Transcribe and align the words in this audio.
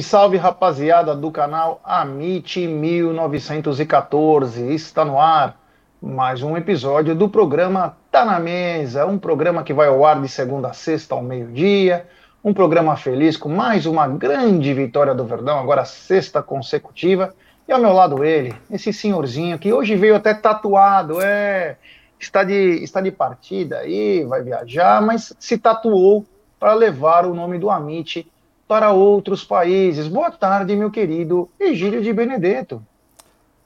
Salve, 0.00 0.02
salve, 0.02 0.36
rapaziada 0.36 1.14
do 1.14 1.30
canal 1.30 1.80
Amit 1.84 2.66
1914. 2.66 4.74
Está 4.74 5.04
no 5.04 5.18
ar 5.18 5.56
mais 6.00 6.42
um 6.42 6.56
episódio 6.56 7.14
do 7.14 7.28
programa 7.28 7.96
Tá 8.10 8.24
na 8.24 8.38
Mesa, 8.38 9.06
um 9.06 9.18
programa 9.18 9.62
que 9.62 9.72
vai 9.72 9.88
ao 9.88 10.04
ar 10.04 10.20
de 10.20 10.28
segunda 10.28 10.68
a 10.68 10.72
sexta 10.72 11.14
ao 11.14 11.22
meio-dia. 11.22 12.06
Um 12.44 12.54
programa 12.54 12.96
feliz 12.96 13.36
com 13.36 13.48
mais 13.48 13.86
uma 13.86 14.06
grande 14.06 14.72
vitória 14.72 15.14
do 15.14 15.24
Verdão, 15.24 15.58
agora 15.58 15.84
sexta 15.84 16.42
consecutiva. 16.42 17.34
E 17.66 17.72
ao 17.72 17.80
meu 17.80 17.92
lado 17.92 18.24
ele, 18.24 18.54
esse 18.70 18.92
senhorzinho 18.92 19.58
que 19.58 19.72
hoje 19.72 19.96
veio 19.96 20.16
até 20.16 20.34
tatuado, 20.34 21.20
é, 21.20 21.76
está 22.18 22.44
de, 22.44 22.82
está 22.82 23.00
de 23.00 23.10
partida 23.10 23.78
aí, 23.78 24.24
vai 24.24 24.42
viajar, 24.42 25.02
mas 25.02 25.34
se 25.38 25.58
tatuou 25.58 26.24
para 26.58 26.74
levar 26.74 27.26
o 27.26 27.34
nome 27.34 27.58
do 27.58 27.70
Amit 27.70 28.26
para 28.68 28.92
outros 28.92 29.42
países. 29.42 30.06
Boa 30.06 30.30
tarde, 30.30 30.76
meu 30.76 30.90
querido 30.90 31.48
Egílio 31.58 32.02
de 32.02 32.12
Benedetto. 32.12 32.84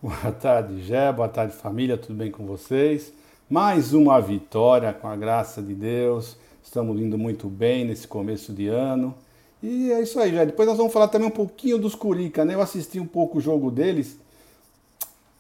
Boa 0.01 0.31
tarde, 0.31 0.81
Gé. 0.85 1.13
Boa 1.13 1.29
tarde, 1.29 1.53
família. 1.53 1.99
Tudo 1.99 2.15
bem 2.15 2.31
com 2.31 2.47
vocês? 2.47 3.13
Mais 3.51 3.93
uma 3.93 4.21
vitória 4.21 4.93
com 4.93 5.09
a 5.09 5.17
graça 5.17 5.61
de 5.61 5.75
Deus. 5.75 6.37
Estamos 6.63 7.01
indo 7.01 7.19
muito 7.19 7.49
bem 7.49 7.85
nesse 7.85 8.07
começo 8.07 8.53
de 8.53 8.69
ano. 8.69 9.13
E 9.61 9.91
é 9.91 10.01
isso 10.01 10.21
aí, 10.21 10.31
Jé. 10.31 10.47
Depois 10.47 10.69
nós 10.69 10.79
vamos 10.79 10.93
falar 10.93 11.09
também 11.09 11.27
um 11.27 11.33
pouquinho 11.33 11.79
dos 11.79 11.97
Curica, 11.97 12.45
né? 12.45 12.55
Eu 12.55 12.61
assisti 12.61 13.01
um 13.01 13.07
pouco 13.07 13.39
o 13.39 13.41
jogo 13.41 13.73
deles. 13.73 14.17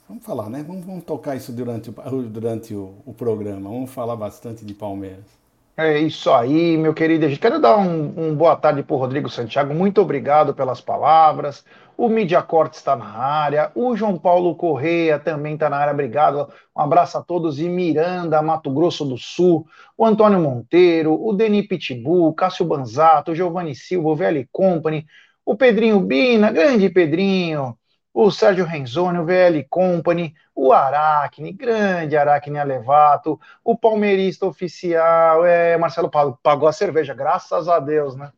Vamos 0.08 0.24
falar, 0.24 0.50
né? 0.50 0.64
Vamos, 0.66 0.84
vamos 0.84 1.04
tocar 1.04 1.36
isso 1.36 1.52
durante, 1.52 1.90
durante 2.28 2.74
o, 2.74 2.94
o 3.06 3.14
programa. 3.14 3.70
Vamos 3.70 3.90
falar 3.90 4.16
bastante 4.16 4.64
de 4.64 4.74
Palmeiras. 4.74 5.41
É 5.76 5.98
isso 5.98 6.30
aí, 6.30 6.76
meu 6.76 6.92
querido. 6.92 7.26
Quero 7.38 7.58
dar 7.58 7.78
um, 7.78 8.12
um 8.16 8.34
boa 8.36 8.54
tarde 8.54 8.82
para 8.82 8.94
o 8.94 8.98
Rodrigo 8.98 9.28
Santiago. 9.30 9.72
Muito 9.74 10.02
obrigado 10.02 10.54
pelas 10.54 10.82
palavras. 10.82 11.64
O 11.96 12.08
Mídia 12.10 12.42
Corte 12.42 12.74
está 12.74 12.94
na 12.94 13.06
área. 13.06 13.72
O 13.74 13.96
João 13.96 14.18
Paulo 14.18 14.54
Correia 14.54 15.18
também 15.18 15.54
está 15.54 15.70
na 15.70 15.78
área. 15.78 15.92
Obrigado. 15.94 16.52
Um 16.76 16.82
abraço 16.82 17.16
a 17.16 17.22
todos. 17.22 17.58
E 17.58 17.68
Miranda, 17.70 18.42
Mato 18.42 18.70
Grosso 18.70 19.04
do 19.04 19.16
Sul. 19.16 19.66
O 19.96 20.04
Antônio 20.04 20.38
Monteiro. 20.40 21.14
O 21.14 21.32
Deni 21.32 21.62
Pitbull. 21.66 22.34
Cássio 22.34 22.66
Banzato. 22.66 23.34
Giovanni 23.34 23.74
Silva. 23.74 24.10
O 24.10 24.16
VL 24.16 24.46
Company. 24.52 25.06
O 25.44 25.56
Pedrinho 25.56 26.00
Bina. 26.00 26.52
Grande 26.52 26.90
Pedrinho 26.90 27.78
o 28.14 28.30
Sérgio 28.30 28.64
Renzoni, 28.64 29.18
o 29.18 29.24
VL 29.24 29.64
Company, 29.68 30.34
o 30.54 30.72
Aracne, 30.72 31.52
grande 31.52 32.16
Aracne 32.16 32.58
Alevato, 32.58 33.40
o 33.64 33.76
palmeirista 33.76 34.46
oficial, 34.46 35.44
é, 35.46 35.76
Marcelo 35.78 36.10
pagou 36.42 36.68
a 36.68 36.72
cerveja, 36.72 37.14
graças 37.14 37.68
a 37.68 37.78
Deus, 37.80 38.16
né? 38.16 38.32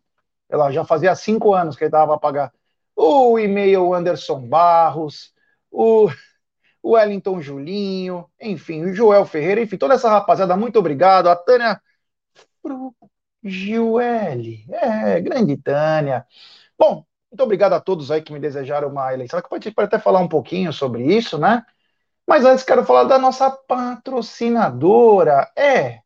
Ela 0.49 0.71
já 0.71 0.85
fazia 0.85 1.15
cinco 1.15 1.55
anos 1.55 1.77
que 1.77 1.85
ele 1.85 1.89
estava 1.89 2.15
a 2.15 2.19
pagar. 2.19 2.53
O 2.97 3.39
e-mail 3.39 3.93
Anderson 3.95 4.41
Barros, 4.47 5.35
o, 5.71 6.09
Wellington 6.85 7.41
Julinho, 7.41 8.29
enfim, 8.41 8.85
o 8.85 8.95
Joel 8.95 9.25
Ferreira, 9.27 9.63
enfim, 9.63 9.79
toda 9.79 9.95
essa 9.95 10.11
rapaziada, 10.11 10.57
muito 10.57 10.79
obrigado. 10.79 11.29
A 11.29 11.37
Tânia 11.37 11.81
Gilele, 13.43 14.65
é, 14.71 15.21
grande 15.21 15.57
Tânia. 15.57 16.27
Bom, 16.79 17.05
muito 17.35 17.43
obrigado 17.43 17.73
a 17.73 17.81
todos 17.81 18.13
aí 18.13 18.23
que 18.23 18.33
me 18.33 18.39
desejaram 18.39 18.89
uma 18.89 19.13
eleição. 19.13 19.43
Que 19.43 19.49
pode, 19.49 19.69
pode 19.73 19.87
até 19.87 19.99
falar 19.99 20.21
um 20.21 20.29
pouquinho 20.29 20.73
sobre 20.73 21.05
isso, 21.05 21.37
né? 21.37 21.67
Mas 22.27 22.45
antes 22.45 22.65
quero 22.65 22.85
falar 22.85 23.05
da 23.05 23.19
nossa 23.19 23.51
patrocinadora, 23.51 25.51
é 25.57 25.99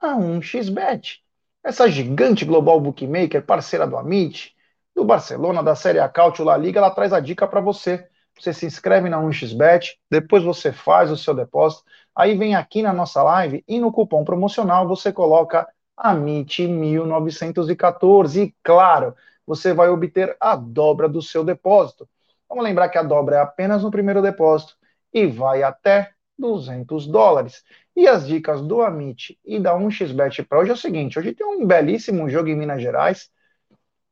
a 0.00 0.16
1xBet. 0.16 1.20
Essa 1.62 1.90
gigante 1.90 2.46
global 2.46 2.80
bookmaker, 2.80 3.44
parceira 3.44 3.86
do 3.86 3.98
Amit, 3.98 4.56
do 4.96 5.04
Barcelona, 5.04 5.62
da 5.62 5.74
Série 5.74 6.00
A 6.00 6.08
Cautio 6.08 6.44
La 6.44 6.56
Liga, 6.56 6.80
ela 6.80 6.90
traz 6.90 7.12
a 7.12 7.20
dica 7.20 7.46
para 7.46 7.60
você. 7.60 8.08
Você 8.40 8.54
se 8.54 8.64
inscreve 8.64 9.10
na 9.10 9.20
1xBet, 9.20 9.98
depois 10.10 10.42
você 10.42 10.72
faz 10.72 11.10
o 11.10 11.18
seu 11.18 11.34
depósito, 11.34 11.84
aí 12.16 12.34
vem 12.34 12.54
aqui 12.54 12.80
na 12.80 12.94
nossa 12.94 13.22
live 13.22 13.62
e 13.68 13.78
no 13.78 13.92
cupom 13.92 14.24
promocional 14.24 14.88
você 14.88 15.12
coloca 15.12 15.68
AMIT1914. 15.98 18.46
E 18.46 18.54
claro, 18.62 19.14
você 19.46 19.72
vai 19.72 19.88
obter 19.88 20.36
a 20.40 20.56
dobra 20.56 21.08
do 21.08 21.20
seu 21.20 21.44
depósito. 21.44 22.08
Vamos 22.48 22.64
lembrar 22.64 22.88
que 22.88 22.98
a 22.98 23.02
dobra 23.02 23.36
é 23.36 23.40
apenas 23.40 23.82
no 23.82 23.90
primeiro 23.90 24.22
depósito 24.22 24.76
e 25.12 25.26
vai 25.26 25.62
até 25.62 26.12
200 26.38 27.06
dólares. 27.06 27.62
E 27.94 28.08
as 28.08 28.26
dicas 28.26 28.62
do 28.62 28.82
Amit 28.82 29.38
e 29.44 29.58
da 29.58 29.74
1xBet 29.74 30.46
para 30.46 30.58
hoje 30.58 30.70
é 30.70 30.74
o 30.74 30.76
seguinte: 30.76 31.18
hoje 31.18 31.34
tem 31.34 31.46
um 31.46 31.66
belíssimo 31.66 32.28
jogo 32.28 32.48
em 32.48 32.56
Minas 32.56 32.82
Gerais. 32.82 33.30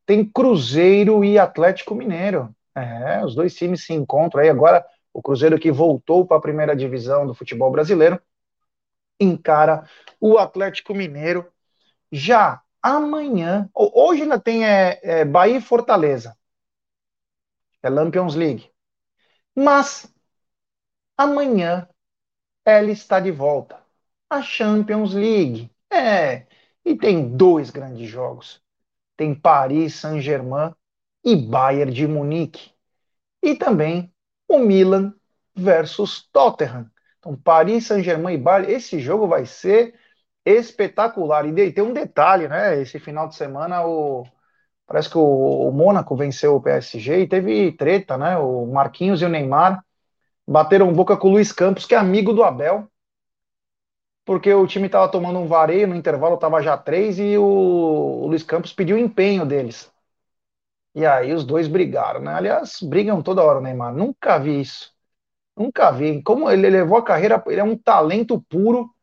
Tem 0.05 0.25
Cruzeiro 0.25 1.23
e 1.23 1.37
Atlético 1.37 1.95
Mineiro. 1.95 2.53
É, 2.75 3.23
os 3.23 3.35
dois 3.35 3.55
times 3.55 3.85
se 3.85 3.93
encontram 3.93 4.41
aí 4.41 4.49
agora. 4.49 4.85
O 5.13 5.21
Cruzeiro 5.21 5.59
que 5.59 5.71
voltou 5.71 6.25
para 6.25 6.37
a 6.37 6.41
primeira 6.41 6.75
divisão 6.75 7.27
do 7.27 7.33
futebol 7.33 7.69
brasileiro 7.71 8.19
encara 9.19 9.83
o 10.19 10.37
Atlético 10.37 10.93
Mineiro. 10.93 11.45
Já 12.11 12.61
amanhã, 12.81 13.69
hoje 13.73 14.23
ainda 14.23 14.39
tem 14.39 14.65
é, 14.65 14.99
é, 15.03 15.25
Bahia 15.25 15.57
e 15.57 15.61
Fortaleza, 15.61 16.37
é 17.83 17.89
Lampions 17.89 18.35
League, 18.35 18.71
mas 19.55 20.11
amanhã 21.17 21.87
ela 22.65 22.91
está 22.91 23.19
de 23.19 23.31
volta, 23.31 23.79
a 24.29 24.41
Champions 24.41 25.13
League, 25.13 25.69
é, 25.89 26.47
e 26.85 26.95
tem 26.95 27.35
dois 27.35 27.69
grandes 27.69 28.09
jogos, 28.09 28.61
tem 29.17 29.35
Paris 29.35 29.95
Saint-Germain 29.95 30.73
e 31.23 31.35
Bayern 31.35 31.93
de 31.93 32.07
Munique, 32.07 32.71
e 33.43 33.55
também 33.55 34.13
o 34.47 34.59
Milan 34.59 35.13
versus 35.55 36.27
Tottenham, 36.31 36.89
então 37.19 37.35
Paris 37.35 37.85
Saint-Germain 37.87 38.35
e 38.35 38.37
Bayern, 38.37 38.71
esse 38.73 38.99
jogo 38.99 39.27
vai 39.27 39.45
ser 39.45 39.99
espetacular. 40.45 41.45
E 41.45 41.71
tem 41.71 41.83
um 41.83 41.93
detalhe, 41.93 42.47
né? 42.47 42.81
Esse 42.81 42.99
final 42.99 43.27
de 43.27 43.35
semana 43.35 43.85
o 43.85 44.25
parece 44.87 45.09
que 45.09 45.17
o, 45.17 45.69
o 45.69 45.71
Mônaco 45.71 46.15
venceu 46.15 46.55
o 46.55 46.61
PSG 46.61 47.21
e 47.21 47.27
teve 47.27 47.71
treta, 47.73 48.17
né? 48.17 48.37
O 48.37 48.65
Marquinhos 48.67 49.21
e 49.21 49.25
o 49.25 49.29
Neymar 49.29 49.83
bateram 50.47 50.93
boca 50.93 51.17
com 51.17 51.29
o 51.29 51.31
Luiz 51.31 51.51
Campos, 51.51 51.85
que 51.85 51.95
é 51.95 51.97
amigo 51.97 52.33
do 52.33 52.43
Abel, 52.43 52.89
porque 54.25 54.53
o 54.53 54.67
time 54.67 54.87
estava 54.87 55.09
tomando 55.11 55.39
um 55.39 55.47
vareio, 55.47 55.87
no 55.87 55.95
intervalo 55.95 56.35
estava 56.35 56.61
já 56.61 56.77
três 56.77 57.19
e 57.19 57.37
o, 57.37 57.43
o 57.43 58.27
Luiz 58.27 58.43
Campos 58.43 58.73
pediu 58.73 58.97
empenho 58.97 59.45
deles. 59.45 59.91
E 60.93 61.05
aí 61.05 61.33
os 61.33 61.45
dois 61.45 61.67
brigaram, 61.67 62.19
né? 62.21 62.33
Aliás, 62.33 62.79
brigam 62.81 63.21
toda 63.21 63.43
hora 63.43 63.61
Neymar. 63.61 63.93
Nunca 63.93 64.37
vi 64.37 64.61
isso. 64.61 64.93
Nunca 65.57 65.91
vi. 65.91 66.21
Como 66.23 66.49
ele 66.49 66.69
levou 66.69 66.97
a 66.97 67.03
carreira, 67.03 67.43
ele 67.47 67.61
é 67.61 67.63
um 67.63 67.77
talento 67.77 68.41
puro 68.49 68.93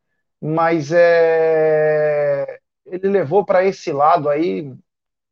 mas 0.40 0.92
é, 0.92 2.58
ele 2.86 3.08
levou 3.08 3.44
para 3.44 3.64
esse 3.64 3.92
lado 3.92 4.28
aí, 4.28 4.72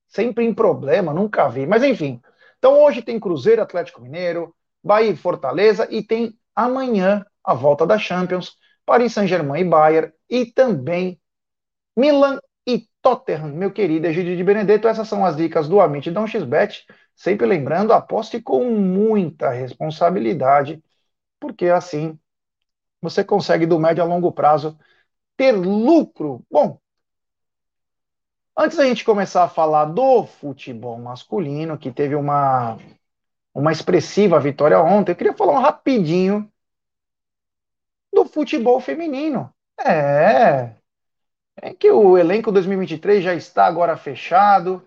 sempre 0.08 0.44
em 0.44 0.54
problema, 0.54 1.12
nunca 1.14 1.48
vi. 1.48 1.66
Mas 1.66 1.82
enfim, 1.82 2.20
então 2.58 2.82
hoje 2.82 3.02
tem 3.02 3.20
Cruzeiro, 3.20 3.62
Atlético 3.62 4.00
Mineiro, 4.00 4.54
Bahia 4.82 5.10
e 5.10 5.16
Fortaleza, 5.16 5.86
e 5.90 6.02
tem 6.02 6.38
amanhã 6.54 7.24
a 7.44 7.54
volta 7.54 7.86
da 7.86 7.98
Champions, 7.98 8.56
Paris 8.84 9.12
Saint-Germain 9.12 9.60
e 9.60 9.64
Bayern, 9.64 10.12
e 10.28 10.46
também 10.46 11.20
Milan 11.96 12.40
e 12.66 12.88
Tottenham, 13.00 13.48
meu 13.48 13.70
querido 13.72 14.06
Egídio 14.06 14.36
de 14.36 14.42
Benedetto. 14.42 14.88
Essas 14.88 15.08
são 15.08 15.24
as 15.24 15.36
dicas 15.36 15.68
do 15.68 15.80
Amit 15.80 16.10
Dom 16.10 16.26
XBet. 16.26 16.84
Sempre 17.14 17.46
lembrando, 17.46 17.92
aposte 17.92 18.40
com 18.40 18.64
muita 18.64 19.50
responsabilidade, 19.50 20.82
porque 21.40 21.66
assim 21.66 22.18
você 23.00 23.22
consegue 23.22 23.66
do 23.66 23.78
médio 23.78 24.02
a 24.02 24.06
longo 24.06 24.32
prazo 24.32 24.76
ter 25.36 25.52
lucro. 25.52 26.44
Bom, 26.50 26.78
antes 28.56 28.76
da 28.76 28.84
gente 28.84 29.04
começar 29.04 29.44
a 29.44 29.48
falar 29.48 29.86
do 29.86 30.26
futebol 30.26 30.98
masculino, 30.98 31.78
que 31.78 31.92
teve 31.92 32.14
uma, 32.14 32.78
uma 33.54 33.72
expressiva 33.72 34.40
vitória 34.40 34.80
ontem, 34.80 35.12
eu 35.12 35.16
queria 35.16 35.34
falar 35.34 35.52
um 35.52 35.62
rapidinho 35.62 36.50
do 38.12 38.24
futebol 38.24 38.80
feminino. 38.80 39.52
É, 39.78 40.74
é 41.60 41.74
que 41.74 41.90
o 41.90 42.16
elenco 42.16 42.50
2023 42.50 43.22
já 43.22 43.34
está 43.34 43.66
agora 43.66 43.96
fechado, 43.96 44.82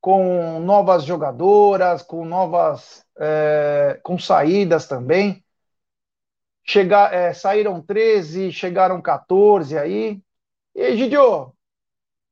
com 0.00 0.60
novas 0.60 1.04
jogadoras, 1.04 2.02
com 2.02 2.24
novas, 2.24 3.04
é, 3.18 4.00
com 4.02 4.18
saídas 4.18 4.86
também. 4.86 5.44
Chegar, 6.64 7.12
é, 7.12 7.32
saíram 7.32 7.80
13, 7.80 8.52
chegaram 8.52 9.00
14 9.00 9.76
aí. 9.78 10.20
E 10.74 10.96
Gidio, 10.96 11.52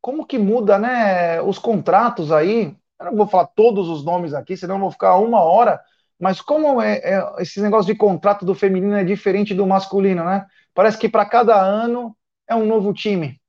como 0.00 0.26
que 0.26 0.38
muda, 0.38 0.78
né, 0.78 1.40
os 1.42 1.58
contratos 1.58 2.30
aí? 2.30 2.76
Eu 3.00 3.06
não 3.06 3.16
vou 3.16 3.26
falar 3.26 3.46
todos 3.46 3.88
os 3.88 4.04
nomes 4.04 4.34
aqui, 4.34 4.56
senão 4.56 4.76
eu 4.76 4.80
vou 4.80 4.90
ficar 4.90 5.16
uma 5.16 5.42
hora. 5.42 5.80
Mas 6.19 6.40
como 6.40 6.80
é, 6.82 6.98
é 6.98 7.32
esse 7.38 7.60
negócio 7.60 7.92
de 7.92 7.98
contrato 7.98 8.44
do 8.44 8.54
feminino 8.54 8.96
é 8.96 9.04
diferente 9.04 9.54
do 9.54 9.66
masculino, 9.66 10.25
né? 10.25 10.46
Parece 10.75 10.98
que 10.98 11.08
para 11.08 11.25
cada 11.25 11.60
ano 11.60 12.16
é 12.48 12.54
um 12.54 12.66
novo 12.66 12.92
time. 12.92 13.40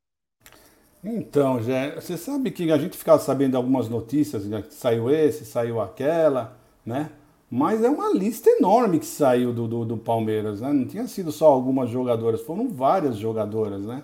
Então, 1.04 1.62
já, 1.62 1.96
você 1.96 2.18
sabe 2.18 2.52
que 2.52 2.72
a 2.72 2.78
gente 2.78 2.98
ficava 2.98 3.20
sabendo 3.20 3.56
algumas 3.56 3.88
notícias, 3.88 4.46
né, 4.46 4.64
saiu 4.70 5.10
esse, 5.10 5.46
saiu 5.46 5.80
aquela, 5.80 6.58
né? 6.86 7.10
Mas 7.52 7.84
é 7.84 7.90
uma 7.90 8.14
lista 8.14 8.50
enorme 8.50 9.00
que 9.00 9.06
saiu 9.06 9.52
do, 9.52 9.68
do, 9.68 9.86
do, 9.86 9.98
Palmeiras, 9.98 10.62
né? 10.62 10.72
Não 10.72 10.86
tinha 10.86 11.08
sido 11.08 11.32
só 11.32 11.48
algumas 11.48 11.90
jogadoras, 11.90 12.42
foram 12.42 12.70
várias 12.70 13.18
jogadoras, 13.18 13.82
né? 13.82 14.04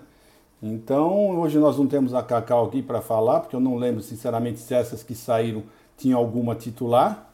Então, 0.60 1.38
hoje 1.38 1.58
nós 1.58 1.78
não 1.78 1.86
temos 1.86 2.12
a 2.12 2.22
Cacau 2.22 2.66
aqui 2.66 2.82
para 2.82 3.00
falar, 3.00 3.40
porque 3.40 3.54
eu 3.54 3.60
não 3.60 3.76
lembro, 3.76 4.02
sinceramente, 4.02 4.58
se 4.58 4.74
essas 4.74 5.02
que 5.02 5.14
saíram 5.14 5.62
tinham 5.96 6.18
alguma 6.18 6.54
titular, 6.54 7.30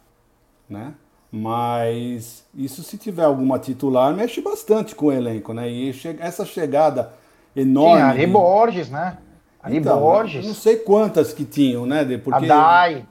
né? 0.68 0.92
Mas 1.30 2.44
isso 2.54 2.82
se 2.82 2.98
tiver 2.98 3.24
alguma 3.24 3.58
titular, 3.58 4.14
mexe 4.14 4.42
bastante 4.42 4.94
com 4.94 5.06
o 5.06 5.12
elenco, 5.12 5.54
né? 5.54 5.70
E 5.70 5.90
essa 6.20 6.44
chegada 6.44 7.14
enorme. 7.56 7.96
Tinha 7.96 8.06
Ari 8.06 8.26
Borges, 8.26 8.90
né? 8.90 9.16
Ari 9.62 9.78
então, 9.78 9.98
Borges. 9.98 10.46
Não 10.46 10.54
sei 10.54 10.76
quantas 10.76 11.32
que 11.32 11.46
tinham, 11.46 11.86
né? 11.86 12.04
Porque, 12.18 12.44
a 12.44 12.48
Dai. 12.48 13.06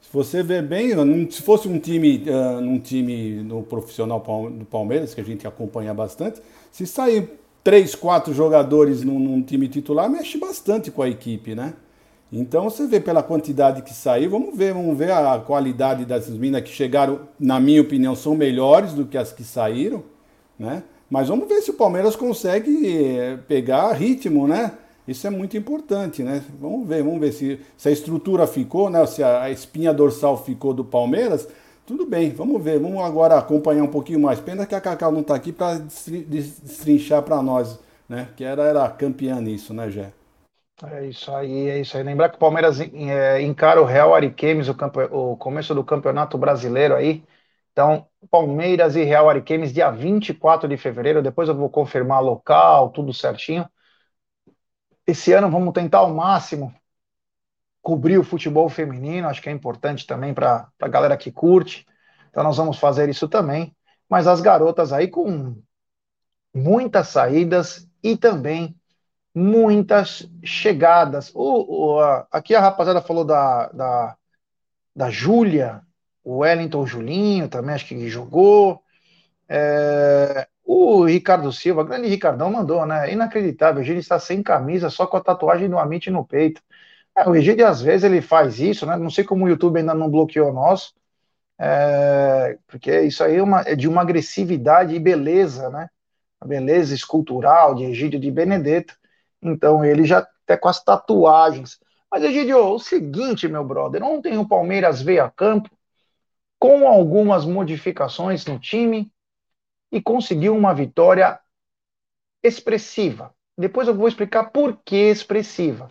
Se 0.00 0.08
você 0.12 0.42
ver 0.42 0.62
bem, 0.62 0.90
se 1.30 1.42
fosse 1.42 1.68
um 1.68 1.78
time, 1.78 2.24
uh, 2.26 2.58
um 2.58 2.78
time 2.78 3.42
no 3.42 3.62
profissional 3.62 4.18
do 4.50 4.64
Palmeiras, 4.64 5.14
que 5.14 5.20
a 5.20 5.24
gente 5.24 5.46
acompanha 5.46 5.94
bastante, 5.94 6.40
se 6.72 6.86
sair 6.86 7.30
três, 7.62 7.94
quatro 7.94 8.32
jogadores 8.32 9.02
num, 9.02 9.18
num 9.18 9.42
time 9.42 9.68
titular, 9.68 10.08
mexe 10.08 10.38
bastante 10.38 10.90
com 10.90 11.02
a 11.02 11.08
equipe, 11.08 11.54
né? 11.54 11.74
Então 12.32 12.70
você 12.70 12.86
vê 12.86 13.00
pela 13.00 13.22
quantidade 13.22 13.82
que 13.82 13.92
saiu, 13.92 14.30
vamos 14.30 14.56
ver, 14.56 14.72
vamos 14.72 14.96
ver 14.96 15.10
a 15.10 15.38
qualidade 15.38 16.04
dessas 16.04 16.36
minas 16.36 16.62
que 16.62 16.70
chegaram, 16.70 17.20
na 17.38 17.58
minha 17.58 17.82
opinião, 17.82 18.14
são 18.14 18.36
melhores 18.36 18.92
do 18.92 19.04
que 19.04 19.18
as 19.18 19.32
que 19.32 19.42
saíram, 19.42 20.02
né? 20.58 20.84
Mas 21.10 21.28
vamos 21.28 21.48
ver 21.48 21.60
se 21.60 21.70
o 21.70 21.74
Palmeiras 21.74 22.14
consegue 22.14 23.16
eh, 23.16 23.36
pegar 23.48 23.92
ritmo, 23.92 24.46
né? 24.46 24.72
Isso 25.10 25.26
é 25.26 25.30
muito 25.30 25.56
importante, 25.56 26.22
né? 26.22 26.44
Vamos 26.60 26.86
ver, 26.88 27.02
vamos 27.02 27.20
ver 27.20 27.32
se, 27.32 27.60
se 27.76 27.88
a 27.88 27.92
estrutura 27.92 28.46
ficou, 28.46 28.88
né? 28.90 29.04
Se 29.06 29.22
a, 29.22 29.42
a 29.42 29.50
espinha 29.50 29.92
dorsal 29.92 30.36
ficou 30.42 30.72
do 30.72 30.84
Palmeiras, 30.84 31.48
tudo 31.86 32.06
bem, 32.06 32.30
vamos 32.30 32.62
ver, 32.62 32.78
vamos 32.78 33.02
agora 33.02 33.36
acompanhar 33.38 33.82
um 33.82 33.88
pouquinho 33.90 34.20
mais. 34.20 34.40
Pena 34.40 34.66
que 34.66 34.74
a 34.74 34.80
Cacau 34.80 35.10
não 35.10 35.20
está 35.22 35.34
aqui 35.34 35.52
para 35.52 35.78
destrinchar 35.78 37.22
para 37.22 37.42
nós, 37.42 37.78
né? 38.08 38.28
Que 38.36 38.44
era, 38.44 38.62
era 38.64 38.88
campeã 38.90 39.40
nisso, 39.40 39.74
né, 39.74 39.90
Gé? 39.90 40.12
É 40.82 41.06
isso 41.06 41.30
aí, 41.34 41.68
é 41.68 41.78
isso 41.80 41.96
aí. 41.96 42.02
Lembrar 42.02 42.30
que 42.30 42.36
o 42.36 42.38
Palmeiras 42.38 42.80
é, 42.80 43.42
encara 43.42 43.80
o 43.82 43.84
Real 43.84 44.14
Ariquemes, 44.14 44.66
o, 44.68 44.72
o 45.32 45.36
começo 45.36 45.74
do 45.74 45.84
Campeonato 45.84 46.38
Brasileiro 46.38 46.94
aí. 46.96 47.22
Então, 47.72 48.06
Palmeiras 48.30 48.96
e 48.96 49.02
Real 49.04 49.28
Ariquemes, 49.28 49.72
dia 49.74 49.90
24 49.90 50.66
de 50.68 50.76
fevereiro. 50.78 51.22
Depois 51.22 51.48
eu 51.50 51.54
vou 51.54 51.68
confirmar 51.68 52.22
local, 52.22 52.90
tudo 52.90 53.12
certinho. 53.12 53.68
Esse 55.06 55.32
ano 55.32 55.50
vamos 55.50 55.72
tentar 55.72 55.98
ao 55.98 56.14
máximo 56.14 56.74
cobrir 57.82 58.18
o 58.18 58.24
futebol 58.24 58.68
feminino, 58.68 59.28
acho 59.28 59.40
que 59.40 59.48
é 59.48 59.52
importante 59.52 60.06
também 60.06 60.34
para 60.34 60.68
a 60.80 60.88
galera 60.88 61.16
que 61.16 61.32
curte. 61.32 61.86
Então 62.28 62.42
nós 62.44 62.56
vamos 62.56 62.78
fazer 62.78 63.08
isso 63.08 63.28
também. 63.28 63.74
Mas 64.08 64.26
as 64.26 64.40
garotas 64.40 64.92
aí 64.92 65.08
com 65.08 65.56
muitas 66.54 67.08
saídas 67.08 67.88
e 68.02 68.16
também 68.16 68.76
muitas 69.34 70.28
chegadas. 70.44 71.30
O, 71.34 71.94
o 71.94 72.00
a, 72.00 72.26
aqui 72.30 72.54
a 72.54 72.60
rapaziada 72.60 73.00
falou 73.00 73.24
da, 73.24 73.68
da, 73.68 74.16
da 74.94 75.10
Júlia, 75.10 75.82
o 76.24 76.38
Wellington 76.38 76.86
Julinho 76.86 77.48
também 77.48 77.74
acho 77.74 77.86
que 77.86 78.08
jogou. 78.08 78.82
É, 79.48 80.48
o 80.72 81.04
Ricardo 81.04 81.52
Silva, 81.52 81.82
grande 81.82 82.08
Ricardão, 82.08 82.48
mandou, 82.52 82.86
né? 82.86 83.12
Inacreditável, 83.12 83.82
ele 83.82 83.98
está 83.98 84.20
sem 84.20 84.40
camisa, 84.40 84.88
só 84.88 85.04
com 85.04 85.16
a 85.16 85.20
tatuagem 85.20 85.68
do 85.68 85.76
Amit 85.76 86.08
no 86.10 86.24
peito. 86.24 86.62
É, 87.16 87.28
o 87.28 87.34
Egídio, 87.34 87.66
às 87.66 87.82
vezes, 87.82 88.04
ele 88.04 88.22
faz 88.22 88.60
isso, 88.60 88.86
né? 88.86 88.96
Não 88.96 89.10
sei 89.10 89.24
como 89.24 89.44
o 89.44 89.48
YouTube 89.48 89.78
ainda 89.80 89.94
não 89.94 90.08
bloqueou 90.08 90.52
nós, 90.52 90.94
é, 91.58 92.56
porque 92.68 93.00
isso 93.02 93.24
aí 93.24 93.36
é, 93.36 93.42
uma, 93.42 93.62
é, 93.62 93.74
de 93.74 93.88
uma 93.88 94.02
agressividade 94.02 94.94
e 94.94 95.00
beleza, 95.00 95.70
né? 95.70 95.88
A 96.40 96.46
beleza 96.46 96.94
escultural 96.94 97.74
de 97.74 97.84
Egídio 97.86 98.20
de 98.20 98.30
Benedetto. 98.30 98.94
Então, 99.42 99.84
ele 99.84 100.04
já 100.04 100.18
até 100.44 100.56
com 100.56 100.68
as 100.68 100.82
tatuagens. 100.84 101.80
Mas, 102.08 102.22
Egídio, 102.22 102.58
o 102.58 102.78
seguinte, 102.78 103.48
meu 103.48 103.64
brother, 103.64 104.04
ontem 104.04 104.38
o 104.38 104.46
Palmeiras 104.46 105.02
veio 105.02 105.24
a 105.24 105.30
campo 105.30 105.68
com 106.60 106.86
algumas 106.86 107.44
modificações 107.44 108.46
no 108.46 108.58
time 108.58 109.10
e 109.92 110.00
conseguiu 110.00 110.56
uma 110.56 110.74
vitória 110.74 111.40
expressiva. 112.42 113.34
Depois 113.56 113.88
eu 113.88 113.94
vou 113.94 114.08
explicar 114.08 114.50
por 114.50 114.80
que 114.84 114.96
expressiva 114.96 115.90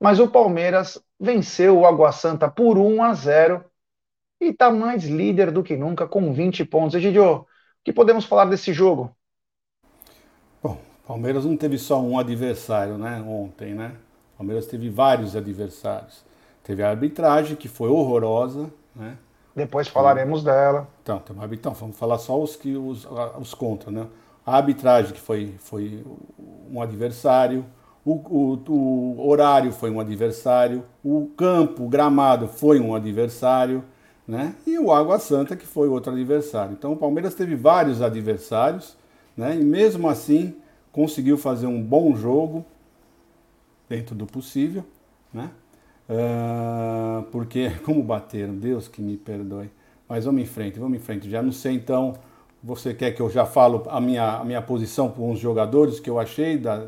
mas 0.00 0.20
o 0.20 0.28
Palmeiras 0.28 1.02
venceu 1.18 1.78
o 1.78 1.86
Água 1.86 2.12
Santa 2.12 2.50
por 2.50 2.78
1 2.78 3.02
a 3.02 3.14
0 3.14 3.64
e 4.40 4.46
está 4.46 4.70
mais 4.70 5.04
líder 5.04 5.50
do 5.50 5.62
que 5.62 5.76
nunca 5.76 6.06
com 6.06 6.32
20 6.32 6.64
pontos. 6.64 6.94
Egidio, 6.94 7.40
o 7.40 7.46
que 7.82 7.92
podemos 7.92 8.24
falar 8.24 8.44
desse 8.46 8.72
jogo? 8.72 9.16
Bom, 10.62 10.78
Palmeiras 11.06 11.44
não 11.44 11.56
teve 11.56 11.78
só 11.78 12.00
um 12.00 12.18
adversário, 12.18 12.98
né, 12.98 13.22
ontem, 13.26 13.74
né? 13.74 13.96
Palmeiras 14.36 14.66
teve 14.66 14.90
vários 14.90 15.34
adversários. 15.34 16.22
Teve 16.62 16.82
a 16.82 16.90
arbitragem, 16.90 17.56
que 17.56 17.68
foi 17.68 17.88
horrorosa, 17.88 18.70
né? 18.94 19.16
Depois 19.56 19.88
falaremos 19.88 20.42
então, 20.42 20.54
dela. 20.54 20.88
Então, 21.02 21.22
então, 21.50 21.72
vamos 21.72 21.96
falar 21.96 22.18
só 22.18 22.38
os 22.38 22.54
que 22.54 22.76
os, 22.76 23.08
os 23.40 23.54
contra, 23.54 23.90
né? 23.90 24.06
A 24.44 24.58
arbitragem, 24.58 25.14
que 25.14 25.20
foi, 25.20 25.54
foi 25.58 26.04
um 26.70 26.80
adversário, 26.80 27.64
o, 28.04 28.12
o, 28.12 28.62
o, 28.68 29.28
horário 29.28 29.72
foi 29.72 29.90
um 29.90 29.98
adversário, 29.98 30.84
o 31.02 31.30
campo, 31.36 31.84
o 31.84 31.88
gramado 31.88 32.46
foi 32.46 32.78
um 32.78 32.94
adversário, 32.94 33.82
né? 34.28 34.54
E 34.66 34.78
o 34.78 34.92
Água 34.92 35.18
Santa 35.18 35.56
que 35.56 35.66
foi 35.66 35.88
outro 35.88 36.12
adversário. 36.12 36.72
Então 36.72 36.92
o 36.92 36.96
Palmeiras 36.96 37.34
teve 37.34 37.56
vários 37.56 38.02
adversários, 38.02 38.94
né? 39.34 39.56
E 39.56 39.64
mesmo 39.64 40.06
assim 40.08 40.54
conseguiu 40.92 41.38
fazer 41.38 41.66
um 41.66 41.82
bom 41.82 42.14
jogo 42.14 42.64
dentro 43.88 44.14
do 44.14 44.26
possível, 44.26 44.84
né? 45.32 45.50
Uh, 46.08 47.22
porque 47.32 47.70
como 47.84 48.02
bateram, 48.02 48.54
Deus 48.54 48.88
que 48.88 49.02
me 49.02 49.16
perdoe. 49.16 49.70
Mas 50.08 50.24
vamos 50.24 50.40
em 50.40 50.46
frente, 50.46 50.78
vamos 50.78 50.96
em 50.98 51.00
frente. 51.00 51.28
Já 51.28 51.42
não 51.42 51.52
sei 51.52 51.74
então, 51.74 52.14
você 52.62 52.94
quer 52.94 53.12
que 53.12 53.20
eu 53.20 53.28
já 53.28 53.44
falo 53.44 53.84
a 53.88 54.00
minha, 54.00 54.38
a 54.38 54.44
minha 54.44 54.62
posição 54.62 55.08
com 55.08 55.30
os 55.32 55.38
jogadores 55.38 55.98
que 55.98 56.08
eu 56.08 56.18
achei 56.18 56.56
da, 56.56 56.86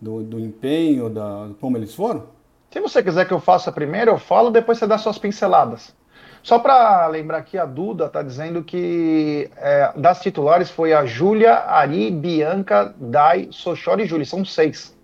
do, 0.00 0.22
do 0.22 0.38
empenho, 0.38 1.08
da, 1.08 1.48
como 1.60 1.76
eles 1.76 1.94
foram? 1.94 2.26
Se 2.70 2.80
você 2.80 3.02
quiser 3.02 3.26
que 3.26 3.32
eu 3.32 3.40
faça 3.40 3.72
primeiro, 3.72 4.10
eu 4.10 4.18
falo, 4.18 4.50
depois 4.50 4.78
você 4.78 4.86
dá 4.86 4.98
suas 4.98 5.18
pinceladas. 5.18 5.96
Só 6.42 6.58
para 6.58 7.06
lembrar 7.08 7.38
aqui, 7.38 7.58
a 7.58 7.64
Duda 7.64 8.06
está 8.06 8.22
dizendo 8.22 8.62
que 8.62 9.50
é, 9.56 9.92
das 9.96 10.20
titulares 10.20 10.70
foi 10.70 10.92
a 10.92 11.04
Júlia, 11.04 11.54
Ari, 11.54 12.10
Bianca, 12.10 12.94
Dai, 12.98 13.48
Sochori 13.50 14.04
e 14.04 14.06
Júlia. 14.06 14.24
São 14.24 14.44
seis. 14.44 14.96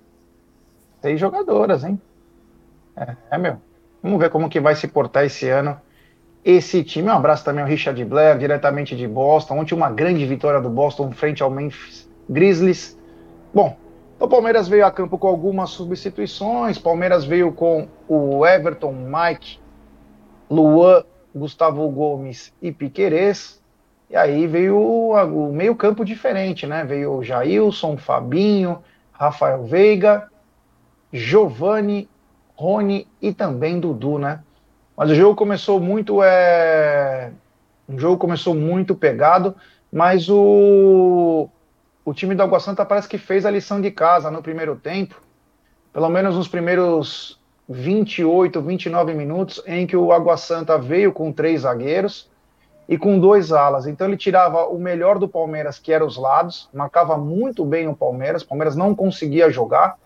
Seis 1.02 1.18
jogadoras, 1.18 1.84
hein? 1.84 2.00
É, 2.96 3.16
é, 3.30 3.38
meu. 3.38 3.58
Vamos 4.02 4.18
ver 4.18 4.30
como 4.30 4.48
que 4.48 4.60
vai 4.60 4.74
se 4.74 4.86
portar 4.86 5.24
esse 5.24 5.48
ano. 5.48 5.80
Esse 6.44 6.84
time, 6.84 7.08
um 7.08 7.12
abraço 7.12 7.44
também 7.44 7.62
ao 7.62 7.68
Richard 7.68 8.04
Blair, 8.04 8.36
diretamente 8.36 8.94
de 8.94 9.08
Boston. 9.08 9.58
Ontem 9.58 9.74
uma 9.74 9.90
grande 9.90 10.26
vitória 10.26 10.60
do 10.60 10.68
Boston 10.68 11.10
frente 11.10 11.42
ao 11.42 11.50
Memphis 11.50 12.08
Grizzlies. 12.28 12.98
Bom, 13.52 13.76
o 14.20 14.28
Palmeiras 14.28 14.68
veio 14.68 14.84
a 14.84 14.90
campo 14.90 15.16
com 15.16 15.26
algumas 15.26 15.70
substituições. 15.70 16.78
Palmeiras 16.78 17.24
veio 17.24 17.50
com 17.52 17.88
o 18.06 18.46
Everton, 18.46 18.92
Mike, 18.92 19.58
Luan, 20.50 21.02
Gustavo 21.34 21.88
Gomes 21.88 22.52
e 22.60 22.70
Piquerez. 22.70 23.62
E 24.10 24.16
aí 24.16 24.46
veio 24.46 24.78
o, 24.78 25.52
meio-campo 25.52 26.04
diferente, 26.04 26.66
né? 26.66 26.84
Veio 26.84 27.14
o 27.14 27.24
Jailson, 27.24 27.96
Fabinho, 27.96 28.82
Rafael 29.12 29.64
Veiga, 29.64 30.28
Giovanni, 31.12 32.08
Rony 32.54 33.06
e 33.20 33.32
também 33.32 33.80
Dudu, 33.80 34.18
né? 34.18 34.40
Mas 34.96 35.10
o 35.10 35.14
jogo 35.14 35.34
começou 35.34 35.80
muito. 35.80 36.22
É... 36.22 37.32
O 37.88 37.98
jogo 37.98 38.16
começou 38.16 38.54
muito 38.54 38.94
pegado, 38.94 39.54
mas 39.92 40.28
o, 40.30 41.48
o 42.04 42.14
time 42.14 42.34
do 42.34 42.42
Água 42.42 42.58
Santa 42.58 42.84
parece 42.84 43.08
que 43.08 43.18
fez 43.18 43.44
a 43.44 43.50
lição 43.50 43.80
de 43.80 43.90
casa 43.90 44.30
no 44.30 44.42
primeiro 44.42 44.74
tempo, 44.76 45.20
pelo 45.92 46.08
menos 46.08 46.34
nos 46.34 46.48
primeiros 46.48 47.38
28, 47.68 48.62
29 48.62 49.12
minutos, 49.14 49.62
em 49.66 49.86
que 49.86 49.96
o 49.96 50.12
Água 50.12 50.36
Santa 50.36 50.78
veio 50.78 51.12
com 51.12 51.30
três 51.30 51.62
zagueiros 51.62 52.30
e 52.88 52.98
com 52.98 53.18
dois 53.18 53.52
alas. 53.52 53.86
Então 53.86 54.06
ele 54.06 54.16
tirava 54.16 54.66
o 54.66 54.78
melhor 54.78 55.18
do 55.18 55.28
Palmeiras, 55.28 55.78
que 55.78 55.92
era 55.92 56.04
os 56.04 56.16
lados, 56.16 56.68
marcava 56.72 57.16
muito 57.16 57.64
bem 57.64 57.88
o 57.88 57.96
Palmeiras, 57.96 58.42
o 58.42 58.48
Palmeiras 58.48 58.76
não 58.76 58.94
conseguia 58.94 59.50
jogar, 59.50 59.98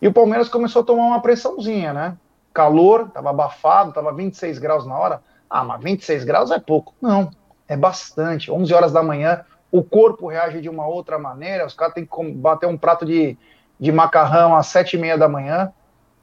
e 0.00 0.08
o 0.08 0.12
Palmeiras 0.12 0.48
começou 0.48 0.82
a 0.82 0.84
tomar 0.84 1.04
uma 1.04 1.20
pressãozinha, 1.20 1.92
né? 1.92 2.16
Calor, 2.52 3.10
tava 3.10 3.30
abafado, 3.30 3.92
tava 3.92 4.12
26 4.12 4.58
graus 4.58 4.86
na 4.86 4.98
hora. 4.98 5.22
Ah, 5.48 5.64
mas 5.64 5.82
26 5.82 6.24
graus 6.24 6.50
é 6.50 6.58
pouco. 6.58 6.94
Não, 7.00 7.30
é 7.68 7.76
bastante. 7.76 8.50
11 8.50 8.72
horas 8.74 8.92
da 8.92 9.02
manhã, 9.02 9.44
o 9.70 9.82
corpo 9.82 10.28
reage 10.28 10.60
de 10.60 10.68
uma 10.68 10.86
outra 10.86 11.18
maneira, 11.18 11.66
os 11.66 11.74
caras 11.74 11.94
têm 11.94 12.06
que 12.06 12.32
bater 12.32 12.66
um 12.66 12.76
prato 12.76 13.04
de, 13.04 13.36
de 13.78 13.92
macarrão 13.92 14.56
às 14.56 14.66
sete 14.68 14.96
e 14.96 14.98
meia 14.98 15.18
da 15.18 15.28
manhã, 15.28 15.72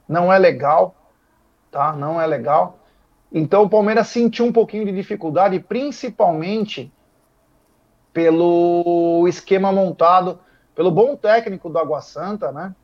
não 0.08 0.32
é 0.32 0.38
legal, 0.38 0.94
tá? 1.70 1.92
Não 1.92 2.20
é 2.20 2.26
legal. 2.26 2.78
Então 3.32 3.62
o 3.62 3.68
Palmeiras 3.68 4.08
sentiu 4.08 4.44
um 4.44 4.52
pouquinho 4.52 4.84
de 4.84 4.92
dificuldade, 4.92 5.58
principalmente 5.60 6.92
pelo 8.12 9.26
esquema 9.26 9.72
montado 9.72 10.38
pelo 10.74 10.90
bom 10.90 11.16
técnico 11.16 11.68
do 11.68 11.78
Água 11.78 12.00
Santa, 12.00 12.52
né? 12.52 12.74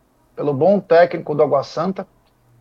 Pelo 0.40 0.54
bom 0.54 0.80
técnico 0.80 1.34
do 1.34 1.42
Água 1.42 1.62
Santa. 1.62 2.08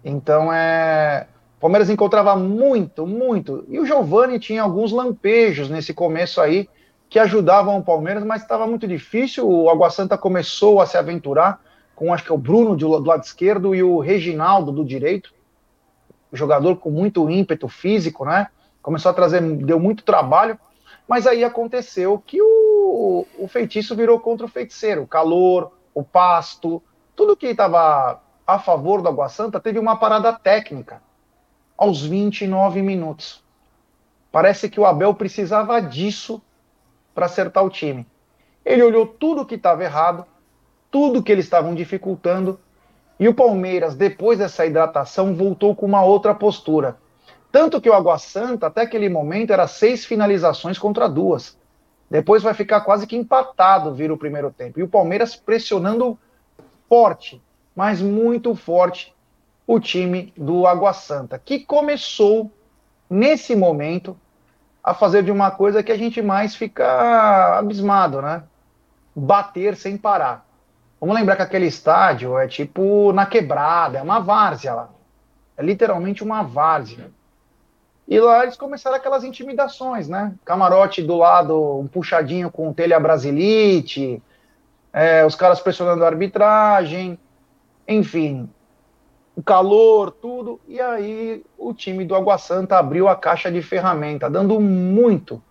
Então 0.03 0.51
é. 0.51 1.27
O 1.55 1.61
Palmeiras 1.61 1.89
encontrava 1.89 2.35
muito, 2.35 3.07
muito. 3.07 3.63
E 3.69 3.79
o 3.79 3.85
Giovani 3.85 4.37
tinha 4.37 4.63
alguns 4.63 4.91
lampejos 4.91 5.69
nesse 5.69 5.93
começo 5.93 6.41
aí 6.41 6.67
que 7.09 7.17
ajudavam 7.17 7.77
o 7.77 7.83
Palmeiras, 7.83 8.25
mas 8.25 8.41
estava 8.41 8.67
muito 8.67 8.85
difícil. 8.85 9.49
O 9.49 9.69
Água 9.69 9.89
Santa 9.89 10.17
começou 10.17 10.81
a 10.81 10.85
se 10.85 10.97
aventurar 10.97 11.61
com 11.95 12.13
acho 12.13 12.25
que 12.25 12.31
é 12.33 12.35
o 12.35 12.37
Bruno 12.37 12.75
do 12.75 12.99
lado 12.99 13.23
esquerdo 13.23 13.73
e 13.73 13.81
o 13.81 13.99
Reginaldo 13.99 14.73
do 14.73 14.83
direito. 14.83 15.33
Jogador 16.33 16.75
com 16.75 16.89
muito 16.89 17.29
ímpeto 17.29 17.69
físico, 17.69 18.25
né? 18.25 18.47
Começou 18.81 19.09
a 19.09 19.13
trazer, 19.13 19.41
deu 19.41 19.79
muito 19.79 20.03
trabalho. 20.03 20.59
Mas 21.07 21.25
aí 21.25 21.45
aconteceu 21.45 22.21
que 22.27 22.41
o, 22.41 23.25
o 23.37 23.47
feitiço 23.47 23.95
virou 23.95 24.19
contra 24.19 24.45
o 24.45 24.49
feiticeiro. 24.49 25.03
O 25.03 25.07
calor, 25.07 25.71
o 25.93 26.03
pasto, 26.03 26.83
tudo 27.19 27.35
que 27.35 27.47
estava 27.47 28.21
a 28.47 28.59
favor 28.59 29.01
do 29.01 29.09
Água 29.09 29.27
Santa 29.27 29.59
teve 29.59 29.77
uma 29.77 29.97
parada 29.97 30.31
técnica 30.31 31.01
aos 31.77 32.01
29 32.01 32.81
minutos. 32.81 33.43
Parece 34.31 34.69
que 34.69 34.79
o 34.79 34.85
Abel 34.85 35.13
precisava 35.13 35.81
disso 35.81 36.41
para 37.13 37.25
acertar 37.25 37.65
o 37.65 37.69
time. 37.69 38.07
Ele 38.63 38.81
olhou 38.81 39.05
tudo 39.05 39.45
que 39.45 39.55
estava 39.55 39.83
errado, 39.83 40.25
tudo 40.89 41.21
que 41.21 41.29
eles 41.29 41.43
estavam 41.43 41.75
dificultando, 41.75 42.57
e 43.19 43.27
o 43.27 43.33
Palmeiras, 43.33 43.95
depois 43.95 44.39
dessa 44.39 44.65
hidratação, 44.65 45.35
voltou 45.35 45.75
com 45.75 45.85
uma 45.85 46.05
outra 46.05 46.33
postura. 46.33 46.95
Tanto 47.51 47.81
que 47.81 47.89
o 47.89 47.93
Água 47.93 48.17
Santa, 48.17 48.67
até 48.67 48.83
aquele 48.83 49.09
momento, 49.09 49.51
era 49.51 49.67
seis 49.67 50.05
finalizações 50.05 50.77
contra 50.77 51.09
duas. 51.09 51.57
Depois 52.09 52.41
vai 52.41 52.53
ficar 52.53 52.79
quase 52.79 53.05
que 53.05 53.17
empatado 53.17 53.93
vir 53.93 54.09
o 54.09 54.17
primeiro 54.17 54.53
tempo. 54.53 54.79
E 54.79 54.83
o 54.83 54.87
Palmeiras 54.87 55.35
pressionando 55.35 56.17
forte, 56.89 57.41
mas 57.75 58.01
muito 58.01 58.55
forte, 58.55 59.15
o 59.65 59.79
time 59.79 60.33
do 60.35 60.65
Água 60.65 60.91
Santa, 60.91 61.37
que 61.37 61.59
começou, 61.59 62.51
nesse 63.07 63.55
momento, 63.55 64.17
a 64.83 64.95
fazer 64.95 65.23
de 65.23 65.31
uma 65.31 65.51
coisa 65.51 65.83
que 65.83 65.91
a 65.91 65.97
gente 65.97 66.21
mais 66.21 66.55
fica 66.55 67.59
abismado, 67.59 68.21
né? 68.21 68.43
Bater 69.15 69.75
sem 69.75 69.95
parar. 69.95 70.45
Vamos 70.99 71.15
lembrar 71.15 71.35
que 71.35 71.43
aquele 71.43 71.67
estádio 71.67 72.37
é 72.37 72.47
tipo 72.47 73.13
na 73.13 73.25
quebrada, 73.25 73.99
é 73.99 74.01
uma 74.01 74.19
várzea 74.19 74.73
lá. 74.73 74.89
É 75.55 75.63
literalmente 75.63 76.23
uma 76.23 76.41
várzea. 76.41 77.11
E 78.07 78.19
lá 78.19 78.41
eles 78.41 78.57
começaram 78.57 78.97
aquelas 78.97 79.23
intimidações, 79.23 80.09
né? 80.09 80.33
Camarote 80.43 81.03
do 81.03 81.15
lado, 81.15 81.79
um 81.79 81.87
puxadinho 81.87 82.49
com 82.49 82.73
telha 82.73 82.99
brasilite, 82.99 84.21
é, 84.91 85.25
os 85.25 85.35
caras 85.35 85.59
pressionando 85.59 86.03
a 86.03 86.07
arbitragem, 86.07 87.17
enfim, 87.87 88.49
o 89.35 89.43
calor, 89.43 90.11
tudo. 90.11 90.59
E 90.67 90.79
aí 90.81 91.43
o 91.57 91.73
time 91.73 92.05
do 92.05 92.15
Água 92.15 92.37
Santa 92.37 92.77
abriu 92.77 93.07
a 93.07 93.15
caixa 93.15 93.51
de 93.51 93.61
ferramenta, 93.61 94.29
dando 94.29 94.59
muito, 94.59 95.41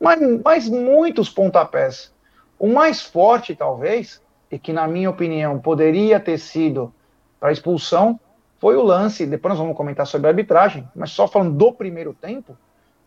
mas, 0.00 0.20
mas 0.44 0.68
muitos 0.68 1.28
pontapés. 1.28 2.12
O 2.58 2.68
mais 2.68 3.02
forte, 3.02 3.54
talvez, 3.54 4.22
e 4.50 4.58
que 4.58 4.72
na 4.72 4.88
minha 4.88 5.10
opinião 5.10 5.58
poderia 5.58 6.18
ter 6.18 6.38
sido 6.38 6.92
para 7.38 7.52
expulsão, 7.52 8.18
foi 8.58 8.76
o 8.76 8.82
lance, 8.82 9.26
depois 9.26 9.50
nós 9.50 9.58
vamos 9.58 9.76
comentar 9.76 10.06
sobre 10.06 10.28
a 10.28 10.30
arbitragem, 10.30 10.88
mas 10.94 11.10
só 11.10 11.28
falando 11.28 11.54
do 11.54 11.72
primeiro 11.72 12.14
tempo, 12.14 12.56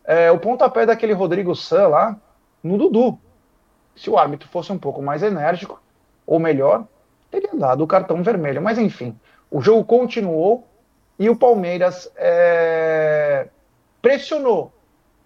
é, 0.05 0.31
o 0.31 0.39
pontapé 0.39 0.85
daquele 0.85 1.13
Rodrigo 1.13 1.55
San 1.55 1.87
lá 1.87 2.17
no 2.63 2.77
Dudu. 2.77 3.19
Se 3.99 4.09
o 4.09 4.17
árbitro 4.17 4.47
fosse 4.49 4.71
um 4.71 4.77
pouco 4.77 5.01
mais 5.01 5.21
enérgico, 5.21 5.81
ou 6.25 6.39
melhor, 6.39 6.85
teria 7.29 7.51
dado 7.53 7.83
o 7.83 7.87
cartão 7.87 8.23
vermelho. 8.23 8.61
Mas 8.61 8.77
enfim, 8.77 9.17
o 9.51 9.61
jogo 9.61 9.83
continuou 9.83 10.67
e 11.17 11.29
o 11.29 11.35
Palmeiras 11.35 12.11
é, 12.15 13.47
pressionou. 14.01 14.71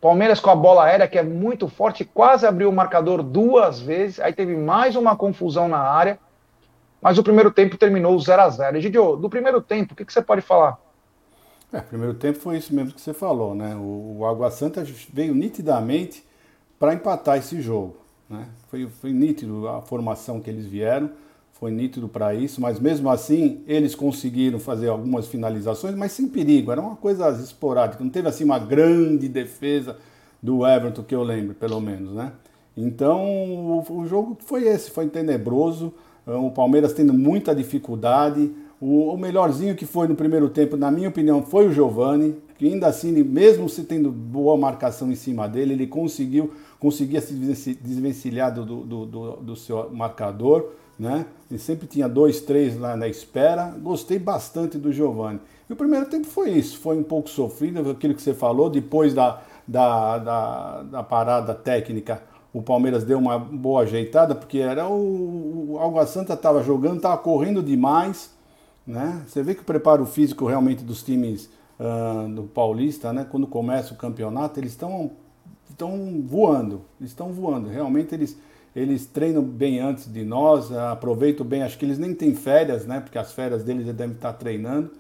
Palmeiras 0.01 0.39
com 0.39 0.49
a 0.49 0.55
bola 0.55 0.83
aérea, 0.83 1.07
que 1.07 1.17
é 1.17 1.23
muito 1.23 1.67
forte, 1.69 2.03
quase 2.03 2.45
abriu 2.45 2.69
o 2.69 2.73
marcador 2.73 3.23
duas 3.23 3.79
vezes. 3.79 4.19
Aí 4.19 4.33
teve 4.33 4.55
mais 4.57 4.95
uma 4.95 5.15
confusão 5.15 5.67
na 5.67 5.79
área 5.79 6.19
mas 7.03 7.17
o 7.17 7.23
primeiro 7.23 7.51
tempo 7.51 7.77
terminou 7.77 8.17
0 8.17 8.41
a 8.41 8.49
0 8.49 8.77
Egidio, 8.77 9.17
do 9.17 9.29
primeiro 9.29 9.61
tempo, 9.61 9.91
o 9.91 9.95
que, 9.95 10.05
que 10.05 10.13
você 10.13 10.21
pode 10.21 10.41
falar? 10.41 10.79
É, 11.73 11.81
primeiro 11.81 12.13
tempo 12.13 12.39
foi 12.39 12.57
isso 12.57 12.73
mesmo 12.73 12.93
que 12.93 13.01
você 13.01 13.13
falou, 13.13 13.53
né? 13.53 13.75
O, 13.75 14.19
o 14.19 14.25
Água 14.25 14.49
Santa 14.49 14.85
veio 15.11 15.35
nitidamente 15.35 16.25
para 16.79 16.93
empatar 16.93 17.37
esse 17.37 17.61
jogo. 17.61 17.97
Né? 18.33 18.47
Foi, 18.67 18.87
foi 18.87 19.13
nítido 19.13 19.67
a 19.67 19.81
formação 19.81 20.39
que 20.39 20.49
eles 20.49 20.65
vieram, 20.65 21.11
foi 21.53 21.69
nítido 21.71 22.09
para 22.09 22.33
isso, 22.33 22.59
mas 22.59 22.79
mesmo 22.79 23.09
assim 23.09 23.61
eles 23.67 23.93
conseguiram 23.93 24.59
fazer 24.59 24.89
algumas 24.89 25.27
finalizações, 25.27 25.95
mas 25.95 26.11
sem 26.11 26.27
perigo, 26.27 26.71
era 26.71 26.81
uma 26.81 26.95
coisa 26.95 27.29
esporádica, 27.29 28.03
não 28.03 28.09
teve 28.09 28.27
assim 28.27 28.43
uma 28.43 28.57
grande 28.57 29.29
defesa 29.29 29.97
do 30.41 30.65
Everton 30.67 31.03
que 31.03 31.13
eu 31.13 31.23
lembro, 31.23 31.53
pelo 31.53 31.79
menos, 31.79 32.13
né? 32.13 32.33
Então 32.75 33.23
o, 33.23 33.85
o 33.99 34.05
jogo 34.07 34.35
foi 34.45 34.63
esse, 34.63 34.89
foi 34.89 35.07
tenebroso. 35.07 35.93
O 36.25 36.49
Palmeiras 36.51 36.93
tendo 36.93 37.13
muita 37.13 37.53
dificuldade. 37.53 38.51
O, 38.81 39.13
o 39.13 39.17
melhorzinho 39.17 39.75
que 39.75 39.85
foi 39.85 40.07
no 40.07 40.15
primeiro 40.15 40.49
tempo, 40.49 40.75
na 40.75 40.89
minha 40.89 41.07
opinião, 41.07 41.43
foi 41.43 41.67
o 41.67 41.71
Giovani, 41.71 42.35
que 42.57 42.65
ainda 42.65 42.87
assim, 42.87 43.11
mesmo 43.23 43.69
se 43.69 43.83
tendo 43.83 44.11
boa 44.11 44.57
marcação 44.57 45.11
em 45.11 45.15
cima 45.15 45.47
dele, 45.47 45.73
ele 45.73 45.87
conseguiu 45.87 46.51
conseguia 46.83 47.21
se 47.21 47.33
desvencilhar 47.75 48.53
do, 48.53 48.65
do, 48.65 49.05
do, 49.05 49.35
do 49.37 49.55
seu 49.55 49.89
marcador. 49.89 50.71
Né? 50.99 51.25
Ele 51.49 51.57
sempre 51.57 51.87
tinha 51.87 52.09
dois, 52.09 52.41
três 52.41 52.77
lá 52.77 52.97
na 52.97 53.07
espera. 53.07 53.73
Gostei 53.81 54.19
bastante 54.19 54.77
do 54.77 54.91
Giovani. 54.91 55.39
E 55.69 55.71
o 55.71 55.77
primeiro 55.77 56.07
tempo 56.07 56.27
foi 56.27 56.49
isso, 56.51 56.77
foi 56.77 56.97
um 56.97 57.03
pouco 57.03 57.29
sofrido, 57.29 57.89
aquilo 57.89 58.13
que 58.13 58.21
você 58.21 58.33
falou, 58.33 58.69
depois 58.69 59.13
da, 59.13 59.41
da, 59.65 60.17
da, 60.17 60.83
da 60.83 61.03
parada 61.03 61.55
técnica 61.55 62.21
o 62.53 62.61
Palmeiras 62.61 63.03
deu 63.03 63.17
uma 63.17 63.39
boa 63.39 63.81
ajeitada, 63.81 64.35
porque 64.35 64.59
era 64.59 64.87
o, 64.87 65.71
o 65.71 65.79
Água 65.79 66.05
Santa 66.05 66.33
estava 66.33 66.61
jogando, 66.61 66.97
estava 66.97 67.17
correndo 67.17 67.63
demais, 67.63 68.29
né? 68.85 69.23
Você 69.25 69.41
vê 69.41 69.55
que 69.55 69.61
o 69.61 69.65
preparo 69.65 70.05
físico 70.05 70.45
realmente 70.45 70.83
dos 70.83 71.01
times 71.01 71.49
uh, 71.79 72.29
do 72.29 72.43
Paulista, 72.43 73.11
né? 73.11 73.25
Quando 73.27 73.47
começa 73.47 73.91
o 73.91 73.97
campeonato, 73.97 74.59
eles 74.59 74.73
estão 74.73 75.11
estão 75.73 76.23
voando, 76.25 76.81
estão 77.01 77.33
voando. 77.33 77.67
Realmente 77.67 78.15
eles 78.15 78.39
eles 78.75 79.05
treinam 79.05 79.43
bem 79.43 79.79
antes 79.79 80.11
de 80.11 80.23
nós, 80.23 80.71
aproveitam 80.71 81.45
bem. 81.45 81.61
Acho 81.61 81.77
que 81.77 81.85
eles 81.85 81.99
nem 81.99 82.11
têm 82.15 82.33
férias, 82.33 82.87
né? 82.87 82.99
Porque 82.99 83.19
as 83.19 83.31
férias 83.31 83.63
deles 83.63 83.85
devem 83.85 84.15
estar 84.15 84.33
treinando. 84.33 84.91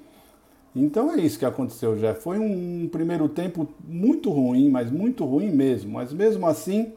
Então 0.75 1.11
é 1.11 1.19
isso 1.19 1.39
que 1.39 1.45
aconteceu, 1.45 1.97
já. 1.97 2.13
Foi 2.13 2.37
um 2.37 2.87
primeiro 2.91 3.27
tempo 3.27 3.67
muito 3.83 4.29
ruim, 4.29 4.69
mas 4.69 4.91
muito 4.91 5.25
ruim 5.25 5.49
mesmo. 5.49 5.93
Mas 5.93 6.13
mesmo 6.13 6.45
assim 6.45 6.93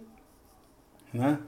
né? 1.17 1.39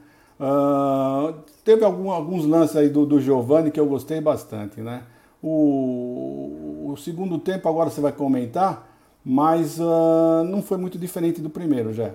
Uh, 0.41 1.35
teve 1.65 1.85
algum, 1.85 2.11
alguns 2.11 2.45
lances 2.45 2.77
aí 2.77 2.89
do, 2.89 3.05
do 3.05 3.21
Giovanni 3.21 3.71
que 3.71 3.79
eu 3.79 3.87
gostei 3.87 4.21
bastante. 4.21 4.81
Né? 4.81 5.03
O, 5.43 6.91
o 6.93 6.97
segundo 6.97 7.39
tempo 7.39 7.69
agora 7.69 7.91
você 7.91 8.01
vai 8.01 8.13
comentar, 8.13 8.88
mas 9.29 9.79
uh, 9.79 10.43
não 10.45 10.63
foi 10.63 10.79
muito 10.79 10.99
diferente 10.99 11.43
do 11.43 11.51
primeiro, 11.51 11.93
já. 11.93 12.15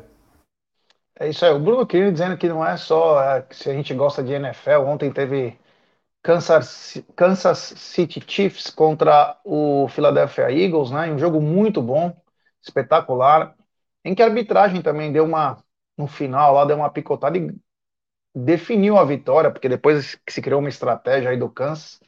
É 1.19 1.29
isso 1.29 1.45
aí. 1.45 1.51
O 1.53 1.59
Bruno 1.59 1.85
Quirino 1.85 2.11
dizendo 2.11 2.35
que 2.35 2.49
não 2.49 2.65
é 2.65 2.75
só 2.75 3.21
é, 3.21 3.45
se 3.51 3.69
a 3.69 3.73
gente 3.73 3.93
gosta 3.93 4.23
de 4.23 4.33
NFL. 4.33 4.81
Ontem 4.87 5.13
teve 5.13 5.59
Kansas, 6.23 7.03
Kansas 7.15 7.59
City 7.59 8.23
Chiefs 8.27 8.71
contra 8.71 9.39
o 9.43 9.87
Philadelphia 9.89 10.51
Eagles, 10.51 10.89
né? 10.91 11.11
Um 11.11 11.19
jogo 11.19 11.39
muito 11.39 11.81
bom, 11.83 12.15
espetacular, 12.63 13.55
em 14.03 14.15
que 14.15 14.23
a 14.23 14.25
arbitragem 14.25 14.81
também 14.81 15.11
deu 15.13 15.25
uma 15.25 15.63
no 15.95 16.07
final 16.07 16.55
lá 16.55 16.65
deu 16.65 16.77
uma 16.77 16.89
picotada 16.89 17.37
e 17.37 17.55
definiu 18.35 18.97
a 18.97 19.05
vitória, 19.05 19.51
porque 19.51 19.69
depois 19.69 20.15
que 20.15 20.33
se 20.33 20.41
criou 20.41 20.59
uma 20.59 20.69
estratégia 20.69 21.29
aí 21.29 21.37
do 21.37 21.49
Kansas, 21.49 21.99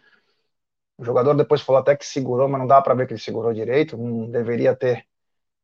o 0.97 1.03
jogador 1.03 1.33
depois 1.33 1.61
falou 1.61 1.81
até 1.81 1.95
que 1.95 2.05
segurou, 2.05 2.47
mas 2.47 2.59
não 2.59 2.67
dá 2.67 2.81
para 2.81 2.93
ver 2.93 3.07
que 3.07 3.13
ele 3.13 3.19
segurou 3.19 3.53
direito, 3.53 3.97
não 3.97 4.29
deveria 4.29 4.75
ter 4.75 5.05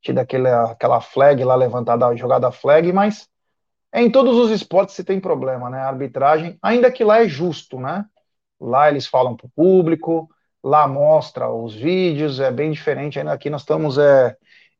tido 0.02 0.20
aquele, 0.20 0.50
aquela 0.50 1.00
flag 1.00 1.44
lá 1.44 1.56
levantada, 1.56 2.16
jogada 2.16 2.52
flag, 2.52 2.92
mas 2.92 3.30
em 3.94 4.10
todos 4.10 4.36
os 4.38 4.52
esportes 4.52 4.96
se 4.96 5.04
tem 5.04 5.20
problema, 5.20 5.70
né? 5.70 5.80
A 5.80 5.88
arbitragem, 5.88 6.58
ainda 6.62 6.92
que 6.92 7.04
lá 7.04 7.22
é 7.22 7.28
justo, 7.28 7.80
né? 7.80 8.06
Lá 8.60 8.90
eles 8.90 9.06
falam 9.06 9.36
para 9.36 9.48
o 9.48 9.52
público, 9.56 10.30
lá 10.64 10.88
mostra 10.88 11.50
os 11.52 11.74
vídeos, 11.76 12.40
é 12.40 12.52
bem 12.52 12.72
diferente. 12.72 13.20
Ainda 13.20 13.34
aqui 13.34 13.50
nós 13.50 13.62
estamos 13.62 13.98
é, 13.98 14.36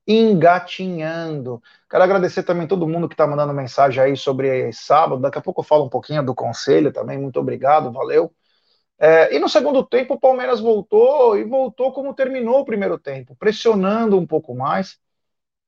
engatinhando. 0.08 1.62
Quero 1.90 2.04
agradecer 2.04 2.44
também 2.44 2.68
todo 2.68 2.88
mundo 2.88 3.08
que 3.08 3.14
está 3.14 3.28
mandando 3.28 3.54
mensagem 3.54 4.02
aí 4.02 4.18
sobre 4.18 4.72
sábado. 4.72 5.22
Daqui 5.22 5.38
a 5.38 5.42
pouco 5.42 5.62
eu 5.62 5.66
falo 5.66 5.86
um 5.86 5.90
pouquinho 5.90 6.24
do 6.24 6.36
conselho 6.36 6.92
também. 6.92 7.18
Muito 7.18 7.40
obrigado, 7.40 7.92
valeu. 7.92 8.34
É, 9.04 9.36
e 9.36 9.40
no 9.40 9.50
segundo 9.50 9.84
tempo, 9.84 10.14
o 10.14 10.20
Palmeiras 10.20 10.60
voltou 10.60 11.36
e 11.36 11.44
voltou 11.44 11.92
como 11.92 12.14
terminou 12.14 12.60
o 12.60 12.66
primeiro 12.66 13.00
tempo, 13.00 13.36
pressionando 13.36 14.16
um 14.16 14.28
pouco 14.28 14.54
mais. 14.54 15.00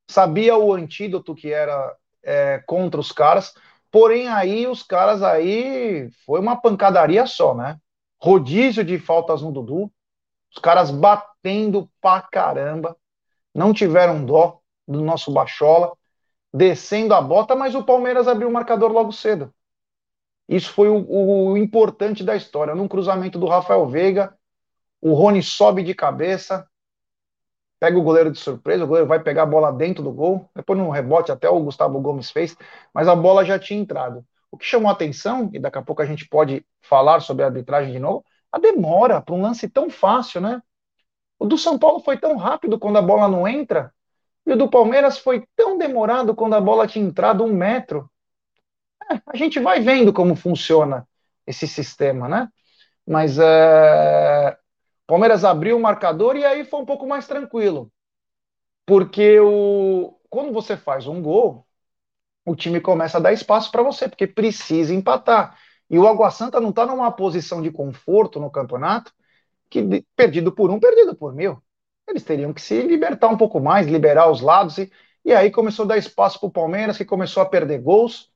Sabia 0.07 0.55
o 0.55 0.73
antídoto 0.73 1.33
que 1.33 1.51
era 1.51 1.95
é, 2.21 2.63
contra 2.67 2.99
os 3.01 3.11
caras, 3.11 3.55
porém 3.91 4.27
aí 4.27 4.67
os 4.67 4.83
caras 4.83 5.23
aí 5.23 6.11
foi 6.27 6.39
uma 6.39 6.55
pancadaria 6.61 7.25
só, 7.25 7.55
né? 7.55 7.79
Rodízio 8.21 8.83
de 8.83 8.99
faltas 8.99 9.41
no 9.41 9.51
Dudu, 9.51 9.91
os 10.55 10.61
caras 10.61 10.91
batendo 10.91 11.89
pra 11.99 12.21
caramba, 12.21 12.95
não 13.53 13.73
tiveram 13.73 14.23
dó 14.23 14.59
do 14.87 15.01
nosso 15.01 15.31
Bachola, 15.31 15.93
descendo 16.53 17.15
a 17.15 17.21
bota, 17.21 17.55
mas 17.55 17.73
o 17.73 17.83
Palmeiras 17.83 18.27
abriu 18.27 18.47
o 18.49 18.53
marcador 18.53 18.91
logo 18.91 19.11
cedo. 19.11 19.51
Isso 20.47 20.71
foi 20.71 20.89
o, 20.89 21.05
o, 21.09 21.57
importante 21.57 22.23
da 22.23 22.35
história. 22.35 22.75
Num 22.75 22.87
cruzamento 22.87 23.39
do 23.39 23.47
Rafael 23.47 23.87
Veiga, 23.87 24.37
o 25.01 25.13
Rony 25.13 25.41
sobe 25.41 25.83
de 25.83 25.93
cabeça, 25.93 26.67
pega 27.79 27.97
o 27.97 28.03
goleiro 28.03 28.31
de 28.31 28.39
surpresa, 28.39 28.83
o 28.83 28.87
goleiro 28.87 29.07
vai 29.07 29.21
pegar 29.21 29.43
a 29.43 29.45
bola 29.45 29.71
dentro 29.71 30.03
do 30.03 30.11
gol, 30.11 30.49
depois 30.55 30.79
no 30.79 30.89
rebote 30.89 31.31
até 31.31 31.49
o 31.49 31.59
Gustavo 31.59 31.99
Gomes 31.99 32.31
fez, 32.31 32.55
mas 32.93 33.07
a 33.07 33.15
bola 33.15 33.43
já 33.43 33.59
tinha 33.59 33.79
entrado. 33.79 34.25
O 34.51 34.57
que 34.57 34.65
chamou 34.65 34.89
a 34.89 34.93
atenção, 34.93 35.49
e 35.53 35.59
daqui 35.59 35.77
a 35.77 35.81
pouco 35.81 36.01
a 36.01 36.05
gente 36.05 36.27
pode 36.27 36.65
falar 36.81 37.19
sobre 37.21 37.43
a 37.43 37.47
arbitragem 37.47 37.91
de 37.91 37.99
novo, 37.99 38.23
a 38.51 38.59
demora 38.59 39.21
para 39.21 39.33
um 39.33 39.41
lance 39.41 39.67
tão 39.67 39.89
fácil, 39.89 40.39
né? 40.39 40.61
O 41.39 41.45
do 41.45 41.57
São 41.57 41.77
Paulo 41.77 41.99
foi 41.99 42.17
tão 42.17 42.37
rápido 42.37 42.79
quando 42.79 42.97
a 42.97 43.01
bola 43.01 43.27
não 43.27 43.47
entra, 43.47 43.93
e 44.45 44.53
o 44.53 44.57
do 44.57 44.69
Palmeiras 44.69 45.17
foi 45.17 45.45
tão 45.55 45.77
demorado 45.77 46.35
quando 46.35 46.53
a 46.53 46.61
bola 46.61 46.87
tinha 46.87 47.05
entrado 47.05 47.43
um 47.43 47.53
metro. 47.53 48.09
A 49.25 49.37
gente 49.37 49.59
vai 49.59 49.79
vendo 49.79 50.13
como 50.13 50.35
funciona 50.35 51.07
esse 51.45 51.67
sistema, 51.67 52.27
né? 52.27 52.49
Mas 53.05 53.37
é... 53.39 54.57
Palmeiras 55.05 55.43
abriu 55.43 55.77
o 55.77 55.81
marcador 55.81 56.35
e 56.35 56.45
aí 56.45 56.63
foi 56.65 56.81
um 56.81 56.85
pouco 56.85 57.07
mais 57.07 57.27
tranquilo. 57.27 57.91
Porque 58.85 59.39
o... 59.39 60.17
quando 60.29 60.51
você 60.53 60.77
faz 60.77 61.07
um 61.07 61.21
gol, 61.21 61.65
o 62.45 62.55
time 62.55 62.79
começa 62.79 63.17
a 63.17 63.21
dar 63.21 63.33
espaço 63.33 63.71
para 63.71 63.83
você, 63.83 64.07
porque 64.07 64.27
precisa 64.27 64.93
empatar. 64.93 65.57
E 65.89 65.99
o 65.99 66.07
Água 66.07 66.31
Santa 66.31 66.59
não 66.59 66.69
está 66.69 66.85
numa 66.85 67.11
posição 67.11 67.61
de 67.61 67.71
conforto 67.71 68.39
no 68.39 68.49
campeonato, 68.49 69.13
que 69.69 70.05
perdido 70.15 70.51
por 70.51 70.69
um, 70.71 70.79
perdido 70.79 71.15
por 71.15 71.33
mil. 71.33 71.61
Eles 72.07 72.23
teriam 72.23 72.53
que 72.53 72.61
se 72.61 72.81
libertar 72.81 73.27
um 73.29 73.37
pouco 73.37 73.59
mais, 73.59 73.87
liberar 73.87 74.29
os 74.29 74.41
lados, 74.41 74.77
e, 74.77 74.91
e 75.23 75.33
aí 75.33 75.51
começou 75.51 75.85
a 75.85 75.89
dar 75.89 75.97
espaço 75.97 76.39
para 76.39 76.47
o 76.47 76.51
Palmeiras, 76.51 76.97
que 76.97 77.05
começou 77.05 77.41
a 77.43 77.45
perder 77.45 77.81
gols 77.81 78.32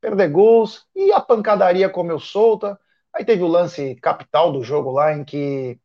perder 0.00 0.30
gols, 0.30 0.86
e 0.94 1.12
a 1.12 1.20
pancadaria 1.20 1.88
comeu 1.88 2.18
solta. 2.18 2.78
Aí 3.14 3.24
teve 3.24 3.42
o 3.42 3.48
lance 3.48 3.96
capital 3.96 4.52
do 4.52 4.62
jogo 4.62 4.90
lá, 4.92 5.12
em 5.14 5.24
que 5.24 5.78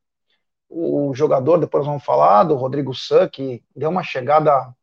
o 0.69 1.13
jogador, 1.15 1.57
depois 1.59 1.85
vamos 1.85 2.03
falar, 2.03 2.43
do 2.43 2.55
Rodrigo 2.55 2.93
San, 2.93 3.29
que 3.29 3.63
deu 3.75 3.89
uma 3.89 4.03
chegada 4.03 4.73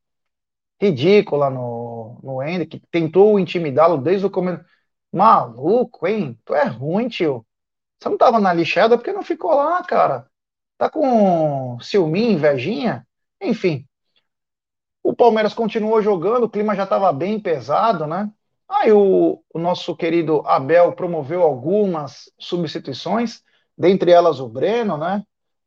ridícula 0.81 1.51
no, 1.51 2.21
no 2.23 2.43
Ender, 2.43 2.69
que 2.69 2.81
tentou 2.91 3.39
intimidá-lo 3.39 3.99
desde 3.99 4.27
o 4.27 4.31
começo. 4.31 4.65
Maluco, 5.13 6.07
hein? 6.07 6.39
Tu 6.45 6.55
é 6.55 6.65
ruim, 6.65 7.09
tio. 7.09 7.47
Você 8.01 8.09
não 8.09 8.19
tava 8.19 8.41
na 8.41 8.53
lixada 8.53 8.97
porque 8.99 9.13
não 9.13 9.23
ficou 9.23 9.55
lá, 9.55 9.83
cara. 9.85 10.29
Tá 10.79 10.91
com 10.91 11.79
ciúminho, 11.81 12.33
invejinha? 12.33 13.07
Enfim. 13.41 13.87
O 15.03 15.15
Palmeiras 15.15 15.55
continuou 15.55 16.03
jogando, 16.03 16.45
o 16.45 16.51
clima 16.51 16.75
já 16.75 16.85
estava 16.85 17.13
bem 17.13 17.39
pesado, 17.41 18.07
né? 18.07 18.31
Aí 18.69 18.93
o, 18.93 19.43
o 19.53 19.59
nosso 19.59 19.95
querido 19.97 20.43
Abel 20.47 20.93
promoveu 20.93 21.43
algumas 21.43 22.31
substituições, 22.39 23.43
dentre 23.77 24.11
elas 24.11 24.41
o 24.41 24.49
Breno, 24.49 24.97
né? 24.97 25.23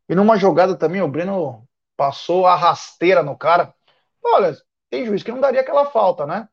E 0.10 0.16
numa 0.16 0.38
jogada 0.38 0.76
também 0.76 1.02
o 1.02 1.08
Breno 1.08 1.68
passou 1.98 2.46
a 2.46 2.56
rasteira 2.56 3.24
no 3.24 3.38
cara. 3.38 3.74
Olha, 4.24 4.56
tem 4.90 5.06
juiz 5.06 5.24
que 5.24 5.32
não 5.32 5.40
daria 5.40 5.62
aquela 5.62 5.86
falta, 5.86 6.26
né? 6.26 6.48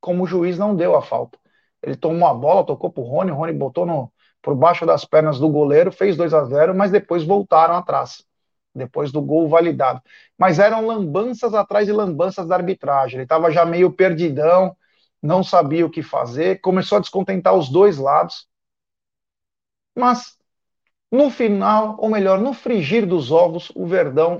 Como 0.00 0.24
o 0.24 0.26
juiz 0.26 0.58
não 0.58 0.76
deu 0.76 0.96
a 0.96 1.02
falta. 1.02 1.38
Ele 1.82 1.96
tomou 1.96 2.28
a 2.28 2.34
bola, 2.34 2.64
tocou 2.64 2.90
pro 2.90 3.02
Rony, 3.02 3.32
o 3.32 3.34
Rony 3.34 3.52
botou 3.52 3.86
no, 3.86 4.12
por 4.40 4.54
baixo 4.54 4.84
das 4.84 5.04
pernas 5.04 5.38
do 5.38 5.48
goleiro, 5.48 5.90
fez 5.92 6.16
2 6.16 6.34
a 6.34 6.44
0 6.44 6.74
mas 6.74 6.90
depois 6.90 7.24
voltaram 7.24 7.76
atrás. 7.76 8.24
Depois 8.74 9.12
do 9.12 9.20
gol 9.20 9.48
validado. 9.48 10.00
Mas 10.38 10.58
eram 10.58 10.86
lambanças 10.86 11.54
atrás 11.54 11.86
de 11.86 11.92
lambanças 11.92 12.46
da 12.48 12.56
arbitragem. 12.56 13.16
Ele 13.16 13.24
estava 13.24 13.50
já 13.50 13.66
meio 13.66 13.92
perdidão, 13.92 14.74
não 15.22 15.44
sabia 15.44 15.86
o 15.86 15.90
que 15.90 16.02
fazer, 16.02 16.60
começou 16.60 16.98
a 16.98 17.00
descontentar 17.00 17.54
os 17.54 17.68
dois 17.68 17.96
lados. 17.96 18.48
Mas 19.94 20.36
no 21.10 21.30
final, 21.30 21.96
ou 21.98 22.10
melhor, 22.10 22.40
no 22.40 22.52
frigir 22.52 23.06
dos 23.06 23.30
ovos, 23.30 23.70
o 23.74 23.86
Verdão 23.86 24.38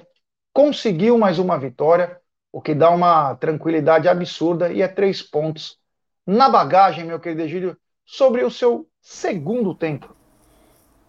conseguiu 0.53 1.17
mais 1.17 1.39
uma 1.39 1.59
vitória, 1.59 2.21
o 2.51 2.61
que 2.61 2.75
dá 2.75 2.91
uma 2.91 3.35
tranquilidade 3.37 4.09
absurda 4.09 4.73
e 4.73 4.83
é 4.83 4.89
três 4.89 5.23
pontos 5.23 5.79
na 6.27 6.49
bagagem, 6.49 7.05
meu 7.05 7.21
querido 7.21 7.43
Egílio, 7.43 7.77
sobre 8.05 8.43
o 8.43 8.51
seu 8.51 8.89
segundo 9.01 9.75
tempo. 9.75 10.15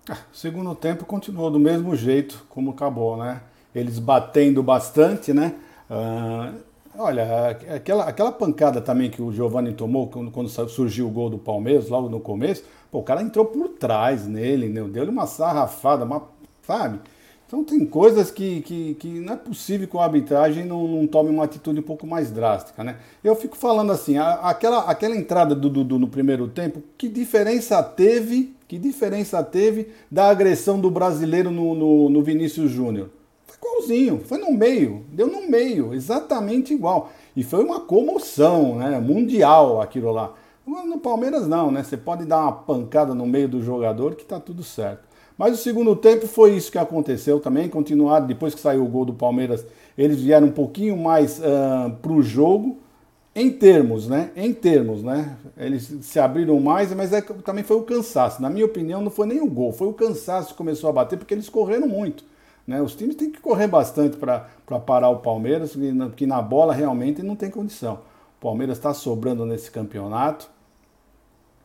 Ah, 0.10 0.18
segundo 0.32 0.76
tempo 0.76 1.06
continuou 1.06 1.50
do 1.50 1.60
mesmo 1.60 1.96
jeito 1.96 2.46
como 2.50 2.72
acabou, 2.72 3.18
né? 3.18 3.42
Eles 3.74 4.00
batendo 4.00 4.62
bastante, 4.62 5.34
né? 5.34 5.56
Uh 5.90 6.73
Olha, 6.96 7.58
aquela, 7.76 8.04
aquela 8.06 8.32
pancada 8.32 8.80
também 8.80 9.10
que 9.10 9.22
o 9.22 9.32
Giovanni 9.32 9.74
tomou 9.74 10.08
quando, 10.08 10.30
quando 10.30 10.50
surgiu 10.70 11.08
o 11.08 11.12
gol 11.12 11.30
do 11.30 11.40
Palmeiras, 11.40 11.90
logo 11.90 12.08
no 12.08 12.20
começo, 12.20 12.64
pô, 12.92 13.00
o 13.00 13.04
cara 13.04 13.22
entrou 13.24 13.46
por 13.46 13.70
trás 13.70 14.28
nele, 14.28 14.70
né? 14.70 14.82
deu-lhe 14.88 15.10
uma 15.10 15.26
sarrafada, 15.26 16.06
uma, 16.06 16.24
sabe? 16.62 17.00
Então 17.48 17.64
tem 17.64 17.86
coisas 17.86 18.30
que, 18.32 18.62
que, 18.62 18.96
que 18.96 19.08
não 19.20 19.34
é 19.34 19.36
possível 19.36 19.88
que 19.88 19.98
a 19.98 20.04
arbitragem 20.04 20.66
não, 20.66 20.88
não, 20.88 21.08
tome 21.08 21.30
uma 21.30 21.44
atitude 21.44 21.80
um 21.80 21.84
pouco 21.84 22.06
mais 22.06 22.32
drástica, 22.32 22.84
né? 22.84 22.98
Eu 23.24 23.36
fico 23.36 23.58
falando 23.58 23.92
assim, 23.92 24.18
a, 24.18 24.34
aquela, 24.50 24.90
aquela 24.90 25.16
entrada 25.16 25.54
do 25.56 25.70
Dudu 25.70 25.98
no 25.98 26.08
primeiro 26.08 26.48
tempo, 26.48 26.82
que 26.98 27.08
diferença 27.08 27.82
teve, 27.82 28.56
que 28.68 28.78
diferença 28.78 29.44
teve 29.44 29.90
da 30.10 30.30
agressão 30.30 30.80
do 30.80 30.90
brasileiro 30.90 31.50
no, 31.52 31.76
no, 31.76 32.10
no 32.10 32.24
Vinícius 32.24 32.72
Júnior? 32.72 33.10
Igualzinho, 33.64 34.22
foi 34.26 34.38
no 34.38 34.52
meio, 34.52 35.04
deu 35.12 35.28
no 35.28 35.50
meio, 35.50 35.94
exatamente 35.94 36.74
igual. 36.74 37.12
E 37.36 37.44
foi 37.44 37.64
uma 37.64 37.80
comoção, 37.80 38.76
né? 38.76 39.00
Mundial 39.00 39.82
aquilo 39.82 40.12
lá. 40.12 40.34
No 40.66 41.00
Palmeiras 41.00 41.48
não, 41.48 41.72
né? 41.72 41.84
Você 41.84 41.98
pode 41.98 42.26
dar 42.26 42.42
uma 42.42 42.52
pancada 42.52 43.14
no 43.14 43.26
meio 43.26 43.50
do 43.50 43.62
jogador 43.62 44.16
que 44.16 44.24
tá 44.24 44.40
tudo 44.40 44.64
certo. 44.64 45.04
Mas 45.38 45.54
o 45.56 45.62
segundo 45.62 45.96
tempo 45.96 46.28
foi 46.28 46.56
isso 46.56 46.72
que 46.72 46.78
aconteceu 46.78 47.40
também. 47.40 47.68
Continuaram, 47.68 48.28
depois 48.28 48.54
que 48.54 48.62
saiu 48.62 48.84
o 48.84 48.88
gol 48.88 49.04
do 49.04 49.14
Palmeiras, 49.14 49.66
eles 49.98 50.22
vieram 50.22 50.48
um 50.48 50.52
pouquinho 50.52 50.96
mais 50.96 51.40
uh, 51.40 51.92
pro 52.02 52.22
jogo. 52.22 52.78
Em 53.36 53.50
termos, 53.50 54.08
né? 54.08 54.30
Em 54.36 54.54
termos, 54.54 55.02
né? 55.02 55.36
Eles 55.58 55.92
se 56.02 56.20
abriram 56.20 56.60
mais, 56.60 56.94
mas 56.94 57.12
é, 57.12 57.20
também 57.20 57.64
foi 57.64 57.78
o 57.78 57.82
cansaço. 57.82 58.40
Na 58.40 58.48
minha 58.48 58.64
opinião, 58.64 59.02
não 59.02 59.10
foi 59.10 59.26
nem 59.26 59.42
o 59.42 59.50
gol, 59.50 59.74
foi 59.74 59.88
o 59.88 59.94
cansaço 59.94 60.50
que 60.50 60.54
começou 60.54 60.88
a 60.88 60.94
bater, 60.94 61.18
porque 61.18 61.34
eles 61.34 61.50
correram 61.50 61.88
muito. 61.88 62.24
Né? 62.66 62.82
Os 62.82 62.96
times 62.96 63.16
têm 63.16 63.32
que 63.32 63.42
correr 63.42 63.68
bastante 63.68 64.18
para 64.18 64.48
parar 64.80 65.10
o 65.10 65.20
Palmeiras, 65.20 65.76
porque 66.10 66.26
na 66.26 66.42
bola 66.42 66.74
realmente 66.74 67.22
não 67.22 67.36
tem 67.36 67.50
condição. 67.50 68.00
O 68.38 68.42
Palmeiras 68.42 68.78
está 68.78 68.94
sobrando 68.94 69.46
nesse 69.46 69.70
campeonato. 69.70 70.50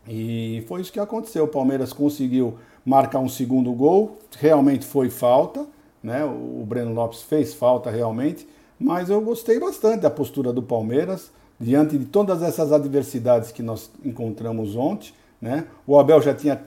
E 0.08 0.64
foi 0.66 0.80
isso 0.80 0.92
que 0.92 1.00
aconteceu. 1.00 1.44
O 1.44 1.48
Palmeiras 1.48 1.92
conseguiu 1.92 2.58
marcar 2.84 3.18
um 3.18 3.28
segundo 3.28 3.70
gol, 3.72 4.18
realmente 4.38 4.86
foi 4.86 5.10
falta, 5.10 5.66
né? 6.02 6.24
O 6.24 6.64
Breno 6.66 6.94
Lopes 6.94 7.22
fez 7.22 7.52
falta 7.52 7.90
realmente, 7.90 8.48
mas 8.80 9.10
eu 9.10 9.20
gostei 9.20 9.60
bastante 9.60 10.00
da 10.00 10.10
postura 10.10 10.52
do 10.52 10.62
Palmeiras 10.62 11.30
diante 11.60 11.98
de 11.98 12.06
todas 12.06 12.42
essas 12.42 12.72
adversidades 12.72 13.52
que 13.52 13.62
nós 13.62 13.90
encontramos 14.02 14.74
ontem, 14.74 15.12
né? 15.40 15.66
O 15.86 15.98
Abel 15.98 16.22
já 16.22 16.32
tinha 16.34 16.58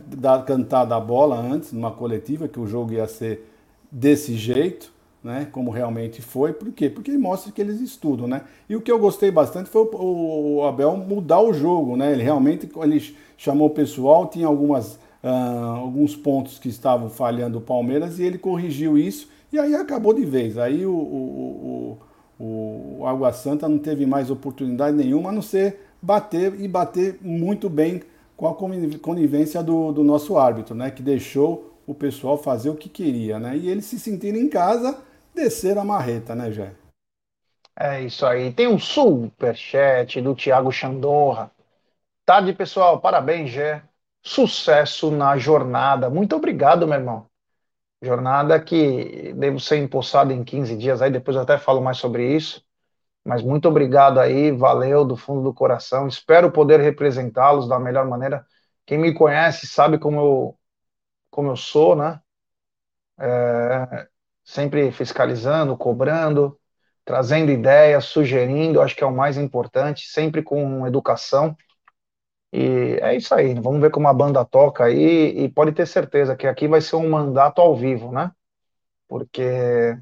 cantado 0.46 0.94
a 0.94 1.00
bola 1.00 1.40
antes 1.40 1.72
numa 1.72 1.92
coletiva 1.92 2.48
que 2.48 2.60
o 2.60 2.68
jogo 2.68 2.94
ia 2.94 3.08
ser 3.08 3.51
desse 3.92 4.36
jeito, 4.36 4.92
né, 5.24 5.48
como 5.52 5.70
realmente 5.70 6.22
foi. 6.22 6.54
Por 6.54 6.72
quê? 6.72 6.90
Porque 6.90 7.12
mostra 7.18 7.52
que 7.52 7.62
eles 7.62 7.80
estudam, 7.82 8.28
né? 8.28 8.42
E 8.68 8.76
o 8.76 8.82
que 8.82 8.92
eu 8.92 8.98
gostei 8.98 9.30
bastante 9.30 9.70
foi 9.70 9.88
o, 9.94 10.64
Abel 10.64 10.98
mudar 10.98 11.42
o 11.42 11.54
jogo, 11.54 11.96
né? 11.96 12.12
Ele 12.12 12.24
realmente 12.24 12.70
ele 12.82 13.16
chamou 13.38 13.68
o 13.68 13.72
pessoal, 13.72 14.28
tinha 14.28 14.48
algumas 14.48 14.96
uh, 15.24 15.78
alguns 15.78 16.16
pontos 16.16 16.58
que 16.58 16.70
estavam 16.70 17.10
falhando 17.10 17.60
o 17.60 17.62
Palmeiras 17.62 18.18
e 18.18 18.24
ele 18.24 18.38
corrigiu 18.38 18.98
isso 18.98 19.28
e 19.52 19.60
aí 19.60 19.76
acabou 19.76 20.14
de 20.14 20.26
vez. 20.26 20.58
Aí 20.58 20.86
o, 20.86 20.94
o, 20.94 21.98
o, 22.40 22.98
o 23.00 23.06
Água 23.06 23.32
Santa 23.32 23.70
não 23.70 23.78
teve 23.78 24.06
mais 24.06 24.32
oportunidade 24.32 24.96
nenhuma 24.96 25.30
a 25.30 25.32
não 25.34 25.42
ser 25.42 25.80
bater 26.02 26.60
e 26.60 26.68
bater 26.68 27.20
muito 27.22 27.70
bem 27.70 28.02
com 28.36 28.48
a 28.48 28.56
conivência 28.56 29.62
do, 29.62 29.92
do 29.92 30.04
nosso 30.04 30.36
árbitro, 30.38 30.74
né? 30.74 30.90
Que 30.90 31.04
deixou 31.04 31.71
o 31.86 31.94
pessoal 31.94 32.38
fazer 32.38 32.70
o 32.70 32.76
que 32.76 32.90
queria, 32.90 33.40
né? 33.40 33.58
E 33.58 33.70
eles 33.70 33.86
se 33.86 34.00
sentiram 34.00 34.38
em 34.38 34.50
casa, 34.50 35.02
desceram 35.34 35.82
a 35.82 35.86
marreta, 35.86 36.36
né, 36.36 36.52
Jé? 36.52 36.74
É 37.78 38.02
isso 38.02 38.26
aí. 38.26 38.54
Tem 38.54 38.68
um 38.68 38.80
super 38.80 39.56
chat 39.56 40.22
do 40.22 40.36
Thiago 40.36 40.72
Chandorra. 40.72 41.52
Tarde, 42.26 42.54
pessoal. 42.54 43.00
Parabéns, 43.02 43.52
Jé. 43.52 43.84
sucesso 44.24 45.12
na 45.12 45.38
jornada. 45.38 46.10
Muito 46.10 46.36
obrigado, 46.36 46.88
meu 46.88 46.98
irmão. 47.00 47.28
Jornada 48.02 48.60
que 48.60 49.34
devo 49.34 49.60
ser 49.60 49.78
empossado 49.78 50.34
em 50.34 50.44
15 50.44 50.76
dias 50.78 51.02
aí, 51.02 51.12
depois 51.12 51.36
eu 51.36 51.44
até 51.44 51.58
falo 51.58 51.82
mais 51.82 51.98
sobre 51.98 52.36
isso. 52.36 52.64
Mas 53.26 53.44
muito 53.44 53.68
obrigado 53.70 54.20
aí, 54.20 54.52
valeu 54.52 55.06
do 55.06 55.16
fundo 55.16 55.44
do 55.44 55.54
coração. 55.54 56.08
Espero 56.08 56.52
poder 56.52 56.80
representá-los 56.80 57.68
da 57.70 57.80
melhor 57.80 58.08
maneira. 58.08 58.46
Quem 58.86 58.98
me 58.98 59.14
conhece 59.14 59.68
sabe 59.68 60.00
como 60.00 60.20
eu, 60.20 60.60
como 61.32 61.50
eu 61.50 61.56
sou, 61.56 61.96
né? 61.96 62.22
É, 63.20 64.08
sempre 64.44 64.92
fiscalizando, 64.92 65.78
cobrando, 65.78 66.60
trazendo 67.06 67.52
ideias, 67.52 68.06
sugerindo, 68.06 68.82
acho 68.82 68.96
que 68.96 69.04
é 69.04 69.08
o 69.08 69.16
mais 69.16 69.38
importante, 69.38 70.08
sempre 70.08 70.44
com 70.44 70.86
educação. 70.86 71.56
E 72.54 73.00
é 73.02 73.16
isso 73.16 73.34
aí, 73.34 73.54
vamos 73.56 73.80
ver 73.80 73.92
como 73.92 74.08
a 74.08 74.14
banda 74.14 74.44
toca 74.44 74.84
aí, 74.84 75.30
e 75.46 75.50
pode 75.50 75.72
ter 75.72 75.88
certeza 75.88 76.36
que 76.36 76.46
aqui 76.46 76.68
vai 76.68 76.82
ser 76.82 76.98
um 76.98 77.10
mandato 77.10 77.62
ao 77.62 77.76
vivo, 77.76 78.12
né? 78.12 78.32
Porque 79.08 79.98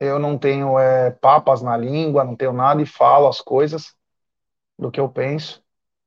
eu 0.00 0.18
não 0.18 0.38
tenho 0.38 0.78
é, 0.78 1.10
papas 1.10 1.62
na 1.62 1.76
língua, 1.76 2.24
não 2.24 2.34
tenho 2.34 2.52
nada 2.52 2.80
e 2.82 2.86
falo 2.86 3.28
as 3.28 3.40
coisas 3.40 3.94
do 4.78 4.90
que 4.90 4.98
eu 4.98 5.08
penso, 5.08 5.62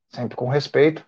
sempre 0.10 0.36
com 0.36 0.50
respeito. 0.50 1.06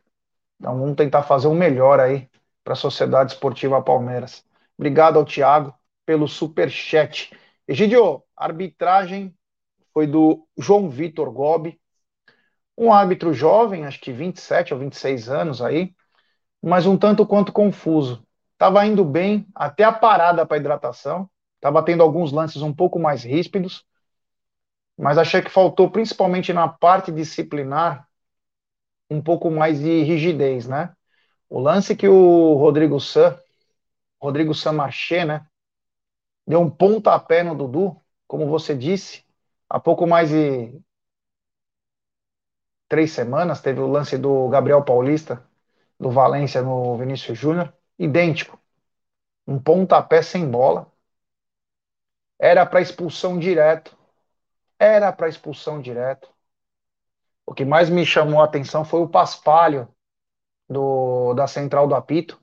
Então 0.59 0.79
vamos 0.79 0.95
tentar 0.95 1.23
fazer 1.23 1.47
o 1.47 1.53
melhor 1.53 1.99
aí 1.99 2.29
para 2.67 2.73
a 2.73 2.75
Sociedade 2.75 3.31
Esportiva 3.31 3.81
Palmeiras. 3.81 4.43
Obrigado 4.77 5.17
ao 5.17 5.23
Thiago 5.23 5.73
pelo 6.05 6.27
super 6.27 6.69
chat. 6.69 7.31
Egidio, 7.65 8.21
arbitragem 8.35 9.33
foi 9.93 10.05
do 10.05 10.45
João 10.57 10.89
Vitor 10.89 11.31
Gobi, 11.31 11.79
um 12.77 12.91
árbitro 12.91 13.33
jovem, 13.33 13.85
acho 13.85 14.01
que 14.01 14.11
27 14.11 14.73
ou 14.73 14.81
26 14.81 15.29
anos 15.29 15.61
aí, 15.61 15.95
mas 16.61 16.85
um 16.85 16.97
tanto 16.97 17.25
quanto 17.25 17.53
confuso. 17.53 18.21
Estava 18.51 18.85
indo 18.85 19.05
bem 19.05 19.47
até 19.55 19.85
a 19.85 19.91
parada 19.93 20.45
para 20.45 20.57
hidratação, 20.57 21.29
estava 21.55 21.81
tendo 21.81 22.03
alguns 22.03 22.33
lances 22.33 22.61
um 22.61 22.73
pouco 22.73 22.99
mais 22.99 23.23
ríspidos, 23.23 23.85
mas 24.97 25.17
achei 25.17 25.41
que 25.41 25.49
faltou, 25.49 25.89
principalmente 25.89 26.51
na 26.51 26.67
parte 26.67 27.13
disciplinar, 27.13 28.05
um 29.09 29.21
pouco 29.21 29.49
mais 29.49 29.79
de 29.79 30.03
rigidez, 30.03 30.67
né? 30.67 30.96
O 31.49 31.59
lance 31.59 31.95
que 31.95 32.07
o 32.07 32.55
Rodrigo 32.55 32.99
San, 32.99 33.39
Rodrigo 34.21 34.53
San 34.53 34.73
Marché, 34.73 35.25
né, 35.25 35.47
deu 36.45 36.61
um 36.61 36.69
pontapé 36.69 37.43
no 37.43 37.55
Dudu, 37.55 38.01
como 38.27 38.47
você 38.47 38.75
disse, 38.75 39.25
há 39.69 39.79
pouco 39.79 40.05
mais 40.07 40.29
de 40.29 40.81
três 42.87 43.11
semanas, 43.11 43.61
teve 43.61 43.79
o 43.79 43.87
lance 43.87 44.17
do 44.17 44.47
Gabriel 44.49 44.83
Paulista, 44.83 45.45
do 45.99 46.09
Valência 46.09 46.61
no 46.61 46.97
Vinícius 46.97 47.37
Júnior, 47.37 47.73
idêntico. 47.97 48.59
Um 49.47 49.59
pontapé 49.59 50.21
sem 50.21 50.49
bola. 50.49 50.91
Era 52.39 52.65
para 52.65 52.81
expulsão 52.81 53.39
direto. 53.39 53.97
Era 54.79 55.11
para 55.11 55.29
expulsão 55.29 55.81
direto. 55.81 56.29
O 57.45 57.53
que 57.53 57.65
mais 57.65 57.89
me 57.89 58.05
chamou 58.05 58.41
a 58.41 58.45
atenção 58.45 58.83
foi 58.85 59.01
o 59.01 59.09
paspalho 59.09 59.87
do, 60.69 61.33
da 61.33 61.47
central 61.47 61.87
do 61.87 61.95
apito, 61.95 62.39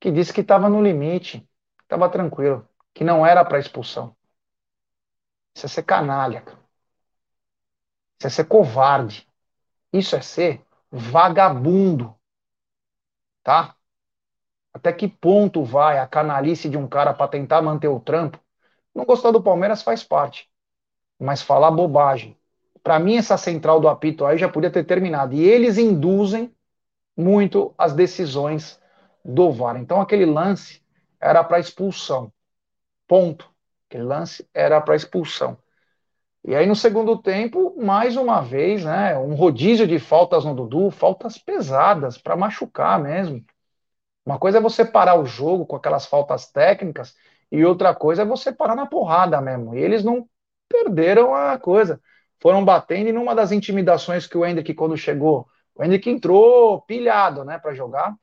que 0.00 0.10
disse 0.10 0.32
que 0.32 0.40
estava 0.40 0.68
no 0.68 0.82
limite, 0.82 1.48
estava 1.82 2.08
tranquilo, 2.08 2.68
que 2.94 3.04
não 3.04 3.26
era 3.26 3.44
para 3.44 3.58
expulsão. 3.58 4.16
Isso 5.54 5.66
é 5.66 5.68
ser 5.68 5.82
canalha, 5.82 6.40
cara. 6.42 6.58
Isso 8.18 8.26
é 8.26 8.30
ser 8.30 8.44
covarde. 8.44 9.26
Isso 9.92 10.16
é 10.16 10.20
ser 10.20 10.64
vagabundo. 10.90 12.14
Tá? 13.42 13.74
Até 14.72 14.92
que 14.92 15.08
ponto 15.08 15.64
vai 15.64 15.98
a 15.98 16.06
canalice 16.06 16.68
de 16.68 16.76
um 16.76 16.86
cara 16.86 17.14
para 17.14 17.28
tentar 17.28 17.62
manter 17.62 17.88
o 17.88 18.00
trampo? 18.00 18.38
Não 18.94 19.04
gostar 19.04 19.30
do 19.30 19.42
Palmeiras 19.42 19.82
faz 19.82 20.04
parte. 20.04 20.48
Mas 21.18 21.42
falar 21.42 21.70
bobagem. 21.70 22.36
Para 22.82 22.98
mim, 22.98 23.16
essa 23.16 23.36
central 23.36 23.80
do 23.80 23.88
apito 23.88 24.24
aí 24.24 24.38
já 24.38 24.48
podia 24.48 24.70
ter 24.70 24.84
terminado. 24.84 25.34
E 25.34 25.40
eles 25.40 25.78
induzem 25.78 26.54
muito 27.18 27.74
as 27.76 27.92
decisões 27.92 28.80
do 29.24 29.50
VAR. 29.50 29.76
Então, 29.76 30.00
aquele 30.00 30.24
lance 30.24 30.80
era 31.20 31.42
para 31.42 31.58
expulsão. 31.58 32.32
Ponto. 33.08 33.50
Aquele 33.88 34.04
lance 34.04 34.48
era 34.54 34.80
para 34.80 34.94
expulsão. 34.94 35.58
E 36.44 36.54
aí 36.54 36.64
no 36.66 36.76
segundo 36.76 37.18
tempo, 37.18 37.74
mais 37.76 38.16
uma 38.16 38.40
vez, 38.40 38.84
né, 38.84 39.18
um 39.18 39.34
rodízio 39.34 39.86
de 39.86 39.98
faltas 39.98 40.44
no 40.44 40.54
Dudu, 40.54 40.90
faltas 40.90 41.36
pesadas 41.36 42.16
para 42.16 42.36
machucar 42.36 43.02
mesmo. 43.02 43.44
Uma 44.24 44.38
coisa 44.38 44.58
é 44.58 44.60
você 44.60 44.84
parar 44.84 45.18
o 45.18 45.26
jogo 45.26 45.66
com 45.66 45.74
aquelas 45.74 46.06
faltas 46.06 46.50
técnicas 46.50 47.14
e 47.50 47.64
outra 47.64 47.94
coisa 47.94 48.22
é 48.22 48.24
você 48.24 48.52
parar 48.52 48.76
na 48.76 48.86
porrada 48.86 49.40
mesmo. 49.40 49.74
E 49.74 49.78
eles 49.78 50.04
não 50.04 50.28
perderam 50.68 51.34
a 51.34 51.58
coisa. 51.58 52.00
Foram 52.40 52.64
batendo 52.64 53.08
e 53.08 53.12
numa 53.12 53.34
das 53.34 53.50
intimidações 53.50 54.26
que 54.26 54.38
o 54.38 54.46
Hendrick 54.46 54.72
quando 54.74 54.96
chegou, 54.96 55.48
o 55.78 55.84
Hendrick 55.84 56.10
entrou 56.10 56.82
pilhado, 56.82 57.44
né, 57.44 57.58
para 57.58 57.72
jogar. 57.72 58.14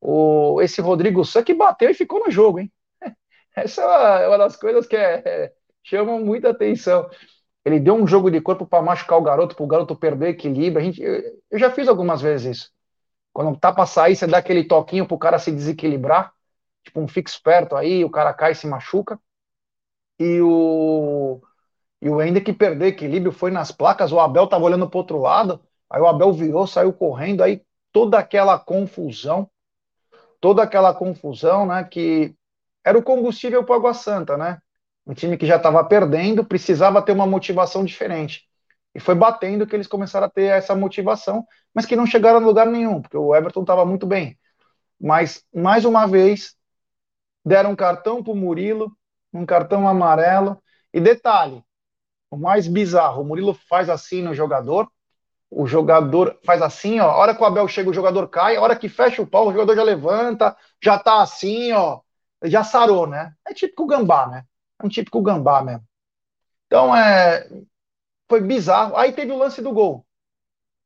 O 0.00 0.60
esse 0.62 0.80
Rodrigo 0.80 1.24
Sá 1.24 1.42
que 1.42 1.54
bateu 1.54 1.90
e 1.90 1.94
ficou 1.94 2.20
no 2.20 2.30
jogo, 2.30 2.60
hein? 2.60 2.72
Essa 3.56 3.82
é 3.82 4.28
uma 4.28 4.38
das 4.38 4.56
coisas 4.56 4.86
que 4.86 4.96
é, 4.96 5.22
é 5.26 5.52
chamam 5.82 6.20
muita 6.20 6.50
atenção. 6.50 7.08
Ele 7.64 7.80
deu 7.80 7.94
um 7.94 8.06
jogo 8.06 8.30
de 8.30 8.40
corpo 8.40 8.66
para 8.66 8.82
machucar 8.82 9.18
o 9.18 9.22
garoto, 9.22 9.56
para 9.56 9.64
o 9.64 9.66
garoto 9.66 9.96
perder 9.96 10.30
equilíbrio. 10.30 10.78
A 10.78 10.84
gente, 10.84 11.02
eu, 11.02 11.40
eu, 11.50 11.58
já 11.58 11.70
fiz 11.70 11.88
algumas 11.88 12.20
vezes 12.22 12.58
isso. 12.58 12.70
Quando 13.32 13.58
tá 13.58 13.72
para 13.72 13.86
sair, 13.86 14.16
você 14.16 14.26
dá 14.26 14.38
aquele 14.38 14.64
toquinho 14.64 15.06
para 15.06 15.14
o 15.14 15.18
cara 15.18 15.38
se 15.38 15.52
desequilibrar, 15.52 16.32
tipo 16.84 17.00
um 17.00 17.08
fixe 17.08 17.40
perto 17.42 17.76
aí, 17.76 18.04
o 18.04 18.10
cara 18.10 18.34
cai 18.34 18.52
e 18.52 18.54
se 18.54 18.66
machuca. 18.66 19.18
E 20.18 20.40
o 20.40 21.40
e 22.00 22.08
o 22.08 22.22
Ender 22.22 22.44
que 22.44 22.52
perdeu 22.52 22.88
equilíbrio 22.88 23.32
foi 23.32 23.50
nas 23.50 23.72
placas, 23.72 24.12
o 24.12 24.20
Abel 24.20 24.46
tava 24.46 24.64
olhando 24.64 24.88
para 24.88 24.98
outro 24.98 25.18
lado, 25.20 25.60
aí 25.90 26.00
o 26.00 26.06
Abel 26.06 26.32
virou, 26.32 26.66
saiu 26.66 26.92
correndo, 26.92 27.42
aí 27.42 27.62
toda 27.92 28.18
aquela 28.18 28.58
confusão, 28.58 29.50
toda 30.40 30.62
aquela 30.62 30.94
confusão, 30.94 31.66
né, 31.66 31.84
que 31.84 32.34
era 32.84 32.98
o 32.98 33.02
combustível 33.02 33.64
para 33.64 33.76
Água 33.76 33.94
Santa, 33.94 34.36
né? 34.36 34.58
Um 35.06 35.14
time 35.14 35.36
que 35.36 35.46
já 35.46 35.56
estava 35.56 35.82
perdendo, 35.84 36.44
precisava 36.44 37.02
ter 37.02 37.12
uma 37.12 37.26
motivação 37.26 37.84
diferente. 37.84 38.46
E 38.94 39.00
foi 39.00 39.14
batendo 39.14 39.66
que 39.66 39.74
eles 39.74 39.86
começaram 39.86 40.26
a 40.26 40.30
ter 40.30 40.44
essa 40.44 40.74
motivação, 40.74 41.46
mas 41.74 41.86
que 41.86 41.96
não 41.96 42.06
chegaram 42.06 42.38
a 42.38 42.40
lugar 42.40 42.66
nenhum, 42.66 43.00
porque 43.00 43.16
o 43.16 43.34
Everton 43.34 43.62
estava 43.62 43.84
muito 43.84 44.06
bem. 44.06 44.38
Mas, 45.00 45.44
mais 45.54 45.84
uma 45.84 46.06
vez, 46.06 46.56
deram 47.44 47.72
um 47.72 47.76
cartão 47.76 48.22
para 48.22 48.32
o 48.32 48.36
Murilo, 48.36 48.92
um 49.32 49.46
cartão 49.46 49.88
amarelo. 49.88 50.60
E 50.92 51.00
detalhe, 51.00 51.62
o 52.30 52.36
mais 52.36 52.66
bizarro, 52.66 53.22
o 53.22 53.24
Murilo 53.24 53.54
faz 53.68 53.88
assim 53.88 54.22
no 54.22 54.34
jogador, 54.34 54.90
o 55.50 55.66
jogador 55.66 56.38
faz 56.44 56.60
assim, 56.62 57.00
ó, 57.00 57.10
a 57.10 57.16
hora 57.16 57.34
que 57.34 57.42
o 57.42 57.46
Abel 57.46 57.66
chega, 57.68 57.90
o 57.90 57.94
jogador 57.94 58.28
cai, 58.28 58.56
a 58.56 58.60
hora 58.60 58.76
que 58.76 58.88
fecha 58.88 59.22
o 59.22 59.26
pau, 59.26 59.48
o 59.48 59.52
jogador 59.52 59.74
já 59.76 59.82
levanta, 59.82 60.56
já 60.82 60.98
tá 60.98 61.22
assim, 61.22 61.72
ó, 61.72 62.00
já 62.44 62.62
sarou, 62.62 63.06
né? 63.06 63.32
É 63.46 63.54
típico 63.54 63.86
gambá, 63.86 64.26
né? 64.26 64.44
É 64.80 64.86
um 64.86 64.88
típico 64.88 65.22
gambá 65.22 65.62
mesmo. 65.62 65.84
Então, 66.66 66.94
é, 66.94 67.48
foi 68.28 68.40
bizarro. 68.40 68.96
Aí 68.96 69.12
teve 69.12 69.32
o 69.32 69.38
lance 69.38 69.62
do 69.62 69.72
gol. 69.72 70.06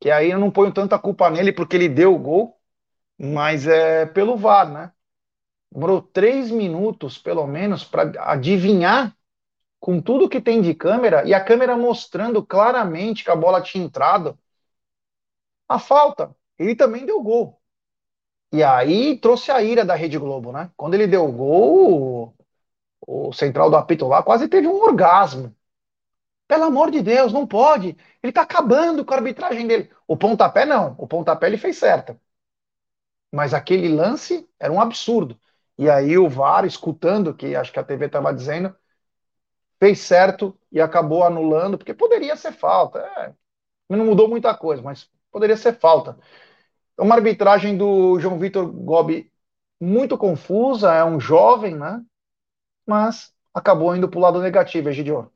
Que 0.00 0.10
aí 0.10 0.30
eu 0.30 0.38
não 0.38 0.50
ponho 0.50 0.72
tanta 0.72 0.98
culpa 0.98 1.30
nele 1.30 1.52
porque 1.52 1.76
ele 1.76 1.88
deu 1.88 2.14
o 2.14 2.18
gol, 2.18 2.58
mas 3.18 3.66
é 3.66 4.06
pelo 4.06 4.36
VAR, 4.36 4.70
né? 4.70 4.92
Demorou 5.72 6.02
três 6.02 6.50
minutos, 6.50 7.18
pelo 7.18 7.46
menos, 7.46 7.84
para 7.84 8.12
adivinhar 8.30 9.16
com 9.80 10.00
tudo 10.00 10.28
que 10.28 10.40
tem 10.40 10.62
de 10.62 10.74
câmera 10.74 11.26
e 11.26 11.34
a 11.34 11.44
câmera 11.44 11.76
mostrando 11.76 12.44
claramente 12.44 13.24
que 13.24 13.30
a 13.30 13.36
bola 13.36 13.62
tinha 13.62 13.84
entrado. 13.84 14.38
A 15.68 15.78
falta. 15.78 16.34
Ele 16.58 16.74
também 16.76 17.04
deu 17.06 17.22
gol. 17.22 17.60
E 18.52 18.62
aí 18.62 19.18
trouxe 19.18 19.50
a 19.50 19.62
ira 19.62 19.84
da 19.84 19.94
Rede 19.94 20.18
Globo, 20.18 20.52
né? 20.52 20.70
Quando 20.76 20.94
ele 20.94 21.06
deu 21.06 21.24
o 21.26 21.32
gol, 21.32 22.36
o 23.06 23.32
central 23.32 23.70
do 23.70 23.76
apito 23.76 24.06
lá 24.08 24.22
quase 24.22 24.48
teve 24.48 24.68
um 24.68 24.82
orgasmo. 24.82 25.54
Pelo 26.48 26.64
amor 26.64 26.90
de 26.90 27.02
Deus, 27.02 27.32
não 27.32 27.46
pode. 27.46 27.90
Ele 28.22 28.30
está 28.30 28.42
acabando 28.42 29.04
com 29.04 29.14
a 29.14 29.16
arbitragem 29.18 29.66
dele. 29.66 29.90
O 30.06 30.16
pontapé 30.16 30.64
não. 30.66 30.94
O 30.98 31.06
pontapé 31.08 31.46
ele 31.48 31.58
fez 31.58 31.78
certo. 31.78 32.18
Mas 33.30 33.54
aquele 33.54 33.88
lance 33.88 34.48
era 34.58 34.72
um 34.72 34.80
absurdo. 34.80 35.38
E 35.78 35.88
aí 35.90 36.18
o 36.18 36.28
VAR, 36.28 36.64
escutando 36.64 37.34
que 37.34 37.56
acho 37.56 37.72
que 37.72 37.78
a 37.78 37.84
TV 37.84 38.06
estava 38.06 38.32
dizendo, 38.32 38.74
fez 39.78 40.00
certo 40.00 40.58
e 40.70 40.80
acabou 40.80 41.24
anulando, 41.24 41.76
porque 41.76 41.94
poderia 41.94 42.36
ser 42.36 42.52
falta. 42.52 43.00
É, 43.00 43.34
não 43.88 44.06
mudou 44.06 44.28
muita 44.28 44.56
coisa, 44.56 44.82
mas 44.82 45.10
poderia 45.32 45.56
ser 45.56 45.78
falta. 45.78 46.16
Uma 46.98 47.16
arbitragem 47.16 47.76
do 47.76 48.20
João 48.20 48.38
Vitor 48.38 48.66
Gobi 48.70 49.32
muito 49.80 50.16
confusa, 50.16 50.92
é 50.92 51.04
um 51.04 51.18
jovem, 51.18 51.74
né? 51.74 52.04
mas 52.86 53.32
acabou 53.54 53.94
indo 53.94 54.08
para 54.08 54.18
o 54.18 54.22
lado 54.22 54.40
negativo, 54.40 54.88
Egidio. 54.88 55.30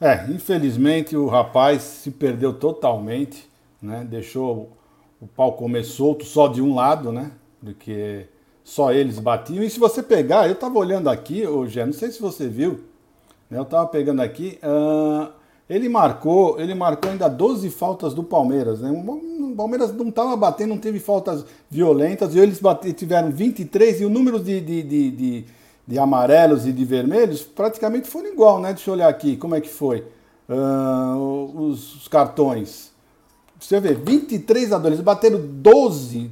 É, 0.00 0.26
infelizmente 0.30 1.16
o 1.16 1.26
rapaz 1.26 1.82
se 1.82 2.10
perdeu 2.10 2.52
totalmente, 2.52 3.48
né? 3.80 4.04
Deixou 4.08 4.76
o 5.20 5.26
pau 5.26 5.52
comer 5.52 5.84
solto 5.84 6.24
só 6.24 6.48
de 6.48 6.60
um 6.60 6.74
lado, 6.74 7.12
né? 7.12 7.30
Porque 7.60 8.26
só 8.62 8.92
eles 8.92 9.18
batiam. 9.18 9.62
E 9.62 9.70
se 9.70 9.78
você 9.78 10.02
pegar, 10.02 10.46
eu 10.46 10.54
estava 10.54 10.78
olhando 10.78 11.08
aqui, 11.08 11.46
hoje, 11.46 11.84
não 11.84 11.92
sei 11.92 12.10
se 12.10 12.20
você 12.20 12.48
viu, 12.48 12.84
né? 13.48 13.58
eu 13.58 13.62
estava 13.62 13.86
pegando 13.86 14.20
aqui, 14.20 14.58
uh, 14.62 15.32
ele 15.68 15.88
marcou, 15.88 16.60
ele 16.60 16.74
marcou 16.74 17.10
ainda 17.10 17.28
12 17.28 17.70
faltas 17.70 18.12
do 18.12 18.22
Palmeiras, 18.22 18.80
né? 18.80 18.90
O 18.90 19.56
Palmeiras 19.56 19.94
não 19.94 20.08
estava 20.08 20.36
batendo, 20.36 20.70
não 20.70 20.78
teve 20.78 20.98
faltas 20.98 21.44
violentas, 21.70 22.34
e 22.34 22.38
eles 22.38 22.60
tiveram 22.96 23.30
23 23.30 24.02
e 24.02 24.04
o 24.04 24.10
número 24.10 24.38
de, 24.38 24.60
de, 24.60 24.82
de, 24.82 25.10
de, 25.10 25.44
de 25.86 25.98
amarelos 25.98 26.66
e 26.66 26.72
de 26.72 26.84
vermelhos 26.84 27.42
praticamente 27.42 28.08
foram 28.08 28.28
igual, 28.28 28.60
né? 28.60 28.74
Deixa 28.74 28.90
eu 28.90 28.94
olhar 28.94 29.08
aqui 29.08 29.36
como 29.36 29.54
é 29.54 29.60
que 29.60 29.68
foi. 29.68 30.04
Uh, 30.46 31.58
os, 31.58 31.96
os 31.96 32.08
cartões. 32.08 32.92
Você 33.58 33.80
vê, 33.80 33.94
23 33.94 34.72
a 34.72 34.78
2, 34.78 34.92
eles 34.92 35.04
bateram 35.04 35.40
12, 35.42 36.30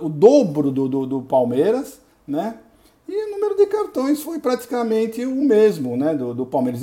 o 0.00 0.08
dobro 0.08 0.72
do, 0.72 0.88
do, 0.88 1.06
do, 1.06 1.22
Palmeiras, 1.22 2.00
né? 2.26 2.56
E 3.08 3.26
o 3.26 3.30
número 3.30 3.54
de 3.56 3.66
cartões 3.66 4.20
foi 4.20 4.40
praticamente 4.40 5.24
o 5.24 5.34
mesmo, 5.44 5.96
né? 5.96 6.12
Do, 6.12 6.34
do 6.34 6.44
Palmeiras. 6.44 6.82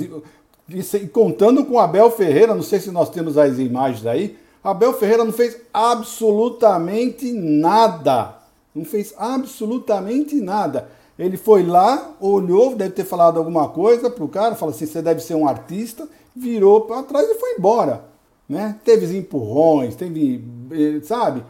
E, 0.70 1.06
contando 1.08 1.64
com 1.64 1.78
Abel 1.78 2.10
Ferreira, 2.10 2.54
não 2.54 2.62
sei 2.62 2.80
se 2.80 2.90
nós 2.90 3.10
temos 3.10 3.36
as 3.36 3.58
imagens 3.58 4.06
aí, 4.06 4.38
Abel 4.62 4.92
Ferreira 4.92 5.24
não 5.24 5.32
fez 5.32 5.56
absolutamente 5.72 7.32
nada. 7.32 8.36
Não 8.74 8.84
fez 8.84 9.14
absolutamente 9.18 10.36
nada. 10.36 10.88
Ele 11.18 11.36
foi 11.36 11.64
lá, 11.64 12.14
olhou, 12.20 12.74
deve 12.74 12.92
ter 12.92 13.04
falado 13.04 13.38
alguma 13.38 13.68
coisa 13.68 14.08
pro 14.08 14.28
cara, 14.28 14.54
falou 14.54 14.74
assim: 14.74 14.86
você 14.86 15.02
deve 15.02 15.20
ser 15.20 15.34
um 15.34 15.48
artista, 15.48 16.08
virou 16.34 16.82
para 16.82 17.02
trás 17.02 17.28
e 17.28 17.34
foi 17.34 17.54
embora 17.58 18.10
né? 18.50 18.74
Teve 18.84 19.16
empurrões, 19.16 19.94
teve, 19.94 20.44
eh, 20.72 21.00
sabe? 21.04 21.44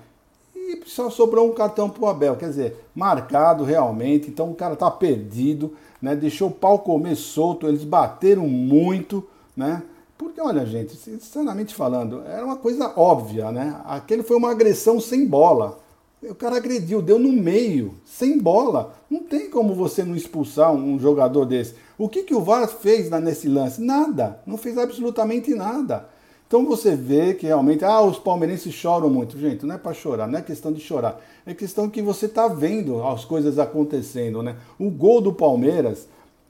E 0.54 0.83
só 0.85 1.09
sobrou 1.09 1.48
um 1.48 1.54
cartão 1.54 1.88
pro 1.88 2.06
Abel, 2.06 2.37
quer 2.37 2.50
dizer, 2.50 2.85
marcado 2.94 3.64
realmente, 3.64 4.28
então 4.28 4.50
o 4.50 4.54
cara 4.54 4.76
tá 4.76 4.90
perdido, 4.90 5.74
né? 6.00 6.16
Deixou 6.16 6.48
o 6.48 6.52
pau 6.52 6.78
comer 6.80 7.16
solto, 7.16 7.66
eles 7.66 7.84
bateram 7.84 8.46
muito, 8.48 9.26
né? 9.56 9.82
Porque, 10.16 10.40
olha, 10.40 10.66
gente, 10.66 10.96
sinceramente 10.96 11.74
falando, 11.74 12.22
era 12.26 12.44
uma 12.44 12.56
coisa 12.56 12.92
óbvia, 12.94 13.50
né? 13.50 13.80
Aquele 13.86 14.22
foi 14.22 14.36
uma 14.36 14.50
agressão 14.50 15.00
sem 15.00 15.26
bola. 15.26 15.78
O 16.22 16.34
cara 16.34 16.56
agrediu, 16.56 17.00
deu 17.00 17.18
no 17.18 17.32
meio, 17.32 17.94
sem 18.04 18.38
bola. 18.38 18.94
Não 19.08 19.22
tem 19.22 19.48
como 19.48 19.74
você 19.74 20.04
não 20.04 20.14
expulsar 20.14 20.72
um 20.72 20.98
jogador 20.98 21.46
desse. 21.46 21.74
O 21.96 22.06
que, 22.06 22.22
que 22.22 22.34
o 22.34 22.42
VAR 22.42 22.68
fez 22.68 23.08
nesse 23.08 23.48
lance? 23.48 23.80
Nada. 23.80 24.38
Não 24.46 24.58
fez 24.58 24.76
absolutamente 24.76 25.54
nada. 25.54 26.10
Então 26.50 26.66
você 26.66 26.96
vê 26.96 27.32
que 27.32 27.46
realmente, 27.46 27.84
ah, 27.84 28.02
os 28.02 28.18
palmeirenses 28.18 28.74
choram 28.74 29.08
muito. 29.08 29.38
Gente, 29.38 29.64
não 29.64 29.76
é 29.76 29.78
para 29.78 29.94
chorar, 29.94 30.26
não 30.26 30.36
é 30.36 30.42
questão 30.42 30.72
de 30.72 30.80
chorar. 30.80 31.20
É 31.46 31.54
questão 31.54 31.88
que 31.88 32.02
você 32.02 32.26
está 32.26 32.48
vendo 32.48 33.06
as 33.06 33.24
coisas 33.24 33.56
acontecendo, 33.56 34.42
né? 34.42 34.56
O 34.76 34.90
gol 34.90 35.20
do 35.20 35.32
Palmeiras, 35.32 36.08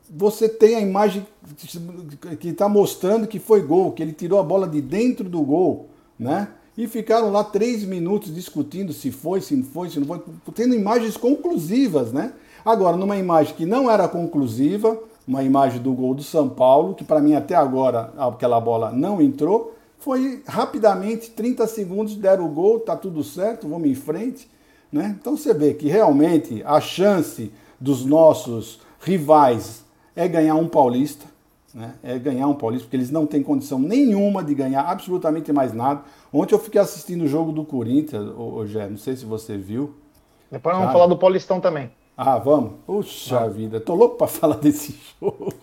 você 0.09 0.49
tem 0.49 0.75
a 0.77 0.81
imagem 0.81 1.27
que 2.41 2.49
está 2.49 2.67
mostrando 2.67 3.27
que 3.27 3.39
foi 3.39 3.61
gol, 3.61 3.93
que 3.93 4.03
ele 4.03 4.15
tirou 4.15 4.39
a 4.39 4.43
bola 4.43 4.67
de 4.67 4.81
dentro 4.81 5.29
do 5.29 5.43
gol, 5.43 5.91
né? 6.19 6.49
E 6.79 6.87
ficaram 6.87 7.31
lá 7.31 7.45
três 7.45 7.85
minutos 7.85 8.35
discutindo 8.35 8.95
se 8.95 9.11
foi, 9.11 9.43
se 9.43 9.55
não 9.55 9.65
foi, 9.65 9.91
se 9.91 10.01
não 10.01 10.07
foi, 10.07 10.23
tendo 10.55 10.75
imagens 10.75 11.19
conclusivas, 11.19 12.11
né? 12.11 12.33
Agora, 12.65 12.97
numa 12.97 13.19
imagem 13.19 13.55
que 13.55 13.67
não 13.67 13.91
era 13.91 14.09
conclusiva, 14.09 14.99
uma 15.29 15.43
imagem 15.43 15.83
do 15.83 15.93
gol 15.93 16.15
do 16.15 16.23
São 16.23 16.49
Paulo, 16.49 16.95
que 16.95 17.05
para 17.05 17.21
mim 17.21 17.35
até 17.35 17.55
agora 17.55 18.15
aquela 18.17 18.59
bola 18.59 18.91
não 18.91 19.21
entrou, 19.21 19.75
foi 20.01 20.43
rapidamente, 20.47 21.31
30 21.31 21.67
segundos, 21.67 22.17
deram 22.17 22.47
o 22.47 22.49
gol, 22.49 22.81
tá 22.81 22.97
tudo 22.97 23.23
certo, 23.23 23.69
vamos 23.69 23.89
em 23.89 23.95
frente. 23.95 24.51
Né? 24.91 25.17
Então 25.21 25.37
você 25.37 25.55
vê 25.55 25.75
que 25.75 25.89
realmente 25.89 26.63
a 26.65 26.81
chance 26.81 27.53
dos 27.79 28.05
nossos 28.05 28.81
rivais 29.01 29.85
é 30.17 30.27
ganhar 30.27 30.55
um 30.57 30.67
paulista, 30.67 31.27
né? 31.73 31.95
é 32.03 32.19
ganhar 32.19 32.49
um 32.49 32.55
paulista, 32.55 32.87
porque 32.87 32.97
eles 32.97 33.11
não 33.11 33.27
têm 33.27 33.43
condição 33.43 33.79
nenhuma 33.79 34.43
de 34.43 34.55
ganhar 34.55 34.83
absolutamente 34.83 35.53
mais 35.53 35.73
nada. 35.73 36.03
Ontem 36.33 36.55
eu 36.55 36.59
fiquei 36.59 36.81
assistindo 36.81 37.25
o 37.25 37.29
jogo 37.29 37.53
do 37.53 37.65
Corinthians, 37.65 38.27
hoje 38.37 38.79
não 38.89 38.97
sei 38.97 39.15
se 39.17 39.27
você 39.27 39.57
viu. 39.57 39.95
Depois 40.51 40.77
vamos 40.77 40.93
falar 40.93 41.07
do 41.07 41.17
Paulistão 41.17 41.61
também. 41.61 41.91
Ah, 42.23 42.37
vamos? 42.37 42.73
Puxa 42.85 43.41
ah. 43.41 43.49
vida, 43.49 43.81
tô 43.81 43.95
louco 43.95 44.17
para 44.17 44.27
falar 44.27 44.57
desse 44.61 44.95
jogo. 45.19 45.55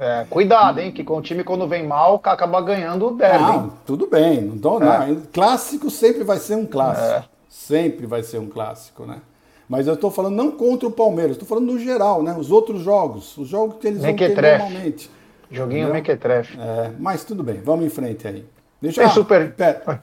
É, 0.00 0.24
cuidado, 0.30 0.80
hein? 0.80 0.90
Que 0.90 1.04
com 1.04 1.18
o 1.18 1.20
time, 1.20 1.44
quando 1.44 1.68
vem 1.68 1.86
mal, 1.86 2.18
acaba 2.24 2.58
ganhando 2.62 3.08
o 3.08 3.10
derby. 3.14 3.44
Não, 3.44 3.72
tudo 3.84 4.06
bem. 4.06 4.40
Não 4.40 4.56
tô, 4.56 4.80
é. 4.80 5.08
não. 5.08 5.22
Clássico 5.30 5.90
sempre 5.90 6.24
vai 6.24 6.38
ser 6.38 6.54
um 6.54 6.64
clássico. 6.64 7.06
É. 7.06 7.24
Sempre 7.50 8.06
vai 8.06 8.22
ser 8.22 8.38
um 8.38 8.48
clássico, 8.48 9.04
né? 9.04 9.20
Mas 9.68 9.86
eu 9.86 9.92
estou 9.92 10.10
falando 10.10 10.34
não 10.34 10.52
contra 10.52 10.88
o 10.88 10.90
Palmeiras, 10.90 11.32
estou 11.32 11.46
falando 11.46 11.70
no 11.70 11.78
geral, 11.78 12.22
né? 12.22 12.34
Os 12.34 12.50
outros 12.50 12.80
jogos, 12.80 13.36
os 13.36 13.46
jogos 13.46 13.76
que 13.78 13.86
eles 13.86 14.00
Mequetrefe. 14.00 14.58
vão 14.58 14.68
ter 14.68 14.72
normalmente. 14.72 15.10
Joguinho 15.50 15.92
mequetrefe. 15.92 16.58
É, 16.58 16.92
mas 16.98 17.24
tudo 17.24 17.42
bem, 17.42 17.60
vamos 17.60 17.84
em 17.84 17.90
frente 17.90 18.26
aí. 18.26 18.46
Deixa 18.80 19.02
eu. 19.02 19.06
Ah, 19.06 19.10
super. 19.10 19.52
Pera. 19.52 20.02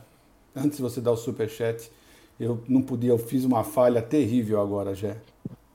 Antes 0.55 0.77
de 0.77 0.83
você 0.83 1.01
dar 1.01 1.11
o 1.11 1.17
superchat, 1.17 1.91
eu 2.39 2.61
não 2.69 2.83
podia, 2.83 3.09
eu 3.09 3.17
fiz 3.17 3.45
uma 3.45 3.63
falha 3.63 3.99
terrível 3.99 4.61
agora, 4.61 4.93
Jé. 4.93 5.17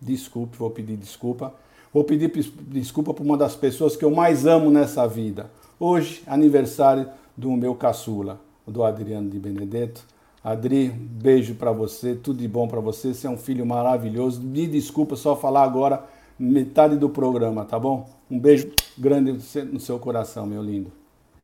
Desculpe, 0.01 0.57
vou 0.57 0.71
pedir 0.71 0.97
desculpa. 0.97 1.55
Vou 1.93 2.05
pedir 2.05 2.31
desculpa 2.69 3.15
para 3.15 3.25
uma 3.25 3.37
das 3.37 3.57
pessoas 3.57 3.97
que 3.97 4.05
eu 4.05 4.11
mais 4.11 4.47
amo 4.47 4.71
nessa 4.71 5.07
vida. 5.07 5.51
Hoje, 5.81 6.23
aniversário 6.27 7.09
do 7.37 7.51
meu 7.53 7.75
caçula, 7.75 8.41
do 8.67 8.85
Adriano 8.85 9.31
de 9.31 9.39
Benedetto. 9.39 10.05
Adri, 10.43 10.89
beijo 10.89 11.55
para 11.55 11.73
você, 11.73 12.15
tudo 12.15 12.39
de 12.39 12.49
bom 12.49 12.69
para 12.69 12.81
você. 12.81 13.13
Você 13.13 13.27
é 13.27 13.31
um 13.31 13.39
filho 13.39 13.67
maravilhoso. 13.67 14.41
Me 14.41 14.67
desculpa 14.67 15.17
só 15.17 15.35
falar 15.35 15.63
agora 15.65 16.05
metade 16.39 16.97
do 16.97 17.09
programa, 17.09 17.65
tá 17.65 17.79
bom? 17.79 18.09
Um 18.31 18.39
beijo 18.39 18.71
grande 18.97 19.33
no 19.65 19.81
seu 19.81 19.99
coração, 19.99 20.47
meu 20.47 20.63
lindo. 20.63 20.93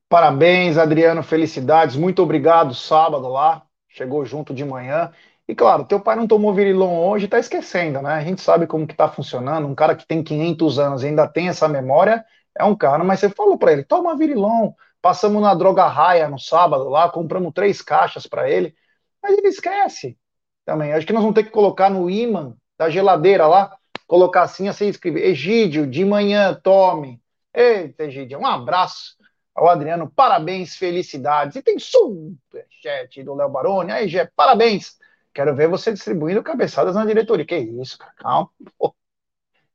Parabéns, 0.08 0.78
Adriano, 0.78 1.22
felicidades. 1.22 1.96
Muito 1.96 2.22
obrigado. 2.22 2.74
Sábado 2.74 3.26
lá, 3.28 3.62
chegou 3.88 4.24
junto 4.24 4.54
de 4.54 4.64
manhã. 4.64 5.10
E 5.46 5.54
claro, 5.54 5.84
teu 5.84 6.00
pai 6.00 6.16
não 6.16 6.26
tomou 6.26 6.54
virilon 6.54 7.06
hoje, 7.06 7.28
tá 7.28 7.38
esquecendo, 7.38 8.00
né? 8.00 8.14
A 8.14 8.24
gente 8.24 8.40
sabe 8.40 8.66
como 8.66 8.86
que 8.86 8.94
tá 8.94 9.08
funcionando. 9.08 9.66
Um 9.66 9.74
cara 9.74 9.94
que 9.94 10.06
tem 10.06 10.22
500 10.22 10.78
anos 10.78 11.02
e 11.02 11.06
ainda 11.06 11.28
tem 11.28 11.48
essa 11.48 11.68
memória 11.68 12.24
é 12.56 12.64
um 12.64 12.74
cara, 12.74 13.02
mas 13.02 13.20
você 13.20 13.28
falou 13.28 13.58
para 13.58 13.72
ele, 13.72 13.84
toma 13.84 14.16
virilon. 14.16 14.72
Passamos 15.02 15.42
na 15.42 15.54
droga 15.54 15.86
raia 15.86 16.28
no 16.28 16.38
sábado 16.38 16.88
lá, 16.88 17.10
compramos 17.10 17.52
três 17.52 17.82
caixas 17.82 18.26
para 18.26 18.48
ele, 18.48 18.74
mas 19.22 19.36
ele 19.36 19.48
esquece 19.48 20.16
também. 20.64 20.92
Acho 20.92 21.06
que 21.06 21.12
nós 21.12 21.22
vamos 21.22 21.34
ter 21.34 21.44
que 21.44 21.50
colocar 21.50 21.90
no 21.90 22.08
imã 22.08 22.54
da 22.78 22.88
geladeira 22.88 23.46
lá, 23.46 23.76
colocar 24.06 24.42
assim, 24.42 24.68
assim, 24.68 24.88
escrever, 24.88 25.26
Egídio, 25.26 25.86
de 25.86 26.04
manhã, 26.04 26.54
tome. 26.54 27.20
Eita, 27.52 28.04
Egídio, 28.04 28.38
um 28.38 28.46
abraço 28.46 29.16
ao 29.54 29.68
Adriano, 29.68 30.10
parabéns, 30.10 30.76
felicidades. 30.76 31.56
E 31.56 31.62
tem 31.62 31.78
superchat 31.78 33.22
do 33.22 33.34
Léo 33.34 33.50
Baroni, 33.50 33.92
aí, 33.92 34.08
Gé, 34.08 34.30
parabéns 34.34 34.96
Quero 35.34 35.54
ver 35.54 35.68
você 35.68 35.92
distribuindo 35.92 36.42
cabeçadas 36.42 36.94
na 36.94 37.04
diretoria. 37.04 37.44
Que 37.44 37.56
isso, 37.56 37.98
cara? 37.98 38.14
Calma. 38.16 38.50
Pô. 38.78 38.94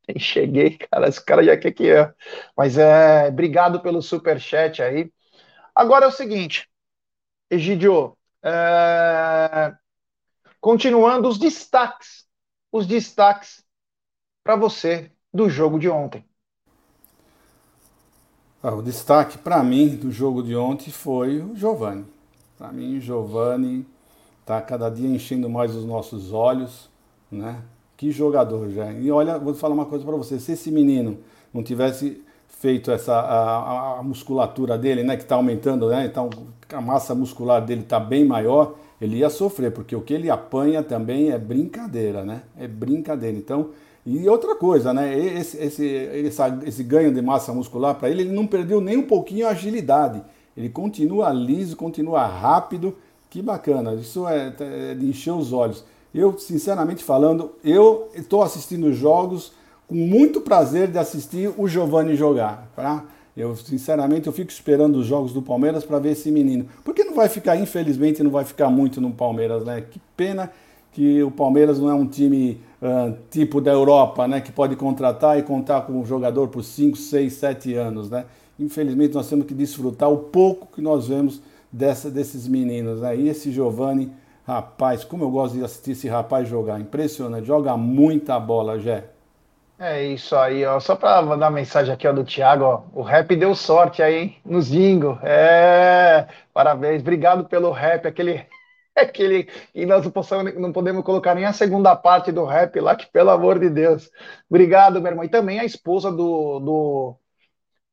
Cheguei, 0.18 0.78
cara. 0.78 1.10
Esse 1.10 1.24
cara 1.24 1.44
já 1.44 1.58
quer 1.58 1.72
que 1.74 1.90
é. 1.90 2.14
Mas 2.56 2.78
é. 2.78 3.28
Obrigado 3.28 3.82
pelo 3.82 4.02
super 4.02 4.40
chat 4.40 4.82
aí. 4.82 5.12
Agora 5.76 6.06
é 6.06 6.08
o 6.08 6.12
seguinte, 6.12 6.70
Egidio. 7.50 8.18
É... 8.42 9.76
Continuando 10.62 11.28
os 11.28 11.38
destaques. 11.38 12.26
Os 12.72 12.88
destaques 12.88 13.64
para 14.44 14.56
você 14.56 15.12
do 15.34 15.50
jogo 15.50 15.78
de 15.78 15.90
ontem. 15.90 16.26
Ah, 18.62 18.76
o 18.76 18.82
destaque 18.82 19.38
para 19.38 19.64
mim 19.64 19.96
do 19.96 20.12
jogo 20.12 20.44
de 20.44 20.56
ontem 20.56 20.92
foi 20.92 21.42
o 21.42 21.56
Giovani. 21.56 22.06
Para 22.58 22.72
mim, 22.72 22.98
o 22.98 23.02
Giovani 23.02 23.88
Tá 24.50 24.60
cada 24.60 24.90
dia 24.90 25.08
enchendo 25.08 25.48
mais 25.48 25.76
os 25.76 25.86
nossos 25.86 26.34
olhos, 26.34 26.90
né? 27.32 27.62
Que 27.96 28.10
jogador 28.10 28.68
já. 28.72 28.92
E 28.92 29.12
olha, 29.12 29.38
vou 29.38 29.54
falar 29.54 29.76
uma 29.76 29.86
coisa 29.86 30.04
para 30.04 30.16
você, 30.16 30.40
se 30.40 30.54
esse 30.54 30.72
menino 30.72 31.20
não 31.54 31.62
tivesse 31.62 32.24
feito 32.48 32.90
essa 32.90 33.14
a, 33.14 34.00
a 34.00 34.02
musculatura 34.02 34.76
dele, 34.76 35.04
né, 35.04 35.16
que 35.16 35.22
está 35.22 35.36
aumentando, 35.36 35.90
né? 35.90 36.04
Então 36.04 36.32
a 36.74 36.82
massa 36.82 37.14
muscular 37.14 37.64
dele 37.64 37.82
está 37.82 38.00
bem 38.00 38.26
maior, 38.26 38.74
ele 39.00 39.18
ia 39.18 39.30
sofrer, 39.30 39.72
porque 39.72 39.96
o 39.96 40.02
que 40.02 40.16
ele 40.16 40.32
apanha 40.32 40.82
também 40.82 41.30
é 41.30 41.38
brincadeira, 41.38 42.26
né? 42.26 42.42
É 42.58 42.68
brincadeira. 42.68 43.38
Então, 43.38 43.70
e 44.04 44.28
outra 44.28 44.56
coisa, 44.56 44.92
né? 44.92 45.16
Esse, 45.16 45.58
esse, 45.60 45.86
esse, 45.86 46.42
esse 46.66 46.84
ganho 46.84 47.14
de 47.14 47.22
massa 47.22 47.54
muscular 47.54 47.94
para 47.94 48.10
ele, 48.10 48.24
ele 48.24 48.34
não 48.34 48.48
perdeu 48.48 48.82
nem 48.82 48.98
um 48.98 49.06
pouquinho 49.06 49.46
a 49.46 49.52
agilidade. 49.52 50.24
Ele 50.58 50.70
continua 50.70 51.32
liso, 51.32 51.78
continua 51.78 52.26
rápido 52.26 52.96
que 53.30 53.42
bacana, 53.42 53.94
isso 53.94 54.28
é, 54.28 54.54
é 54.60 54.96
de 54.96 55.06
encher 55.06 55.32
os 55.32 55.54
olhos. 55.54 55.84
Eu, 56.14 56.38
sinceramente 56.38 57.04
falando, 57.04 57.52
eu 57.64 58.10
estou 58.16 58.42
assistindo 58.42 58.92
jogos 58.92 59.52
com 59.88 59.96
muito 59.96 60.42
prazer 60.42 60.88
de 60.88 60.98
assistir 60.98 61.52
o 61.56 61.68
Giovanni 61.68 62.16
jogar. 62.16 62.68
Tá? 62.76 63.06
Eu, 63.38 63.56
sinceramente, 63.56 64.28
eu 64.28 64.34
fico 64.34 64.52
esperando 64.52 64.98
os 64.98 65.06
jogos 65.06 65.32
do 65.34 65.42
Palmeiras 65.42 65.84
para 65.86 66.00
ver 66.00 66.12
esse 66.12 66.32
menino. 66.32 66.66
Porque 66.84 67.04
não 67.04 67.14
vai 67.14 67.30
ficar, 67.30 67.56
infelizmente, 67.58 68.24
não 68.24 68.32
vai 68.32 68.44
ficar 68.44 68.70
muito 68.70 69.00
no 69.00 69.12
Palmeiras, 69.12 69.64
né? 69.64 69.82
Que 69.82 70.00
pena 70.18 70.52
que 70.92 71.24
o 71.24 71.32
Palmeiras 71.32 71.80
não 71.80 71.90
é 71.90 71.94
um 71.94 72.08
time 72.08 72.60
uh, 72.82 73.16
tipo 73.30 73.62
da 73.62 73.72
Europa, 73.72 74.28
né? 74.28 74.42
Que 74.42 74.52
pode 74.52 74.76
contratar 74.76 75.40
e 75.40 75.44
contar 75.44 75.82
com 75.82 76.02
o 76.02 76.06
jogador 76.06 76.50
por 76.50 76.64
5, 76.64 76.98
6, 76.98 77.34
7 77.34 77.76
anos, 77.76 78.10
né? 78.10 78.26
Infelizmente, 78.60 79.14
nós 79.14 79.30
temos 79.30 79.46
que 79.46 79.54
desfrutar 79.54 80.12
o 80.12 80.18
pouco 80.18 80.68
que 80.76 80.82
nós 80.82 81.08
vemos 81.08 81.42
dessa, 81.72 82.10
desses 82.10 82.48
meninos? 82.48 83.02
E 83.02 83.28
esse 83.28 83.52
Giovani, 83.52 84.12
rapaz, 84.46 85.04
como 85.04 85.24
eu 85.24 85.30
gosto 85.30 85.58
de 85.58 85.64
assistir 85.64 85.92
esse 85.92 86.08
rapaz 86.08 86.48
jogar. 86.48 86.80
Impressionante, 86.80 87.46
joga 87.46 87.76
muita 87.78 88.40
bola, 88.40 88.80
Jé. 88.80 89.06
É 89.80 90.04
isso 90.04 90.36
aí, 90.36 90.66
ó. 90.66 90.78
Só 90.80 90.96
para 90.96 91.22
mandar 91.22 91.50
mensagem 91.50 91.94
aqui 91.94 92.06
ó, 92.06 92.12
do 92.12 92.26
Thiago, 92.26 92.66
ó. 92.66 92.84
O 92.94 93.02
rap 93.02 93.34
deu 93.36 93.56
sorte 93.56 94.04
aí, 94.04 94.16
hein? 94.16 94.36
No 94.46 94.62
Zingo. 94.62 95.18
É, 95.24 96.28
parabéns. 96.54 97.02
Obrigado 97.02 97.46
pelo 97.46 97.72
rap, 97.72 98.06
aquele. 98.06 98.46
aquele 98.96 99.48
e 99.74 99.86
nós 99.86 100.04
não, 100.04 100.12
possamos, 100.12 100.54
não 100.56 100.74
podemos 100.74 101.04
colocar 101.06 101.34
nem 101.34 101.46
a 101.46 101.54
segunda 101.54 101.96
parte 101.96 102.32
do 102.32 102.44
rap 102.44 102.78
lá, 102.82 102.96
que 102.96 103.08
pelo 103.08 103.30
amor 103.30 103.58
de 103.58 103.70
Deus. 103.70 104.10
Obrigado, 104.50 105.02
meu 105.02 105.12
irmão. 105.12 105.24
E 105.24 105.30
também 105.30 105.60
a 105.60 105.66
esposa 105.66 106.12
do, 106.12 106.60
do, 106.60 107.16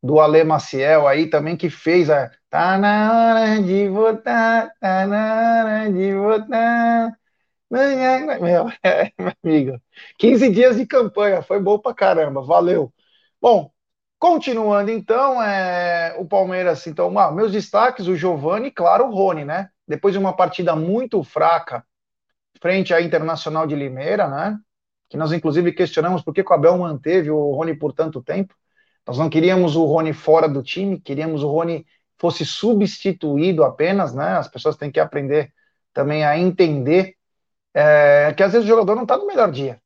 do 0.02 0.20
Ale 0.20 0.44
Maciel 0.44 1.06
aí 1.06 1.28
também, 1.28 1.56
que 1.56 1.70
fez 1.70 2.11
a. 2.11 2.30
Tá 2.50 2.78
na 2.78 3.12
hora 3.12 3.62
de 3.62 3.88
votar, 3.88 4.72
tá 4.80 5.06
na 5.06 5.62
hora 5.64 5.92
de 5.92 6.14
votar. 6.14 7.12
Meu, 7.70 7.80
é, 7.80 8.40
meu 9.18 9.32
amigo, 9.44 9.80
15 10.18 10.50
dias 10.50 10.76
de 10.76 10.87
campanha, 10.87 11.42
foi 11.42 11.61
bom 11.61 11.78
pra 11.78 11.92
caramba, 11.92 12.40
valeu. 12.42 12.92
Bom, 13.40 13.70
continuando 14.18 14.90
então, 14.90 15.42
é, 15.42 16.14
o 16.18 16.26
Palmeiras, 16.26 16.87
então, 16.87 17.18
ah, 17.18 17.32
meus 17.32 17.52
destaques, 17.52 18.06
o 18.06 18.16
Giovani, 18.16 18.70
claro, 18.70 19.06
o 19.06 19.14
Rony, 19.14 19.44
né? 19.44 19.70
Depois 19.87 20.14
de 20.14 20.18
uma 20.18 20.35
partida 20.35 20.76
muito 20.76 21.22
fraca 21.24 21.85
frente 22.61 22.94
à 22.94 23.00
Internacional 23.00 23.66
de 23.66 23.74
Limeira, 23.74 24.28
né? 24.28 24.59
Que 25.09 25.16
nós 25.16 25.32
inclusive 25.32 25.72
questionamos 25.72 26.22
por 26.22 26.35
que 26.35 26.42
o 26.42 26.52
Abel 26.52 26.78
manteve 26.78 27.30
o 27.30 27.52
Rony 27.52 27.74
por 27.76 27.92
tanto 27.92 28.22
tempo. 28.22 28.54
Nós 29.06 29.18
não 29.18 29.30
queríamos 29.30 29.76
o 29.76 29.84
Rony 29.84 30.12
fora 30.12 30.48
do 30.48 30.62
time, 30.62 31.00
queríamos 31.00 31.42
o 31.42 31.48
Rony 31.48 31.86
fosse 32.18 32.44
substituído 32.44 33.62
apenas, 33.62 34.14
né? 34.14 34.36
As 34.36 34.48
pessoas 34.48 34.76
têm 34.76 34.90
que 34.90 34.98
aprender 34.98 35.52
também 35.92 36.24
a 36.24 36.38
entender 36.38 37.14
é, 37.72 38.32
que 38.34 38.42
às 38.42 38.52
vezes 38.52 38.66
o 38.66 38.68
jogador 38.68 38.94
não 38.94 39.02
está 39.02 39.16
no 39.16 39.26
melhor 39.26 39.50
dia. 39.50 39.80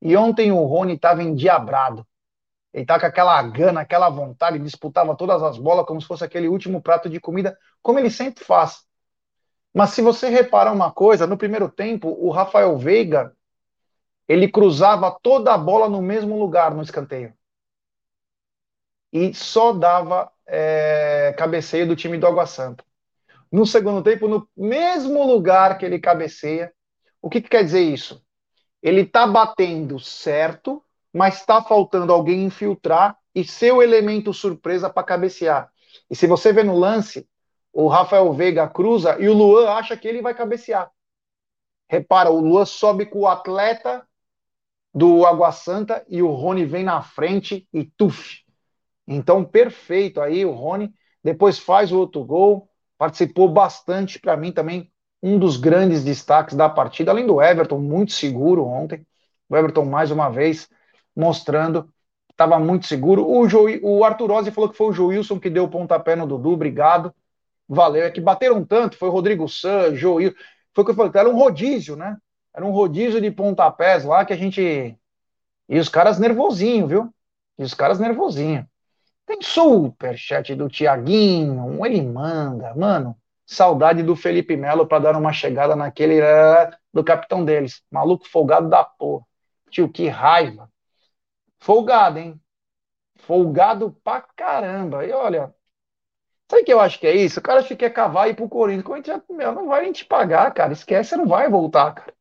E 0.00 0.16
ontem 0.16 0.50
o 0.50 0.64
Rony 0.64 0.94
estava 0.94 1.22
endiabrado. 1.22 2.06
Ele 2.72 2.84
tá 2.84 2.98
com 2.98 3.06
aquela 3.06 3.42
gana, 3.42 3.80
aquela 3.80 4.08
vontade, 4.08 4.58
disputava 4.58 5.16
todas 5.16 5.42
as 5.42 5.58
bolas 5.58 5.86
como 5.86 6.00
se 6.00 6.06
fosse 6.06 6.24
aquele 6.24 6.48
último 6.48 6.82
prato 6.82 7.08
de 7.08 7.20
comida, 7.20 7.58
como 7.82 7.98
ele 7.98 8.10
sempre 8.10 8.44
faz. 8.44 8.82
Mas 9.74 9.90
se 9.90 10.02
você 10.02 10.28
reparar 10.28 10.72
uma 10.72 10.90
coisa, 10.90 11.26
no 11.26 11.36
primeiro 11.36 11.68
tempo, 11.68 12.08
o 12.18 12.30
Rafael 12.30 12.76
Veiga, 12.76 13.34
ele 14.26 14.50
cruzava 14.50 15.10
toda 15.22 15.54
a 15.54 15.58
bola 15.58 15.88
no 15.88 16.02
mesmo 16.02 16.38
lugar 16.38 16.74
no 16.74 16.82
escanteio. 16.82 17.32
E 19.12 19.32
só 19.34 19.72
dava 19.72 20.30
é, 20.46 21.34
cabeceio 21.38 21.86
do 21.86 21.96
time 21.96 22.18
do 22.18 22.26
Água 22.26 22.46
Santa. 22.46 22.84
No 23.50 23.64
segundo 23.64 24.02
tempo, 24.02 24.28
no 24.28 24.46
mesmo 24.56 25.26
lugar 25.26 25.78
que 25.78 25.86
ele 25.86 25.98
cabeceia, 25.98 26.72
o 27.20 27.30
que, 27.30 27.40
que 27.40 27.48
quer 27.48 27.64
dizer 27.64 27.80
isso? 27.80 28.22
Ele 28.82 29.02
está 29.02 29.26
batendo 29.26 29.98
certo, 29.98 30.82
mas 31.12 31.36
está 31.40 31.62
faltando 31.62 32.12
alguém 32.12 32.44
infiltrar 32.44 33.16
e 33.34 33.44
ser 33.44 33.72
o 33.72 33.82
elemento 33.82 34.32
surpresa 34.32 34.90
para 34.90 35.02
cabecear. 35.02 35.70
E 36.10 36.14
se 36.14 36.26
você 36.26 36.52
vê 36.52 36.62
no 36.62 36.76
lance, 36.76 37.26
o 37.72 37.88
Rafael 37.88 38.32
Veiga 38.32 38.68
cruza 38.68 39.16
e 39.18 39.28
o 39.28 39.34
Luan 39.34 39.70
acha 39.70 39.96
que 39.96 40.06
ele 40.06 40.22
vai 40.22 40.34
cabecear. 40.34 40.90
Repara, 41.88 42.30
o 42.30 42.40
Luan 42.40 42.66
sobe 42.66 43.06
com 43.06 43.20
o 43.20 43.28
atleta 43.28 44.06
do 44.94 45.24
Água 45.24 45.52
Santa 45.52 46.04
e 46.08 46.22
o 46.22 46.30
Rony 46.32 46.64
vem 46.64 46.84
na 46.84 47.02
frente 47.02 47.66
e 47.72 47.84
tuf. 47.84 48.42
Então, 49.08 49.42
perfeito 49.44 50.20
aí, 50.20 50.44
o 50.44 50.52
Rony. 50.52 50.92
Depois 51.24 51.58
faz 51.58 51.90
o 51.90 51.98
outro 51.98 52.24
gol, 52.24 52.68
participou 52.96 53.48
bastante 53.48 54.18
para 54.20 54.36
mim 54.36 54.52
também 54.52 54.92
um 55.22 55.38
dos 55.38 55.56
grandes 55.56 56.04
destaques 56.04 56.54
da 56.54 56.68
partida, 56.68 57.10
além 57.10 57.26
do 57.26 57.42
Everton, 57.42 57.78
muito 57.78 58.12
seguro 58.12 58.64
ontem. 58.64 59.04
O 59.48 59.56
Everton, 59.56 59.84
mais 59.84 60.10
uma 60.10 60.28
vez, 60.28 60.68
mostrando 61.16 61.90
estava 62.30 62.58
muito 62.60 62.86
seguro. 62.86 63.28
O, 63.28 63.48
jo, 63.48 63.66
o 63.82 64.04
Arthur 64.04 64.30
Rossi 64.30 64.52
falou 64.52 64.70
que 64.70 64.76
foi 64.76 64.88
o 64.88 64.92
Joilson 64.92 65.40
que 65.40 65.50
deu 65.50 65.64
o 65.64 65.68
pontapé 65.68 66.14
no 66.14 66.26
Dudu, 66.26 66.52
obrigado. 66.52 67.12
Valeu. 67.68 68.04
É 68.04 68.10
que 68.10 68.20
bateram 68.20 68.64
tanto, 68.64 68.96
foi 68.96 69.08
o 69.08 69.12
Rodrigo 69.12 69.48
San, 69.48 69.94
Joil. 69.96 70.32
Foi 70.72 70.82
o 70.82 70.84
que 70.84 70.92
eu 70.92 70.94
falei, 70.94 71.10
era 71.14 71.28
um 71.28 71.36
rodízio, 71.36 71.96
né? 71.96 72.16
Era 72.54 72.64
um 72.64 72.70
rodízio 72.70 73.20
de 73.20 73.30
pontapés 73.30 74.04
lá 74.04 74.24
que 74.24 74.32
a 74.32 74.36
gente. 74.36 74.96
E 75.68 75.78
os 75.78 75.88
caras 75.88 76.18
nervosinho, 76.18 76.86
viu? 76.86 77.14
E 77.58 77.64
os 77.64 77.74
caras 77.74 77.98
nervosinho. 77.98 78.66
Tem 79.28 79.42
superchat 79.42 80.54
do 80.54 80.70
Tiaguinho, 80.70 81.84
ele 81.84 82.00
manda, 82.00 82.74
mano. 82.74 83.14
Saudade 83.44 84.02
do 84.02 84.16
Felipe 84.16 84.56
Melo 84.56 84.86
para 84.86 85.00
dar 85.00 85.16
uma 85.16 85.34
chegada 85.34 85.76
naquele 85.76 86.22
uh, 86.22 86.74
do 86.94 87.04
capitão 87.04 87.44
deles. 87.44 87.82
Maluco 87.90 88.26
folgado 88.26 88.70
da 88.70 88.82
porra. 88.82 89.26
Tio, 89.70 89.86
que 89.90 90.08
raiva. 90.08 90.70
Folgado, 91.60 92.18
hein? 92.18 92.40
Folgado 93.16 93.94
pra 94.02 94.22
caramba. 94.22 95.04
E 95.04 95.12
olha, 95.12 95.54
sabe 96.50 96.62
o 96.62 96.64
que 96.64 96.72
eu 96.72 96.80
acho 96.80 96.98
que 96.98 97.06
é 97.06 97.14
isso? 97.14 97.38
O 97.40 97.42
cara 97.42 97.60
acha 97.60 97.68
que 97.68 97.76
quer 97.76 97.90
cavar 97.90 98.28
e 98.28 98.30
ir 98.30 98.34
pro 98.34 98.48
Corinthians. 98.48 98.86
Corinthians, 98.86 99.22
meu, 99.28 99.52
não 99.52 99.68
vai 99.68 99.82
nem 99.82 99.92
te 99.92 100.06
pagar, 100.06 100.54
cara. 100.54 100.72
Esquece, 100.72 101.10
você 101.10 101.16
não 101.16 101.26
vai 101.26 101.50
voltar, 101.50 101.92
cara. 101.92 102.14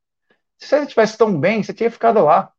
Se 0.58 0.68
você 0.68 0.80
estivesse 0.82 1.18
tão 1.18 1.40
bem, 1.40 1.64
você 1.64 1.74
tinha 1.74 1.90
ficado 1.90 2.22
lá. 2.26 2.52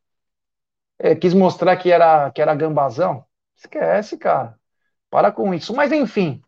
É, 0.98 1.14
quis 1.14 1.34
mostrar 1.34 1.76
que 1.76 1.92
era, 1.92 2.30
que 2.30 2.40
era 2.40 2.54
gambazão. 2.54 3.27
Esquece, 3.59 4.16
cara. 4.16 4.59
Para 5.11 5.33
com 5.33 5.53
isso. 5.55 5.75
Mas 5.75 5.92
enfim, 5.92 6.42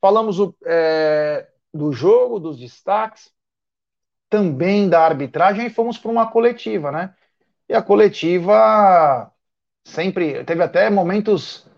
Falamos 0.00 0.36
é, 0.64 1.46
do 1.72 1.92
jogo, 1.92 2.40
dos 2.40 2.58
destaques, 2.58 3.32
também 4.28 4.88
da 4.88 5.04
arbitragem 5.04 5.66
e 5.66 5.70
fomos 5.70 5.98
para 5.98 6.10
uma 6.10 6.30
coletiva, 6.30 6.92
né? 6.92 7.14
E 7.68 7.74
a 7.74 7.82
coletiva 7.82 9.32
sempre 9.84 10.44
teve 10.44 10.62
até 10.62 10.90
momentos 10.90 11.68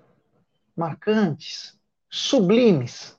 marcantes, 0.76 1.78
sublimes. 2.10 3.18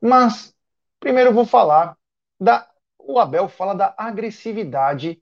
Mas 0.00 0.54
primeiro 1.00 1.34
vou 1.34 1.46
falar 1.46 1.96
da 2.40 2.68
o 2.98 3.18
Abel 3.20 3.48
fala 3.48 3.74
da 3.74 3.94
agressividade 3.98 5.21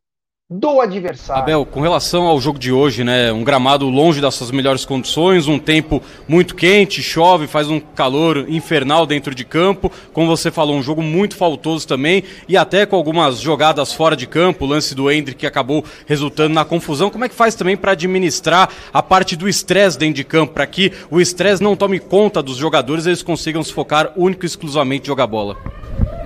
do 0.50 0.80
adversário. 0.80 1.42
Abel, 1.42 1.64
com 1.64 1.80
relação 1.80 2.24
ao 2.26 2.40
jogo 2.40 2.58
de 2.58 2.72
hoje, 2.72 3.04
né, 3.04 3.32
um 3.32 3.44
gramado 3.44 3.88
longe 3.88 4.20
das 4.20 4.34
suas 4.34 4.50
melhores 4.50 4.84
condições, 4.84 5.46
um 5.46 5.60
tempo 5.60 6.02
muito 6.26 6.56
quente, 6.56 7.00
chove, 7.00 7.46
faz 7.46 7.70
um 7.70 7.78
calor 7.78 8.46
infernal 8.48 9.06
dentro 9.06 9.32
de 9.32 9.44
campo, 9.44 9.92
como 10.12 10.26
você 10.26 10.50
falou, 10.50 10.74
um 10.74 10.82
jogo 10.82 11.02
muito 11.02 11.36
faltoso 11.36 11.86
também 11.86 12.24
e 12.48 12.56
até 12.56 12.84
com 12.84 12.96
algumas 12.96 13.38
jogadas 13.38 13.92
fora 13.92 14.16
de 14.16 14.26
campo, 14.26 14.64
o 14.64 14.68
lance 14.68 14.92
do 14.92 15.08
Hendrick 15.08 15.38
que 15.38 15.46
acabou 15.46 15.84
resultando 16.04 16.52
na 16.52 16.64
confusão. 16.64 17.10
Como 17.10 17.24
é 17.24 17.28
que 17.28 17.34
faz 17.34 17.54
também 17.54 17.76
para 17.76 17.92
administrar 17.92 18.70
a 18.92 19.00
parte 19.00 19.36
do 19.36 19.48
estresse 19.48 19.96
dentro 19.96 20.16
de 20.16 20.24
campo, 20.24 20.52
para 20.52 20.66
que 20.66 20.90
o 21.12 21.20
estresse 21.20 21.62
não 21.62 21.76
tome 21.76 22.00
conta 22.00 22.42
dos 22.42 22.56
jogadores, 22.56 23.06
eles 23.06 23.22
consigam 23.22 23.62
se 23.62 23.72
focar 23.72 24.12
único 24.16 24.44
e 24.44 24.46
exclusivamente 24.46 25.04
em 25.04 25.06
jogar 25.06 25.28
bola? 25.28 25.56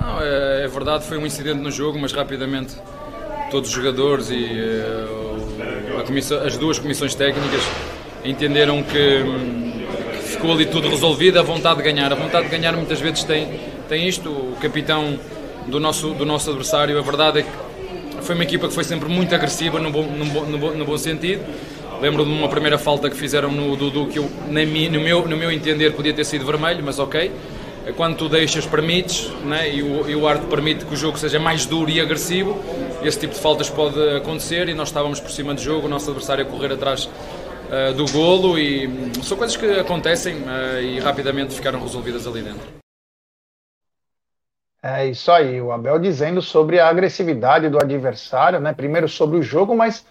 Não, 0.00 0.22
é, 0.22 0.64
é 0.64 0.68
verdade, 0.68 1.04
foi 1.04 1.18
um 1.18 1.26
incidente 1.26 1.60
no 1.60 1.70
jogo, 1.70 1.98
mas 1.98 2.10
rapidamente 2.12 2.74
todos 3.54 3.70
os 3.70 3.76
jogadores 3.76 4.30
e 4.30 4.60
comissão, 6.04 6.42
as 6.44 6.58
duas 6.58 6.76
comissões 6.76 7.14
técnicas 7.14 7.62
entenderam 8.24 8.82
que, 8.82 9.22
ficou 10.24 10.50
ali 10.50 10.66
tudo 10.66 10.88
resolvido, 10.88 11.38
a 11.38 11.42
vontade 11.42 11.76
de 11.76 11.84
ganhar. 11.84 12.12
A 12.12 12.16
vontade 12.16 12.46
de 12.46 12.50
ganhar 12.50 12.72
muitas 12.72 13.00
vezes 13.00 13.22
tem, 13.22 13.60
tem 13.88 14.08
isto, 14.08 14.28
o 14.28 14.56
capitão 14.60 15.16
do 15.68 15.78
nosso, 15.78 16.14
do 16.14 16.26
nosso 16.26 16.50
adversário, 16.50 16.98
a 16.98 17.00
verdade 17.00 17.38
é 17.38 17.42
que 17.42 18.24
foi 18.24 18.34
uma 18.34 18.42
equipa 18.42 18.66
que 18.66 18.74
foi 18.74 18.82
sempre 18.82 19.08
muito 19.08 19.32
agressiva 19.32 19.78
no 19.78 19.92
bom, 19.92 20.02
no 20.02 20.24
bom, 20.24 20.44
no 20.46 20.58
bom, 20.58 20.70
no 20.72 20.84
bom 20.84 20.98
sentido. 20.98 21.44
Lembro 22.02 22.24
de 22.24 22.32
uma 22.32 22.48
primeira 22.48 22.76
falta 22.76 23.08
que 23.08 23.16
fizeram 23.16 23.52
no 23.52 23.76
Dudu 23.76 24.08
que 24.08 24.18
eu, 24.18 24.28
no, 24.48 25.00
meu, 25.00 25.28
no 25.28 25.36
meu 25.36 25.52
entender 25.52 25.92
podia 25.92 26.12
ter 26.12 26.24
sido 26.24 26.44
vermelho, 26.44 26.82
mas 26.84 26.98
ok. 26.98 27.30
Quando 27.92 28.16
tu 28.16 28.28
deixas, 28.28 28.64
permites, 28.64 29.28
né? 29.44 29.68
e, 29.68 29.82
o, 29.82 30.08
e 30.08 30.16
o 30.16 30.26
arte 30.26 30.46
permite 30.46 30.86
que 30.86 30.94
o 30.94 30.96
jogo 30.96 31.18
seja 31.18 31.38
mais 31.38 31.66
duro 31.66 31.90
e 31.90 32.00
agressivo, 32.00 32.58
esse 33.02 33.20
tipo 33.20 33.34
de 33.34 33.40
faltas 33.40 33.68
pode 33.68 34.00
acontecer 34.16 34.68
e 34.68 34.74
nós 34.74 34.88
estávamos 34.88 35.20
por 35.20 35.30
cima 35.30 35.52
do 35.52 35.60
jogo, 35.60 35.86
o 35.86 35.90
nosso 35.90 36.08
adversário 36.10 36.46
a 36.46 36.48
correr 36.48 36.72
atrás 36.72 37.04
uh, 37.04 37.92
do 37.94 38.10
golo 38.10 38.58
e 38.58 38.86
hum, 38.86 39.22
são 39.22 39.36
coisas 39.36 39.56
que 39.56 39.66
acontecem 39.66 40.36
uh, 40.36 40.80
e 40.80 40.98
rapidamente 40.98 41.54
ficaram 41.54 41.78
resolvidas 41.78 42.26
ali 42.26 42.42
dentro. 42.42 42.84
É 44.82 45.06
isso 45.06 45.30
aí, 45.30 45.60
o 45.60 45.72
Abel 45.72 45.98
dizendo 45.98 46.42
sobre 46.42 46.78
a 46.78 46.88
agressividade 46.88 47.68
do 47.68 47.78
adversário, 47.78 48.60
né? 48.60 48.72
Primeiro 48.72 49.08
sobre 49.08 49.38
o 49.38 49.42
jogo, 49.42 49.74
mas 49.74 50.06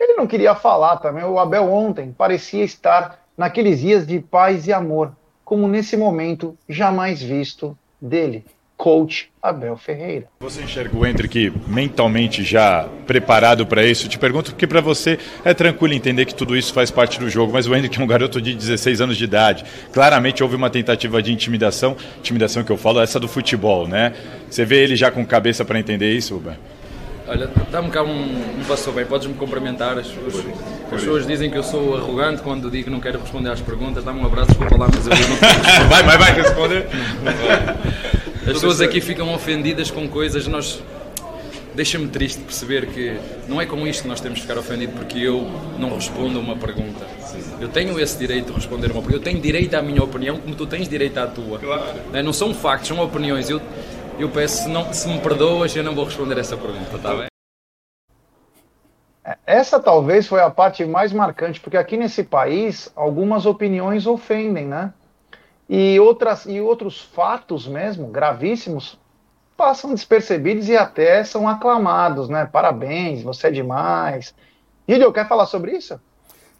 ele 0.00 0.14
não 0.14 0.26
queria 0.26 0.54
falar 0.54 0.96
também. 0.96 1.24
O 1.24 1.38
Abel 1.38 1.70
ontem 1.72 2.12
parecia 2.12 2.64
estar 2.64 3.20
naqueles 3.36 3.80
dias 3.80 4.06
de 4.06 4.18
paz 4.18 4.66
e 4.66 4.72
amor, 4.72 5.12
como 5.46 5.68
nesse 5.68 5.96
momento 5.96 6.58
jamais 6.68 7.22
visto 7.22 7.78
dele 8.02 8.44
coach 8.76 9.30
Abel 9.40 9.76
Ferreira. 9.76 10.26
Você 10.40 10.60
enxerga 10.60 10.94
o 10.94 11.06
Hendrick 11.06 11.52
mentalmente 11.68 12.42
já 12.42 12.86
preparado 13.06 13.64
para 13.64 13.86
isso? 13.86 14.08
Te 14.08 14.18
pergunto 14.18 14.50
porque 14.50 14.66
para 14.66 14.80
você 14.80 15.18
é 15.44 15.54
tranquilo 15.54 15.94
entender 15.94 16.26
que 16.26 16.34
tudo 16.34 16.56
isso 16.56 16.74
faz 16.74 16.90
parte 16.90 17.18
do 17.18 17.30
jogo, 17.30 17.52
mas 17.52 17.66
o 17.66 17.74
Hendrick 17.74 17.98
é 17.98 18.02
um 18.02 18.08
garoto 18.08 18.42
de 18.42 18.54
16 18.54 19.00
anos 19.00 19.16
de 19.16 19.24
idade. 19.24 19.64
Claramente 19.92 20.42
houve 20.42 20.56
uma 20.56 20.68
tentativa 20.68 21.22
de 21.22 21.32
intimidação, 21.32 21.96
intimidação 22.18 22.64
que 22.64 22.72
eu 22.72 22.76
falo, 22.76 23.00
essa 23.00 23.18
do 23.18 23.28
futebol, 23.28 23.86
né? 23.88 24.14
Você 24.50 24.64
vê 24.64 24.82
ele 24.82 24.96
já 24.96 25.12
com 25.12 25.24
cabeça 25.24 25.64
para 25.64 25.78
entender 25.78 26.12
isso, 26.12 26.34
Rubem? 26.34 26.56
Olha, 27.28 27.50
dá-me 27.70 27.90
cá 27.90 28.04
um, 28.04 28.60
um 28.60 28.64
passou 28.68 28.92
bem, 28.92 29.04
podes-me 29.04 29.34
cumprimentar. 29.34 29.98
As, 29.98 30.06
as, 30.06 30.34
as 30.92 31.00
pessoas 31.00 31.26
dizem 31.26 31.50
que 31.50 31.58
eu 31.58 31.62
sou 31.62 31.96
arrogante 31.96 32.40
quando 32.40 32.70
digo 32.70 32.84
que 32.84 32.90
não 32.90 33.00
quero 33.00 33.20
responder 33.20 33.50
às 33.50 33.60
perguntas. 33.60 34.04
Dá-me 34.04 34.20
um 34.20 34.26
abraço, 34.26 34.48
desculpa 34.48 34.76
lá, 34.76 34.88
mas 34.88 35.06
eu 35.06 35.10
não 35.10 35.88
Vai, 35.88 36.02
vai, 36.04 36.18
vai 36.18 36.32
responder. 36.34 36.86
As 38.46 38.52
pessoas 38.52 38.80
aqui 38.80 39.00
ficam 39.00 39.34
ofendidas 39.34 39.90
com 39.90 40.08
coisas, 40.08 40.46
nós. 40.46 40.80
Deixa-me 41.74 42.08
triste 42.08 42.40
perceber 42.40 42.86
que 42.86 43.18
não 43.46 43.60
é 43.60 43.66
com 43.66 43.86
isto 43.86 44.02
que 44.02 44.08
nós 44.08 44.18
temos 44.18 44.38
de 44.38 44.46
ficar 44.46 44.58
ofendidos, 44.58 44.94
porque 44.94 45.18
eu 45.18 45.46
não 45.78 45.94
respondo 45.94 46.38
a 46.38 46.40
uma 46.40 46.56
pergunta. 46.56 47.04
Eu 47.60 47.68
tenho 47.68 48.00
esse 48.00 48.16
direito 48.16 48.46
de 48.46 48.52
responder 48.52 48.90
uma 48.92 49.02
pergunta. 49.02 49.16
Eu 49.16 49.20
tenho 49.20 49.42
direito 49.42 49.74
à 49.74 49.82
minha 49.82 50.02
opinião, 50.02 50.38
como 50.38 50.54
tu 50.54 50.64
tens 50.66 50.88
direito 50.88 51.18
à 51.18 51.26
tua. 51.26 51.58
Claro. 51.58 51.84
Não 52.24 52.32
são 52.32 52.54
factos, 52.54 52.88
são 52.88 52.98
opiniões. 53.00 53.50
Eu, 53.50 53.60
eu 54.18 54.30
peço, 54.30 54.62
se, 54.62 54.68
não, 54.68 54.92
se 54.92 55.08
me 55.08 55.20
perdoas, 55.20 55.74
eu 55.76 55.84
não 55.84 55.94
vou 55.94 56.04
responder 56.04 56.38
essa 56.38 56.56
pergunta, 56.56 56.96
está 56.96 57.14
bem? 57.14 57.26
Essa 59.44 59.80
talvez 59.80 60.26
foi 60.26 60.40
a 60.40 60.50
parte 60.50 60.84
mais 60.84 61.12
marcante, 61.12 61.60
porque 61.60 61.76
aqui 61.76 61.96
nesse 61.96 62.22
país 62.24 62.90
algumas 62.94 63.44
opiniões 63.44 64.06
ofendem, 64.06 64.66
né? 64.66 64.94
E, 65.68 65.98
outras, 65.98 66.46
e 66.46 66.60
outros 66.60 67.00
fatos 67.00 67.66
mesmo, 67.66 68.06
gravíssimos, 68.06 68.98
passam 69.56 69.92
despercebidos 69.92 70.68
e 70.68 70.76
até 70.76 71.24
são 71.24 71.48
aclamados, 71.48 72.28
né? 72.28 72.46
Parabéns, 72.46 73.22
você 73.22 73.48
é 73.48 73.50
demais. 73.50 74.32
Gideon, 74.88 75.12
quer 75.12 75.26
falar 75.26 75.46
sobre 75.46 75.72
isso? 75.72 76.00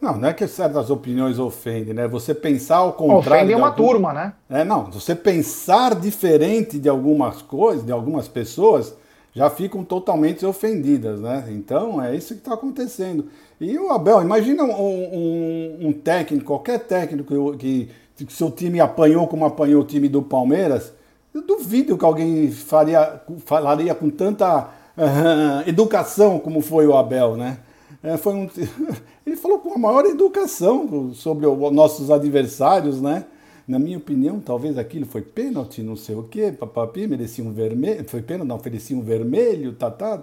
Não, 0.01 0.16
não 0.16 0.28
é 0.28 0.32
que 0.32 0.47
certas 0.47 0.90
opiniões 0.90 1.38
ofendem, 1.38 1.94
né? 1.94 2.07
Você 2.07 2.34
pensar 2.34 2.76
ao 2.76 2.92
contrário. 2.92 3.40
Ofendem 3.40 3.57
uma 3.57 3.68
algum... 3.68 3.86
turma, 3.86 4.12
né? 4.12 4.32
É, 4.49 4.64
não. 4.64 4.84
Você 4.90 5.14
pensar 5.14 5.94
diferente 5.94 6.78
de 6.78 6.88
algumas 6.88 7.40
coisas, 7.40 7.84
de 7.84 7.92
algumas 7.92 8.28
pessoas, 8.28 8.94
já 9.36 9.51
ficam 9.51 9.84
totalmente 9.84 10.44
ofendidas, 10.47 11.20
né? 11.20 11.44
Então 11.49 12.03
é 12.03 12.14
isso 12.14 12.34
que 12.34 12.40
está 12.40 12.55
acontecendo. 12.55 13.26
E 13.61 13.78
o 13.78 13.90
Abel, 13.90 14.22
imagina 14.22 14.64
um, 14.64 14.70
um, 14.70 15.88
um 15.88 15.92
técnico, 15.92 16.47
qualquer 16.47 16.80
técnico 16.80 17.57
que, 17.57 17.90
que 18.16 18.32
seu 18.32 18.51
time 18.51 18.80
apanhou 18.80 19.26
como 19.26 19.44
apanhou 19.44 19.82
o 19.82 19.86
time 19.86 20.09
do 20.09 20.22
Palmeiras, 20.22 20.92
eu 21.34 21.42
duvido 21.42 21.99
que 21.99 22.05
alguém 22.05 22.51
faria, 22.51 23.20
falaria 23.44 23.94
com 23.94 24.09
tanta 24.09 24.68
uh, 24.97 25.68
educação 25.68 26.38
como 26.38 26.62
foi 26.62 26.86
o 26.86 26.97
Abel, 26.97 27.36
né? 27.36 27.59
É, 28.03 28.16
foi 28.16 28.34
um, 28.34 28.49
ele 29.27 29.37
falou 29.37 29.59
com 29.59 29.74
a 29.74 29.79
maior 29.79 30.07
educação 30.07 31.12
sobre 31.12 31.47
os 31.47 31.72
nossos 31.72 32.12
adversários, 32.12 33.03
né? 33.03 33.24
Na 33.66 33.77
minha 33.77 33.99
opinião, 33.99 34.39
talvez 34.39 34.79
aquilo 34.79 35.05
foi 35.05 35.20
pênalti, 35.20 35.83
não 35.83 35.97
sei 35.97 36.14
o 36.14 36.22
quê, 36.22 36.53
papapi, 36.53 37.09
merecia 37.09 37.45
um 37.45 37.53
vermelho, 37.53 38.09
foi 38.09 38.22
pênalti, 38.22 38.49
não, 38.49 38.55
oferecia 38.55 38.97
um 38.97 39.03
vermelho, 39.03 39.72
tá, 39.72 39.91
tá. 39.91 40.22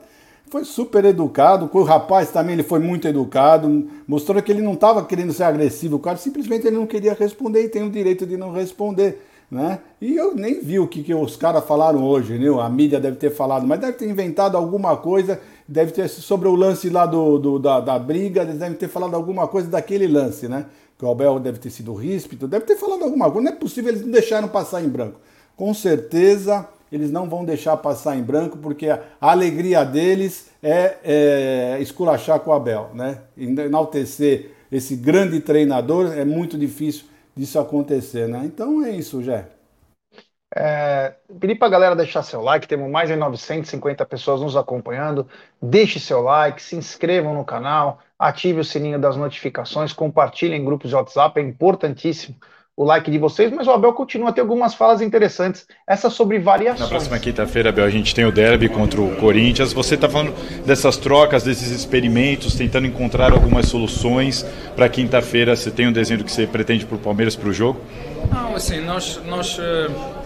Foi 0.49 0.64
super 0.64 1.04
educado, 1.04 1.70
o 1.74 1.84
rapaz 1.84 2.32
também 2.32 2.54
ele 2.54 2.64
foi 2.64 2.80
muito 2.80 3.06
educado, 3.06 3.89
mostrou 4.08 4.41
que 4.41 4.49
ele 4.49 4.62
não 4.62 4.74
estava 4.74 5.04
querendo 5.04 5.34
ser 5.34 5.43
agressivo, 5.43 5.97
o 5.97 5.99
cara 5.99 6.16
simplesmente 6.16 6.66
ele 6.66 6.78
não 6.78 6.88
queria 6.88 7.14
responder 7.14 7.64
e 7.64 7.70
tem 7.70 7.84
o 7.84 7.89
direito 7.89 8.26
de 8.26 8.38
não 8.38 8.54
responder. 8.54 9.22
Né? 9.51 9.80
E 10.01 10.16
eu 10.16 10.34
nem 10.34 10.62
vi 10.62 10.80
o 10.80 10.88
que, 10.88 11.04
que 11.04 11.14
os 11.14 11.36
caras 11.36 11.66
falaram 11.66 12.04
hoje, 12.04 12.39
né? 12.39 12.47
a 12.60 12.70
mídia 12.70 12.99
deve 12.99 13.18
ter 13.18 13.30
falado, 13.30 13.68
mas 13.68 13.80
deve 13.80 13.93
ter 13.93 14.10
inventado 14.10 14.56
alguma 14.56 14.95
coisa 14.95 15.39
deve 15.74 15.91
ter 15.91 16.07
sobre 16.07 16.47
o 16.47 16.55
lance 16.55 16.88
lá 16.89 17.05
do, 17.07 17.39
do 17.39 17.59
da, 17.59 17.80
da, 17.80 17.97
briga, 17.97 18.43
eles 18.43 18.59
devem 18.59 18.78
ter 18.78 18.88
falado 18.88 19.15
alguma 19.15 19.47
coisa 19.47 19.67
daquele 19.67 20.07
lance, 20.07 20.47
né? 20.47 20.67
Que 20.97 21.03
o 21.03 21.09
Abel 21.09 21.39
deve 21.39 21.57
ter 21.57 21.71
sido 21.71 21.93
ríspido, 21.95 22.47
deve 22.47 22.65
ter 22.65 22.76
falado 22.76 23.03
alguma 23.03 23.32
coisa. 23.32 23.49
Não 23.49 23.57
é 23.57 23.59
possível, 23.59 23.91
eles 23.91 24.03
não 24.03 24.11
deixaram 24.11 24.47
passar 24.47 24.84
em 24.84 24.88
branco. 24.88 25.19
Com 25.57 25.74
certeza 25.74 26.67
eles 26.91 27.11
não 27.11 27.28
vão 27.28 27.43
deixar 27.43 27.76
passar 27.78 28.15
em 28.15 28.21
branco, 28.21 28.55
porque 28.59 28.88
a 28.88 29.01
alegria 29.19 29.84
deles 29.84 30.45
é, 30.61 30.97
é 31.03 31.78
esculachar 31.82 32.39
com 32.39 32.51
o 32.51 32.53
Abel, 32.53 32.91
né? 32.93 33.17
Enaltecer 33.36 34.51
esse 34.71 34.95
grande 34.95 35.39
treinador 35.39 36.13
é 36.13 36.24
muito 36.24 36.55
difícil 36.55 37.05
disso 37.36 37.57
acontecer, 37.57 38.28
né? 38.28 38.43
Então 38.45 38.86
é 38.86 38.91
isso, 38.91 39.24
Jé. 39.24 39.47
É, 40.56 41.14
pedir 41.39 41.56
para 41.56 41.68
a 41.68 41.72
galera 41.72 41.95
deixar 41.95 42.22
seu 42.22 42.39
like, 42.41 42.68
temos 42.68 42.89
mais 42.89 43.10
de 43.10 43.16
950 43.16 44.06
pessoas 44.06 44.41
nos 44.41 44.56
acompanhando. 44.56 45.28
Deixe 45.62 45.99
seu 45.99 46.22
like, 46.22 46.62
se 46.62 46.76
inscrevam 46.76 47.34
no 47.34 47.43
canal, 47.43 47.99
ative 48.20 48.60
o 48.60 48.64
sininho 48.64 48.99
das 48.99 49.18
notificações, 49.18 49.93
compartilhem 49.93 50.62
em 50.62 50.66
grupos 50.66 50.89
de 50.89 50.95
WhatsApp, 50.95 51.39
é 51.39 51.43
importantíssimo 51.43 52.36
o 52.76 52.84
like 52.84 53.10
de 53.10 53.20
vocês, 53.20 53.51
mas 53.51 53.68
o 53.68 53.72
Abel 53.72 53.93
continua 53.93 54.30
a 54.30 54.34
ter 54.34 54.41
algumas 54.41 54.74
falas 54.74 54.99
interessantes, 54.99 55.68
essa 55.88 56.10
sobre 56.10 56.39
variações. 56.39 56.80
Na 56.80 56.88
próxima 56.88 57.20
quinta-feira, 57.20 57.70
Abel, 57.70 57.86
a 57.86 57.89
gente 57.89 58.16
tem 58.16 58.26
o 58.26 58.32
derby 58.32 58.68
contra 58.68 58.99
o 58.99 59.16
Corinthians. 59.18 59.72
Você 59.74 59.93
está 59.93 60.10
falando 60.10 60.34
dessas 60.66 60.97
trocas, 60.97 61.43
desses 61.43 61.70
experimentos, 61.70 62.56
tentando 62.56 62.88
encontrar 62.88 63.32
algumas 63.32 63.68
soluções 63.68 64.43
para 64.76 64.89
quinta-feira. 64.89 65.56
Você 65.56 65.70
tem 65.70 65.88
um 65.88 65.91
desenho 65.91 66.20
do 66.20 66.24
que 66.26 66.32
você 66.32 66.47
pretende 66.47 66.84
para 66.84 66.95
o 66.95 66.99
Palmeiras 66.99 67.36
para 67.36 67.49
o 67.49 67.54
jogo? 67.54 67.80
Não, 68.32 68.56
assim, 68.56 68.82
nós, 68.82 69.22
nós 69.24 69.60
uh 69.60 70.22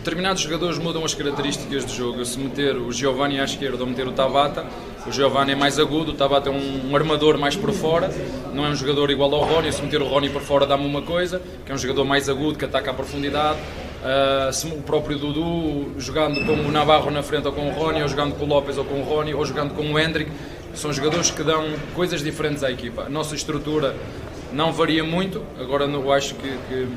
determinados 0.00 0.42
jogadores 0.42 0.78
mudam 0.78 1.04
as 1.04 1.14
características 1.14 1.84
do 1.84 1.92
jogo. 1.92 2.24
Se 2.24 2.38
meter 2.38 2.76
o 2.76 2.90
Giovanni 2.90 3.38
à 3.38 3.44
esquerda 3.44 3.82
ou 3.82 3.86
meter 3.86 4.06
o 4.06 4.12
Tabata, 4.12 4.64
o 5.06 5.12
Giovanni 5.12 5.52
é 5.52 5.54
mais 5.54 5.78
agudo, 5.78 6.12
o 6.12 6.14
Tabata 6.14 6.48
é 6.48 6.52
um, 6.52 6.96
armador 6.96 7.38
mais 7.38 7.54
por 7.54 7.70
fora, 7.72 8.10
não 8.52 8.64
é 8.64 8.70
um 8.70 8.74
jogador 8.74 9.10
igual 9.10 9.34
ao 9.34 9.44
Rony. 9.44 9.72
Se 9.72 9.82
meter 9.82 10.00
o 10.00 10.06
Rony 10.06 10.30
por 10.30 10.40
fora, 10.40 10.66
dá-me 10.66 10.86
uma 10.86 11.02
coisa, 11.02 11.40
que 11.64 11.70
é 11.70 11.74
um 11.74 11.78
jogador 11.78 12.04
mais 12.04 12.28
agudo, 12.28 12.58
que 12.58 12.64
ataca 12.64 12.90
a 12.90 12.94
profundidade. 12.94 13.58
Uh, 14.00 14.50
se 14.52 14.66
o 14.66 14.80
próprio 14.82 15.18
Dudu 15.18 15.92
jogando 15.98 16.44
com 16.46 16.54
o 16.54 16.72
Navarro 16.72 17.10
na 17.10 17.22
frente 17.22 17.46
ou 17.46 17.52
com 17.52 17.68
o 17.68 17.70
Rony, 17.70 18.00
ou 18.00 18.08
jogando 18.08 18.34
com 18.34 18.46
o 18.46 18.48
Lopes 18.48 18.78
ou 18.78 18.84
com 18.84 19.00
o 19.00 19.02
Rony, 19.02 19.34
ou 19.34 19.44
jogando 19.44 19.74
com 19.74 19.82
o 19.92 19.98
Hendrick, 19.98 20.30
são 20.72 20.90
jogadores 20.92 21.30
que 21.30 21.42
dão 21.42 21.66
coisas 21.94 22.22
diferentes 22.22 22.64
à 22.64 22.70
equipa. 22.70 23.02
A 23.02 23.08
nossa 23.10 23.34
estrutura 23.34 23.94
não 24.50 24.72
varia 24.72 25.04
muito, 25.04 25.42
agora 25.60 25.84
eu 25.84 26.12
acho 26.12 26.34
que, 26.36 26.48
que 26.68 26.88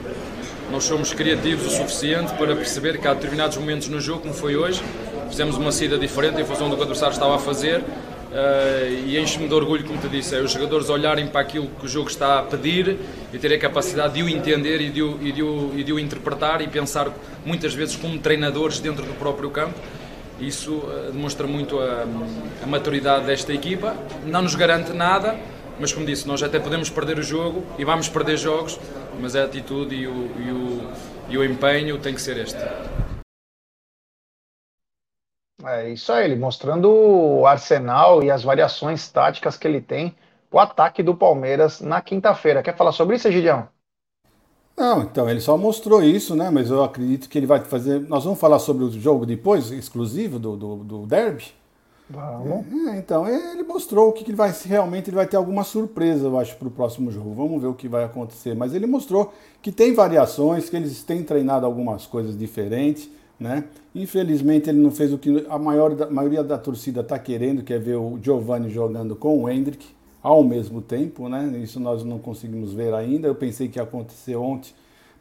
nós 0.71 0.83
somos 0.83 1.13
criativos 1.13 1.67
o 1.67 1.69
suficiente 1.69 2.33
para 2.33 2.55
perceber 2.55 2.97
que 2.99 3.07
há 3.07 3.13
determinados 3.13 3.57
momentos 3.57 3.87
no 3.87 3.99
jogo, 3.99 4.21
como 4.21 4.33
foi 4.33 4.55
hoje, 4.55 4.81
fizemos 5.29 5.57
uma 5.57 5.71
saída 5.71 5.97
diferente 5.97 6.41
em 6.41 6.45
função 6.45 6.69
do 6.69 6.75
que 6.75 6.81
o 6.81 6.83
adversário 6.83 7.13
estava 7.13 7.35
a 7.35 7.39
fazer 7.39 7.79
uh, 7.79 9.05
e 9.05 9.17
enche-me 9.19 9.47
de 9.47 9.53
orgulho, 9.53 9.83
como 9.83 9.99
te 9.99 10.07
disse, 10.07 10.35
é 10.35 10.39
os 10.39 10.51
jogadores 10.51 10.89
olharem 10.89 11.27
para 11.27 11.41
aquilo 11.41 11.67
que 11.79 11.85
o 11.85 11.87
jogo 11.87 12.09
está 12.09 12.39
a 12.39 12.43
pedir 12.43 12.97
e 13.31 13.37
terem 13.37 13.57
a 13.57 13.59
capacidade 13.59 14.13
de 14.13 14.23
o 14.23 14.29
entender 14.29 14.81
e 14.81 14.89
de 14.89 15.01
o, 15.01 15.19
e 15.21 15.31
de 15.31 15.43
o, 15.43 15.71
e 15.75 15.83
de 15.83 15.93
o 15.93 15.99
interpretar 15.99 16.61
e 16.61 16.67
pensar 16.67 17.11
muitas 17.45 17.73
vezes 17.73 17.95
como 17.95 18.17
treinadores 18.19 18.79
dentro 18.79 19.05
do 19.05 19.13
próprio 19.13 19.49
campo. 19.49 19.79
Isso 20.39 20.71
uh, 20.73 21.11
demonstra 21.11 21.47
muito 21.47 21.79
a, 21.79 22.05
a 22.63 22.67
maturidade 22.67 23.25
desta 23.25 23.53
equipa. 23.53 23.95
Não 24.25 24.41
nos 24.41 24.55
garante 24.55 24.91
nada, 24.91 25.35
mas 25.83 25.91
como 25.91 26.05
disse, 26.05 26.25
nós 26.25 26.41
até 26.41 26.61
podemos 26.61 26.89
perder 26.89 27.19
o 27.19 27.21
jogo 27.21 27.61
e 27.77 27.83
vamos 27.83 28.07
perder 28.07 28.37
jogos, 28.37 28.79
mas 29.19 29.35
a 29.35 29.43
atitude 29.43 29.93
e 29.93 30.07
o, 30.07 30.11
e 30.13 30.49
o, 30.49 30.91
e 31.27 31.37
o 31.37 31.43
empenho 31.43 31.99
tem 31.99 32.15
que 32.15 32.21
ser 32.21 32.37
este. 32.37 32.57
É 35.65 35.89
isso 35.89 36.13
aí, 36.13 36.23
ele 36.23 36.37
mostrando 36.37 36.89
o 36.89 37.45
arsenal 37.45 38.23
e 38.23 38.31
as 38.31 38.43
variações 38.43 39.09
táticas 39.09 39.57
que 39.57 39.67
ele 39.67 39.81
tem 39.81 40.15
o 40.49 40.57
ataque 40.57 41.03
do 41.03 41.13
Palmeiras 41.13 41.81
na 41.81 42.01
quinta-feira. 42.01 42.63
Quer 42.63 42.77
falar 42.77 42.93
sobre 42.93 43.17
isso, 43.17 43.29
Gideão? 43.29 43.67
Não, 44.77 45.01
então 45.01 45.29
ele 45.29 45.41
só 45.41 45.57
mostrou 45.57 46.01
isso, 46.01 46.33
né? 46.33 46.49
Mas 46.49 46.71
eu 46.71 46.81
acredito 46.81 47.27
que 47.27 47.37
ele 47.37 47.45
vai 47.45 47.59
fazer. 47.59 47.99
Nós 48.07 48.23
vamos 48.23 48.39
falar 48.39 48.59
sobre 48.59 48.85
o 48.85 48.89
jogo 48.89 49.25
depois, 49.25 49.69
exclusivo 49.69 50.39
do, 50.39 50.55
do, 50.55 50.75
do 50.77 51.05
Derby. 51.05 51.51
Vamos. 52.13 52.87
É, 52.87 52.97
então, 52.97 53.27
ele 53.27 53.63
mostrou 53.63 54.11
que 54.11 54.23
ele 54.23 54.35
vai 54.35 54.53
realmente 54.65 55.09
ele 55.09 55.15
vai 55.15 55.25
ter 55.25 55.37
alguma 55.37 55.63
surpresa, 55.63 56.27
eu 56.27 56.37
acho, 56.37 56.55
para 56.57 56.67
o 56.67 56.71
próximo 56.71 57.11
jogo. 57.11 57.33
Vamos 57.33 57.61
ver 57.61 57.67
o 57.67 57.73
que 57.73 57.87
vai 57.87 58.03
acontecer. 58.03 58.55
Mas 58.55 58.73
ele 58.73 58.85
mostrou 58.85 59.33
que 59.61 59.71
tem 59.71 59.93
variações, 59.93 60.69
que 60.69 60.75
eles 60.75 61.03
têm 61.03 61.23
treinado 61.23 61.65
algumas 61.65 62.05
coisas 62.05 62.37
diferentes. 62.37 63.09
Né? 63.39 63.63
Infelizmente 63.95 64.69
ele 64.69 64.79
não 64.79 64.91
fez 64.91 65.11
o 65.11 65.17
que 65.17 65.45
a, 65.49 65.57
maior, 65.57 66.01
a 66.03 66.09
maioria 66.09 66.43
da 66.43 66.57
torcida 66.57 67.01
está 67.01 67.17
querendo, 67.17 67.63
que 67.63 67.73
é 67.73 67.79
ver 67.79 67.95
o 67.95 68.17
Giovanni 68.21 68.69
jogando 68.69 69.15
com 69.15 69.43
o 69.43 69.49
Hendrick 69.49 69.87
ao 70.21 70.43
mesmo 70.43 70.81
tempo. 70.81 71.27
Né? 71.27 71.59
Isso 71.61 71.79
nós 71.79 72.03
não 72.03 72.19
conseguimos 72.19 72.73
ver 72.73 72.93
ainda. 72.93 73.27
Eu 73.27 73.35
pensei 73.35 73.67
que 73.67 73.79
ia 73.79 73.83
acontecer 73.83 74.35
ontem, 74.35 74.71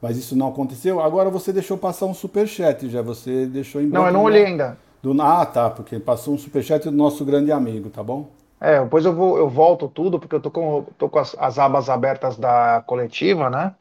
mas 0.01 0.16
isso 0.16 0.36
não 0.36 0.49
aconteceu. 0.49 1.01
Agora 1.01 1.30
você 1.30 1.53
deixou 1.53 1.78
passar 1.78 2.07
um 2.07 2.14
super 2.14 2.47
chat, 2.47 2.88
já 2.88 3.03
você 3.03 3.47
deixou 3.47 3.80
em 3.80 3.86
Não, 3.86 4.07
eu 4.07 4.12
não 4.12 4.22
olhei 4.22 4.45
ainda. 4.45 4.76
Do, 5.03 5.20
ah, 5.20 5.44
tá, 5.44 5.68
porque 5.68 5.98
passou 5.98 6.34
um 6.34 6.38
superchat 6.38 6.84
do 6.84 6.92
nosso 6.92 7.24
grande 7.24 7.50
amigo, 7.50 7.90
tá 7.90 8.03
bom? 8.03 8.30
É, 8.61 8.80
depois 8.80 9.05
eu 9.05 9.12
vou, 9.12 9.36
eu 9.36 9.48
volto 9.48 9.88
tudo, 9.88 10.20
porque 10.20 10.36
eu 10.36 10.40
tô 10.40 10.48
com, 10.48 10.86
tô 10.96 11.09
com 11.09 11.18
as, 11.18 11.34
as 11.36 11.59
abas 11.59 11.90
abertas 11.90 12.36
da 12.36 12.84
coletiva, 12.86 13.50
né? 13.50 13.72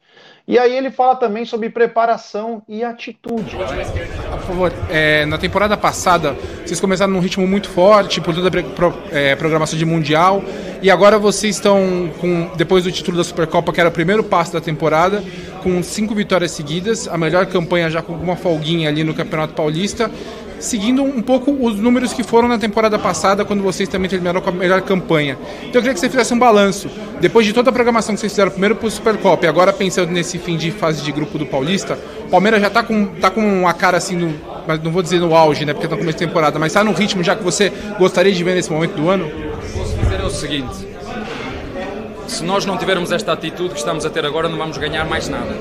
E 0.47 0.57
aí 0.57 0.75
ele 0.75 0.89
fala 0.89 1.15
também 1.15 1.45
sobre 1.45 1.69
preparação 1.69 2.63
e 2.67 2.83
atitude. 2.83 3.55
Por 3.55 4.39
favor, 4.39 4.73
é, 4.89 5.23
na 5.27 5.37
temporada 5.37 5.77
passada, 5.77 6.35
vocês 6.65 6.79
começaram 6.79 7.13
num 7.13 7.19
ritmo 7.19 7.45
muito 7.45 7.69
forte, 7.69 8.19
por 8.19 8.33
toda 8.33 8.47
a 8.47 8.63
pro, 8.63 8.93
é, 9.11 9.35
programação 9.35 9.77
de 9.77 9.85
Mundial, 9.85 10.43
e 10.81 10.89
agora 10.89 11.19
vocês 11.19 11.57
estão, 11.57 12.09
com, 12.19 12.49
depois 12.57 12.83
do 12.83 12.91
título 12.91 13.17
da 13.17 13.23
Supercopa, 13.23 13.71
que 13.71 13.79
era 13.79 13.89
o 13.89 13.93
primeiro 13.93 14.23
passo 14.23 14.51
da 14.51 14.59
temporada, 14.59 15.23
com 15.61 15.81
cinco 15.83 16.15
vitórias 16.15 16.51
seguidas, 16.51 17.07
a 17.07 17.17
melhor 17.19 17.45
campanha 17.45 17.87
já 17.91 18.01
com 18.01 18.13
uma 18.13 18.35
folguinha 18.35 18.89
ali 18.89 19.03
no 19.03 19.13
Campeonato 19.13 19.53
Paulista, 19.53 20.09
seguindo 20.61 21.03
um 21.03 21.21
pouco 21.21 21.51
os 21.51 21.77
números 21.77 22.13
que 22.13 22.23
foram 22.23 22.47
na 22.47 22.57
temporada 22.57 22.97
passada, 22.97 23.43
quando 23.43 23.61
vocês 23.61 23.89
também 23.89 24.09
terminaram 24.09 24.39
com 24.39 24.49
a 24.49 24.53
melhor 24.53 24.81
campanha. 24.81 25.37
Então 25.63 25.79
eu 25.79 25.81
queria 25.81 25.93
que 25.93 25.99
você 25.99 26.09
fizesse 26.09 26.33
um 26.33 26.39
balanço. 26.39 26.89
Depois 27.19 27.45
de 27.45 27.53
toda 27.53 27.69
a 27.69 27.73
programação 27.73 28.15
que 28.15 28.21
vocês 28.21 28.31
fizeram, 28.31 28.51
primeiro 28.51 28.75
para 28.75 28.87
o 28.87 28.91
Supercopa 28.91 29.45
e 29.45 29.49
agora 29.49 29.73
pensando 29.73 30.11
nesse 30.11 30.37
fim 30.37 30.55
de 30.55 30.71
fase 30.71 31.01
de 31.01 31.11
grupo 31.11 31.37
do 31.37 31.45
Paulista, 31.45 31.97
o 32.25 32.29
Palmeiras 32.29 32.61
já 32.61 32.67
está 32.67 32.83
com, 32.83 33.07
tá 33.07 33.29
com 33.29 33.41
uma 33.41 33.73
cara 33.73 33.97
assim, 33.97 34.15
no, 34.15 34.33
mas 34.67 34.81
não 34.81 34.91
vou 34.91 35.01
dizer 35.01 35.19
no 35.19 35.35
auge, 35.35 35.65
né, 35.65 35.73
porque 35.73 35.87
está 35.87 35.95
no 35.95 36.01
começo 36.01 36.17
de 36.17 36.25
temporada, 36.25 36.57
mas 36.59 36.71
está 36.71 36.83
no 36.83 36.93
ritmo 36.93 37.23
já 37.23 37.35
que 37.35 37.43
você 37.43 37.71
gostaria 37.97 38.31
de 38.31 38.43
ver 38.43 38.55
nesse 38.55 38.71
momento 38.71 38.95
do 38.95 39.09
ano? 39.09 39.29
Posso 39.73 39.97
dizer 39.97 40.19
é 40.19 40.23
o 40.23 40.29
seguinte, 40.29 40.87
se 42.27 42.43
nós 42.43 42.65
não 42.65 42.77
tivermos 42.77 43.11
esta 43.11 43.33
atitude 43.33 43.73
que 43.73 43.79
estamos 43.79 44.05
a 44.05 44.09
ter 44.09 44.25
agora, 44.25 44.47
não 44.47 44.57
vamos 44.57 44.77
ganhar 44.77 45.05
mais 45.05 45.27
nada. 45.27 45.53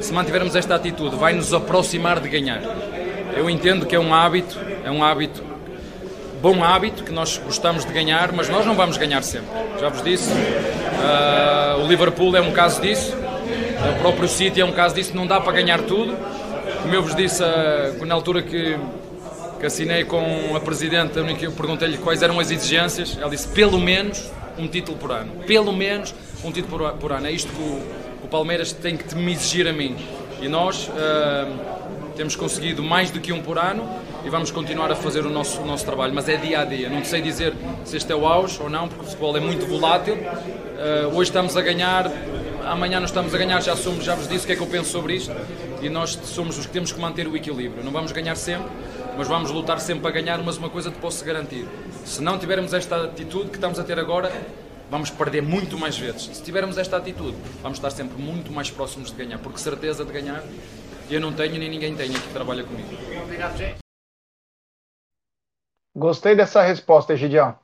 Se 0.00 0.12
mantivermos 0.12 0.54
esta 0.56 0.74
atitude, 0.74 1.16
vai 1.16 1.32
nos 1.32 1.52
aproximar 1.52 2.20
de 2.20 2.28
ganhar. 2.28 2.62
Eu 3.36 3.48
entendo 3.48 3.86
que 3.86 3.94
é 3.94 4.00
um 4.00 4.12
hábito, 4.12 4.58
é 4.84 4.90
um 4.90 5.02
hábito, 5.02 5.42
bom 6.40 6.62
hábito, 6.64 7.04
que 7.04 7.12
nós 7.12 7.38
gostamos 7.38 7.84
de 7.84 7.92
ganhar, 7.92 8.32
mas 8.32 8.48
nós 8.48 8.66
não 8.66 8.74
vamos 8.74 8.96
ganhar 8.96 9.22
sempre. 9.22 9.48
Já 9.78 9.88
vos 9.88 10.02
disse, 10.02 10.30
uh, 10.30 11.82
o 11.82 11.86
Liverpool 11.86 12.36
é 12.36 12.40
um 12.40 12.52
caso 12.52 12.80
disso, 12.80 13.14
o 13.14 14.00
próprio 14.00 14.28
City 14.28 14.60
é 14.60 14.64
um 14.64 14.72
caso 14.72 14.94
disso, 14.94 15.14
não 15.14 15.26
dá 15.26 15.40
para 15.40 15.52
ganhar 15.52 15.80
tudo. 15.82 16.16
Como 16.82 16.94
eu 16.94 17.02
vos 17.02 17.14
disse, 17.14 17.42
uh, 17.42 18.04
na 18.06 18.14
altura 18.14 18.42
que, 18.42 18.76
que 19.58 19.66
assinei 19.66 20.04
com 20.04 20.56
a 20.56 20.60
Presidente, 20.60 21.18
eu 21.42 21.52
perguntei-lhe 21.52 21.98
quais 21.98 22.22
eram 22.22 22.40
as 22.40 22.50
exigências, 22.50 23.16
ela 23.20 23.30
disse 23.30 23.48
pelo 23.48 23.78
menos 23.78 24.30
um 24.58 24.66
título 24.66 24.98
por 24.98 25.12
ano. 25.12 25.32
Pelo 25.46 25.72
menos 25.72 26.14
um 26.44 26.50
título 26.50 26.78
por, 26.78 26.92
por 26.94 27.12
ano. 27.12 27.26
É 27.26 27.32
isto 27.32 27.52
que 27.52 27.60
o, 27.60 27.82
o 28.24 28.28
Palmeiras 28.28 28.72
tem 28.72 28.96
que 28.96 29.14
me 29.14 29.32
exigir 29.32 29.66
a 29.68 29.72
mim. 29.72 29.96
E 30.40 30.48
nós. 30.48 30.90
Temos 32.20 32.36
conseguido 32.36 32.82
mais 32.82 33.10
do 33.10 33.18
que 33.18 33.32
um 33.32 33.40
por 33.40 33.56
ano 33.56 33.88
e 34.22 34.28
vamos 34.28 34.50
continuar 34.50 34.92
a 34.92 34.94
fazer 34.94 35.24
o 35.24 35.30
nosso, 35.30 35.62
o 35.62 35.64
nosso 35.64 35.86
trabalho, 35.86 36.12
mas 36.12 36.28
é 36.28 36.36
dia 36.36 36.60
a 36.60 36.64
dia. 36.66 36.90
Não 36.90 37.02
sei 37.02 37.22
dizer 37.22 37.54
se 37.82 37.96
este 37.96 38.12
é 38.12 38.14
o 38.14 38.26
auge 38.26 38.62
ou 38.62 38.68
não, 38.68 38.88
porque 38.88 39.04
o 39.04 39.06
futebol 39.06 39.34
é 39.38 39.40
muito 39.40 39.64
volátil. 39.64 40.16
Uh, 40.16 41.16
hoje 41.16 41.30
estamos 41.30 41.56
a 41.56 41.62
ganhar, 41.62 42.12
amanhã 42.66 43.00
não 43.00 43.06
estamos 43.06 43.34
a 43.34 43.38
ganhar, 43.38 43.62
já, 43.62 43.74
somos, 43.74 44.04
já 44.04 44.14
vos 44.14 44.28
disse 44.28 44.44
o 44.44 44.46
que 44.46 44.52
é 44.52 44.56
que 44.56 44.60
eu 44.60 44.66
penso 44.66 44.90
sobre 44.90 45.14
isto 45.14 45.34
e 45.80 45.88
nós 45.88 46.10
somos 46.24 46.58
os 46.58 46.66
que 46.66 46.72
temos 46.72 46.92
que 46.92 47.00
manter 47.00 47.26
o 47.26 47.34
equilíbrio. 47.34 47.82
Não 47.82 47.90
vamos 47.90 48.12
ganhar 48.12 48.34
sempre, 48.34 48.68
mas 49.16 49.26
vamos 49.26 49.50
lutar 49.50 49.80
sempre 49.80 50.02
para 50.02 50.10
ganhar, 50.10 50.42
mas 50.42 50.58
uma 50.58 50.68
coisa 50.68 50.90
te 50.90 50.98
posso 50.98 51.24
garantir. 51.24 51.66
Se 52.04 52.20
não 52.20 52.38
tivermos 52.38 52.74
esta 52.74 53.02
atitude 53.02 53.48
que 53.48 53.56
estamos 53.56 53.78
a 53.78 53.82
ter 53.82 53.98
agora, 53.98 54.30
vamos 54.90 55.08
perder 55.08 55.40
muito 55.40 55.78
mais 55.78 55.96
vezes. 55.96 56.28
Se 56.34 56.42
tivermos 56.42 56.76
esta 56.76 56.98
atitude, 56.98 57.36
vamos 57.62 57.78
estar 57.78 57.90
sempre 57.90 58.20
muito 58.20 58.52
mais 58.52 58.70
próximos 58.70 59.10
de 59.10 59.16
ganhar, 59.16 59.38
porque 59.38 59.58
certeza 59.58 60.04
de 60.04 60.12
ganhar 60.12 60.42
eu 61.14 61.20
não 61.20 61.32
tenho 61.32 61.58
nem 61.58 61.68
ninguém 61.68 61.94
tem 61.96 62.12
que 62.12 62.32
trabalha 62.32 62.64
comigo. 62.64 62.88
Obrigado, 63.22 63.56
gente. 63.56 63.78
Gostei 65.94 66.36
dessa 66.36 66.62
resposta, 66.62 67.12
Egidião. 67.12 67.56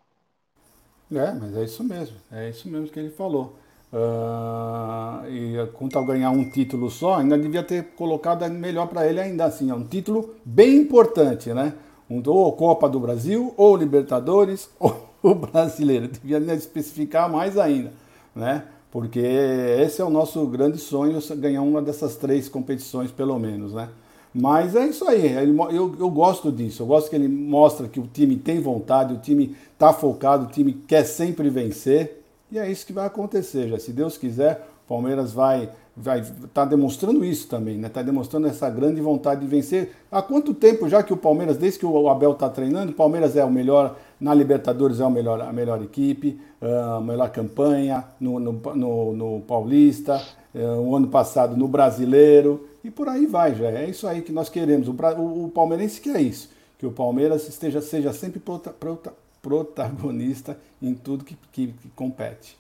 É, 1.12 1.32
mas 1.32 1.56
é 1.56 1.64
isso 1.64 1.84
mesmo. 1.84 2.16
É 2.32 2.50
isso 2.50 2.68
mesmo 2.68 2.88
que 2.88 2.98
ele 2.98 3.10
falou. 3.10 3.56
Uh, 3.92 5.28
e 5.30 5.66
quanto 5.74 5.96
ao 5.96 6.04
ganhar 6.04 6.30
um 6.30 6.50
título 6.50 6.90
só, 6.90 7.14
ainda 7.14 7.38
devia 7.38 7.62
ter 7.62 7.94
colocado 7.94 8.48
melhor 8.50 8.88
para 8.88 9.06
ele 9.06 9.20
ainda 9.20 9.44
assim. 9.44 9.70
É 9.70 9.74
um 9.74 9.84
título 9.84 10.34
bem 10.44 10.76
importante, 10.76 11.52
né? 11.54 11.72
Um, 12.10 12.20
ou 12.26 12.52
Copa 12.52 12.88
do 12.88 12.98
Brasil, 12.98 13.54
ou 13.56 13.76
Libertadores, 13.76 14.68
ou 14.78 15.08
o 15.22 15.34
Brasileiro. 15.34 16.08
Devia 16.08 16.38
especificar 16.54 17.30
mais 17.30 17.56
ainda, 17.56 17.92
né? 18.34 18.64
Porque 18.90 19.20
esse 19.20 20.00
é 20.00 20.04
o 20.04 20.10
nosso 20.10 20.46
grande 20.46 20.78
sonho, 20.78 21.18
ganhar 21.36 21.62
uma 21.62 21.82
dessas 21.82 22.16
três 22.16 22.48
competições 22.48 23.10
pelo 23.10 23.38
menos, 23.38 23.72
né? 23.72 23.88
Mas 24.34 24.76
é 24.76 24.86
isso 24.86 25.08
aí, 25.08 25.32
eu, 25.32 25.96
eu 25.98 26.10
gosto 26.10 26.52
disso, 26.52 26.82
eu 26.82 26.86
gosto 26.86 27.08
que 27.08 27.16
ele 27.16 27.26
mostra 27.26 27.88
que 27.88 27.98
o 27.98 28.06
time 28.06 28.36
tem 28.36 28.60
vontade, 28.60 29.14
o 29.14 29.18
time 29.18 29.56
está 29.72 29.94
focado, 29.94 30.44
o 30.44 30.48
time 30.48 30.74
quer 30.86 31.04
sempre 31.04 31.48
vencer, 31.48 32.22
e 32.52 32.58
é 32.58 32.70
isso 32.70 32.86
que 32.86 32.92
vai 32.92 33.06
acontecer, 33.06 33.68
já. 33.68 33.78
Se 33.78 33.92
Deus 33.92 34.18
quiser, 34.18 34.68
o 34.84 34.88
Palmeiras 34.88 35.32
vai 35.32 35.70
vai 35.96 36.22
tá 36.52 36.64
demonstrando 36.64 37.24
isso 37.24 37.48
também, 37.48 37.78
né? 37.78 37.88
Tá 37.88 38.02
demonstrando 38.02 38.46
essa 38.46 38.68
grande 38.68 39.00
vontade 39.00 39.40
de 39.40 39.46
vencer. 39.46 39.92
Há 40.10 40.20
quanto 40.20 40.52
tempo 40.52 40.88
já 40.88 41.02
que 41.02 41.12
o 41.12 41.16
Palmeiras, 41.16 41.56
desde 41.56 41.78
que 41.78 41.86
o 41.86 42.08
Abel 42.08 42.32
está 42.32 42.50
treinando, 42.50 42.92
o 42.92 42.94
Palmeiras 42.94 43.34
é 43.34 43.44
o 43.44 43.50
melhor 43.50 43.96
na 44.20 44.34
Libertadores 44.34 45.00
é 45.00 45.04
o 45.04 45.10
melhor, 45.10 45.40
a 45.40 45.52
melhor 45.52 45.82
equipe, 45.82 46.40
a 46.60 47.00
melhor 47.00 47.30
campanha 47.30 48.04
no, 48.18 48.40
no, 48.40 48.52
no, 48.52 49.12
no 49.12 49.40
Paulista, 49.42 50.22
o 50.54 50.96
ano 50.96 51.08
passado 51.08 51.56
no 51.56 51.68
Brasileiro 51.68 52.66
e 52.82 52.90
por 52.90 53.08
aí 53.08 53.26
vai 53.26 53.54
já. 53.54 53.70
É 53.70 53.88
isso 53.88 54.06
aí 54.06 54.22
que 54.22 54.32
nós 54.32 54.48
queremos. 54.48 54.88
O, 54.88 54.92
o, 54.92 55.44
o 55.46 55.48
palmeirense 55.50 56.00
quer 56.00 56.20
isso, 56.20 56.50
que 56.78 56.86
o 56.86 56.92
Palmeiras 56.92 57.46
esteja 57.48 57.82
seja 57.82 58.12
sempre 58.12 58.40
prota, 58.40 58.70
prota, 58.70 59.12
protagonista 59.42 60.58
em 60.80 60.94
tudo 60.94 61.24
que, 61.24 61.36
que, 61.52 61.68
que 61.68 61.88
compete. 61.94 62.56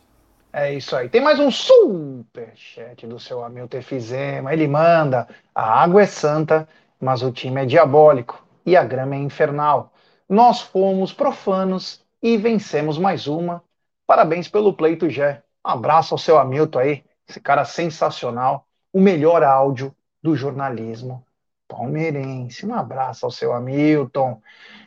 É 0.58 0.72
isso 0.72 0.96
aí. 0.96 1.06
Tem 1.10 1.20
mais 1.20 1.38
um 1.38 1.50
superchat 1.50 3.06
do 3.06 3.20
seu 3.20 3.44
Hamilton 3.44 3.76
Efizema. 3.76 4.54
Ele 4.54 4.66
manda: 4.66 5.28
a 5.54 5.82
água 5.82 6.00
é 6.00 6.06
santa, 6.06 6.66
mas 6.98 7.20
o 7.20 7.30
time 7.30 7.62
é 7.62 7.66
diabólico 7.66 8.42
e 8.64 8.74
a 8.74 8.82
grama 8.82 9.14
é 9.16 9.18
infernal. 9.18 9.92
Nós 10.26 10.62
fomos 10.62 11.12
profanos 11.12 12.02
e 12.22 12.38
vencemos 12.38 12.96
mais 12.96 13.26
uma. 13.26 13.62
Parabéns 14.06 14.48
pelo 14.48 14.72
pleito, 14.72 15.10
Gé. 15.10 15.42
Um 15.62 15.72
abraço 15.72 16.14
ao 16.14 16.18
seu 16.18 16.38
Hamilton 16.38 16.78
aí, 16.78 17.04
esse 17.28 17.38
cara 17.38 17.66
sensacional, 17.66 18.66
o 18.90 18.98
melhor 18.98 19.42
áudio 19.42 19.94
do 20.22 20.34
jornalismo 20.34 21.22
palmeirense. 21.68 22.64
Um 22.64 22.72
abraço 22.72 23.26
ao 23.26 23.30
seu 23.30 23.52
Hamilton. 23.52 24.40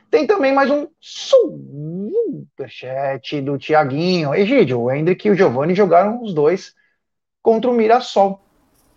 Tem 0.10 0.26
também 0.26 0.52
mais 0.52 0.72
um 0.72 0.88
superchat 2.50 3.40
do 3.42 3.60
Tiaguinho. 3.60 4.34
Egídio, 4.34 4.82
o 4.82 4.92
Hendrick 4.92 5.28
e 5.28 5.32
o 5.32 5.36
Giovanni 5.36 5.76
jogaram 5.76 6.24
os 6.24 6.34
dois 6.34 6.74
contra 7.44 7.70
o 7.70 7.74
Mirassol. 7.74 8.42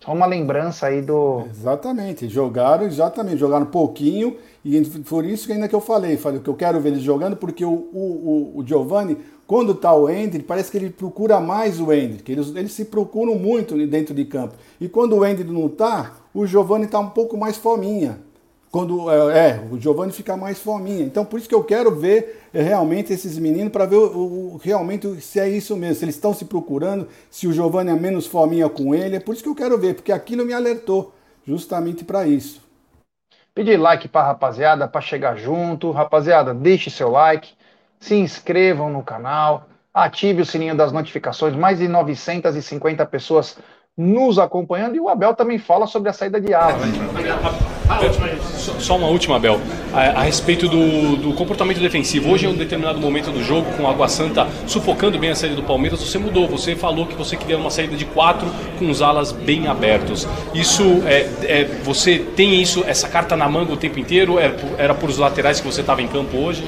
Só 0.03 0.11
uma 0.11 0.25
lembrança 0.25 0.87
aí 0.87 1.03
do. 1.03 1.45
Exatamente, 1.49 2.27
jogaram, 2.27 2.85
exatamente, 2.85 3.37
jogaram 3.37 3.67
pouquinho, 3.67 4.37
e 4.65 4.81
por 5.07 5.23
isso 5.23 5.45
que 5.47 5.53
ainda 5.53 5.67
que 5.67 5.75
eu 5.75 5.79
falei, 5.79 6.17
falei 6.17 6.41
que 6.41 6.49
eu 6.49 6.55
quero 6.55 6.81
ver 6.81 6.89
eles 6.89 7.03
jogando, 7.03 7.37
porque 7.37 7.63
o, 7.63 7.71
o, 7.71 8.53
o, 8.55 8.59
o 8.59 8.67
Giovanni, 8.67 9.17
quando 9.47 9.73
tá 9.75 9.93
o 9.93 10.09
Hendrick, 10.09 10.45
parece 10.45 10.69
que 10.71 10.77
ele 10.77 10.89
procura 10.89 11.39
mais 11.39 11.79
o 11.79 11.93
Hendrick, 11.93 12.29
eles, 12.29 12.53
eles 12.53 12.73
se 12.73 12.85
procuram 12.85 13.35
muito 13.35 13.77
dentro 13.87 14.13
de 14.13 14.25
campo. 14.25 14.55
E 14.81 14.89
quando 14.89 15.15
o 15.15 15.25
Hendrick 15.25 15.49
não 15.49 15.69
tá, 15.69 16.17
o 16.33 16.45
Giovanni 16.45 16.87
tá 16.87 16.99
um 16.99 17.11
pouco 17.11 17.37
mais 17.37 17.55
fominha 17.55 18.19
quando 18.73 19.07
é, 19.11 19.49
é, 19.49 19.63
o 19.71 19.79
Giovanni 19.79 20.11
fica 20.11 20.35
mais 20.35 20.57
fominha. 20.59 21.05
Então 21.05 21.23
por 21.23 21.37
isso 21.37 21.47
que 21.47 21.53
eu 21.53 21.63
quero 21.63 21.95
ver 21.95 22.43
é, 22.51 22.59
realmente 22.59 23.13
esses 23.13 23.37
meninos 23.37 23.71
para 23.71 23.85
ver 23.85 23.97
o, 23.97 24.55
o, 24.55 24.57
realmente 24.63 25.21
se 25.21 25.39
é 25.39 25.47
isso 25.47 25.77
mesmo, 25.77 25.93
se 25.93 26.05
eles 26.05 26.15
estão 26.15 26.33
se 26.33 26.45
procurando, 26.45 27.07
se 27.29 27.45
o 27.45 27.53
Giovanni 27.53 27.91
é 27.91 27.93
menos 27.93 28.25
fominha 28.25 28.67
com 28.67 28.95
ele, 28.95 29.17
é 29.17 29.19
por 29.19 29.35
isso 29.35 29.43
que 29.43 29.49
eu 29.49 29.53
quero 29.53 29.77
ver, 29.77 29.93
porque 29.93 30.11
aquilo 30.11 30.43
me 30.43 30.53
alertou 30.53 31.13
justamente 31.45 32.03
para 32.03 32.25
isso. 32.25 32.63
Pedir 33.53 33.77
like 33.77 34.07
para 34.07 34.25
rapaziada, 34.25 34.87
para 34.87 35.01
chegar 35.01 35.37
junto, 35.37 35.91
rapaziada, 35.91 36.51
deixe 36.51 36.89
seu 36.89 37.11
like, 37.11 37.51
se 37.99 38.15
inscrevam 38.15 38.89
no 38.89 39.03
canal, 39.03 39.67
ative 39.93 40.41
o 40.41 40.45
sininho 40.47 40.75
das 40.75 40.91
notificações, 40.91 41.55
mais 41.55 41.77
de 41.77 41.87
950 41.87 43.05
pessoas 43.05 43.55
nos 43.95 44.39
acompanhando. 44.39 44.95
E 44.95 44.99
o 44.99 45.09
Abel 45.09 45.35
também 45.35 45.59
fala 45.59 45.85
sobre 45.85 46.09
a 46.09 46.13
saída 46.13 46.41
de 46.41 46.55
ala. 46.55 46.79
Só 48.79 48.95
uma 48.97 49.07
última, 49.07 49.35
Abel, 49.35 49.59
a, 49.93 50.19
a 50.19 50.23
respeito 50.23 50.67
do, 50.67 51.17
do, 51.17 51.33
comportamento 51.33 51.79
defensivo. 51.79 52.31
Hoje, 52.31 52.45
em 52.45 52.49
um 52.49 52.55
determinado 52.55 52.99
momento 52.99 53.31
do 53.31 53.43
jogo, 53.43 53.71
com 53.77 53.83
o 53.83 53.87
Água 53.87 54.07
Santa 54.07 54.47
sufocando 54.67 55.19
bem 55.19 55.31
a 55.31 55.35
saída 55.35 55.55
do 55.55 55.63
Palmeiras, 55.63 56.01
você 56.01 56.17
mudou. 56.17 56.47
Você 56.47 56.75
falou 56.75 57.05
que 57.05 57.15
você 57.15 57.35
queria 57.35 57.57
uma 57.57 57.69
saída 57.69 57.95
de 57.95 58.05
quatro 58.05 58.47
com 58.79 58.89
os 58.89 59.01
alas 59.01 59.31
bem 59.31 59.67
abertos. 59.67 60.27
Isso 60.53 61.03
é, 61.05 61.29
é 61.43 61.69
você 61.83 62.19
tem 62.19 62.61
isso, 62.61 62.83
essa 62.87 63.07
carta 63.07 63.35
na 63.35 63.47
manga 63.49 63.73
o 63.73 63.77
tempo 63.77 63.99
inteiro? 63.99 64.39
Era 64.39 64.53
era 64.77 64.93
por 64.93 65.09
os 65.09 65.17
laterais 65.17 65.59
que 65.59 65.65
você 65.65 65.81
estava 65.81 66.01
em 66.01 66.07
campo 66.07 66.37
hoje? 66.37 66.63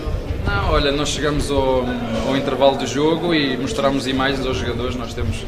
Não, 0.46 0.72
olha, 0.72 0.92
nós 0.92 1.10
chegamos 1.10 1.50
ao, 1.50 1.84
ao 2.28 2.38
intervalo 2.38 2.78
do 2.78 2.86
jogo 2.86 3.34
e 3.34 3.58
mostramos 3.58 4.08
imagens 4.08 4.46
aos 4.46 4.58
jogadores. 4.58 4.96
Nós 4.96 5.14
temos 5.14 5.44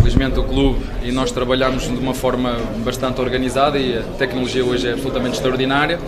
Felizmente 0.00 0.38
o 0.38 0.44
clube 0.44 0.80
e 1.02 1.12
nós 1.12 1.30
trabalhamos 1.30 1.82
de 1.82 1.90
uma 1.90 2.14
forma 2.14 2.56
bastante 2.82 3.20
organizada 3.20 3.78
e 3.78 3.98
a 3.98 4.02
tecnologia 4.16 4.64
hoje 4.64 4.88
é 4.88 4.92
absolutamente 4.92 5.34
extraordinária. 5.34 6.00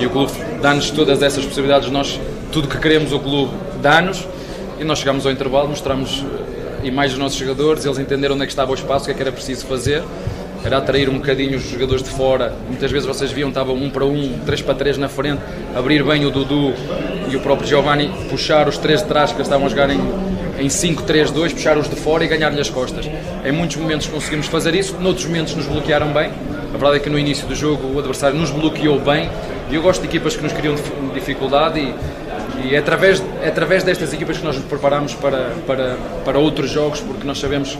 E 0.00 0.06
o 0.06 0.10
clube 0.10 0.32
dá-nos 0.62 0.90
todas 0.90 1.22
essas 1.22 1.44
possibilidades, 1.44 1.90
nós 1.90 2.18
tudo 2.50 2.66
que 2.66 2.78
queremos 2.78 3.12
o 3.12 3.18
clube 3.18 3.52
dá-nos. 3.82 4.26
E 4.80 4.84
nós 4.84 5.00
chegámos 5.00 5.26
ao 5.26 5.32
intervalo, 5.32 5.68
mostramos 5.68 6.24
e 6.82 6.90
mais 6.90 7.12
os 7.12 7.18
nossos 7.18 7.38
jogadores, 7.38 7.84
eles 7.84 7.98
entenderam 7.98 8.34
onde 8.34 8.44
é 8.44 8.46
que 8.46 8.52
estava 8.52 8.70
o 8.70 8.74
espaço, 8.74 9.04
o 9.04 9.06
que 9.06 9.10
é 9.10 9.14
que 9.14 9.20
era 9.20 9.32
preciso 9.32 9.66
fazer 9.66 10.02
era 10.64 10.78
atrair 10.78 11.08
um 11.08 11.14
bocadinho 11.14 11.56
os 11.56 11.68
jogadores 11.68 12.02
de 12.02 12.10
fora. 12.10 12.54
Muitas 12.66 12.90
vezes 12.90 13.06
vocês 13.06 13.30
viam, 13.30 13.48
estava 13.48 13.72
um 13.72 13.90
para 13.90 14.04
um, 14.04 14.38
três 14.44 14.60
para 14.60 14.74
três 14.74 14.98
na 14.98 15.08
frente, 15.08 15.40
abrir 15.74 16.02
bem 16.02 16.24
o 16.24 16.30
Dudu 16.30 16.74
e 17.30 17.36
o 17.36 17.40
próprio 17.40 17.68
Giovanni, 17.68 18.10
puxar 18.28 18.68
os 18.68 18.78
três 18.78 19.02
de 19.02 19.08
trás 19.08 19.32
que 19.32 19.40
estavam 19.42 19.66
a 19.66 19.70
jogar 19.70 19.90
em, 19.90 20.00
em 20.58 20.66
5-3-2, 20.66 21.52
puxar 21.52 21.78
os 21.78 21.88
de 21.88 21.96
fora 21.96 22.24
e 22.24 22.28
ganhar-lhe 22.28 22.60
as 22.60 22.70
costas. 22.70 23.08
Em 23.44 23.52
muitos 23.52 23.76
momentos 23.76 24.06
conseguimmos 24.06 24.46
fazer 24.46 24.74
isso, 24.74 24.96
noutros 24.98 25.26
momentos 25.26 25.54
nos 25.54 25.66
bloquearam 25.66 26.12
bem. 26.12 26.30
A 26.68 26.72
verdade 26.72 26.96
é 26.96 27.00
que 27.00 27.10
no 27.10 27.18
início 27.18 27.46
do 27.46 27.54
jogo 27.54 27.94
o 27.94 27.98
adversário 27.98 28.38
nos 28.38 28.50
bloqueou 28.50 29.00
bem 29.00 29.30
e 29.70 29.74
eu 29.74 29.82
gosto 29.82 30.00
de 30.00 30.08
equipas 30.08 30.36
que 30.36 30.42
nos 30.42 30.52
criam 30.52 30.74
dificuldade 31.14 31.78
e, 31.78 31.94
e 32.68 32.74
é 32.74 32.78
através, 32.78 33.22
é 33.42 33.48
através 33.48 33.82
destas 33.82 34.12
equipas 34.12 34.38
que 34.38 34.44
nós 34.44 34.56
nos 34.56 34.64
preparamos 34.64 35.14
para, 35.14 35.52
para, 35.66 35.96
para 36.24 36.38
outros 36.38 36.70
jogos, 36.70 37.00
porque 37.00 37.26
nós 37.26 37.38
sabemos 37.38 37.78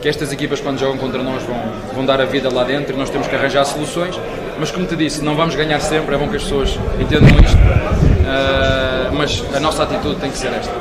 que 0.00 0.08
estas 0.08 0.32
equipas, 0.32 0.60
quando 0.60 0.78
jogam 0.78 0.96
contra 0.96 1.22
nós, 1.22 1.42
vão, 1.42 1.56
vão 1.94 2.06
dar 2.06 2.20
a 2.20 2.24
vida 2.24 2.52
lá 2.52 2.64
dentro 2.64 2.94
e 2.94 2.96
nós 2.96 3.10
temos 3.10 3.26
que 3.26 3.34
arranjar 3.34 3.64
soluções. 3.64 4.14
Mas, 4.58 4.70
como 4.70 4.86
te 4.86 4.96
disse, 4.96 5.22
não 5.22 5.34
vamos 5.34 5.54
ganhar 5.54 5.80
sempre, 5.80 6.14
é 6.14 6.18
bom 6.18 6.28
que 6.28 6.36
as 6.36 6.42
pessoas 6.42 6.70
entendam 7.00 7.28
isto, 7.44 7.58
uh, 7.58 9.14
mas 9.14 9.54
a 9.54 9.60
nossa 9.60 9.82
atitude 9.84 10.20
tem 10.20 10.30
que 10.30 10.36
ser 10.36 10.52
esta. 10.52 10.72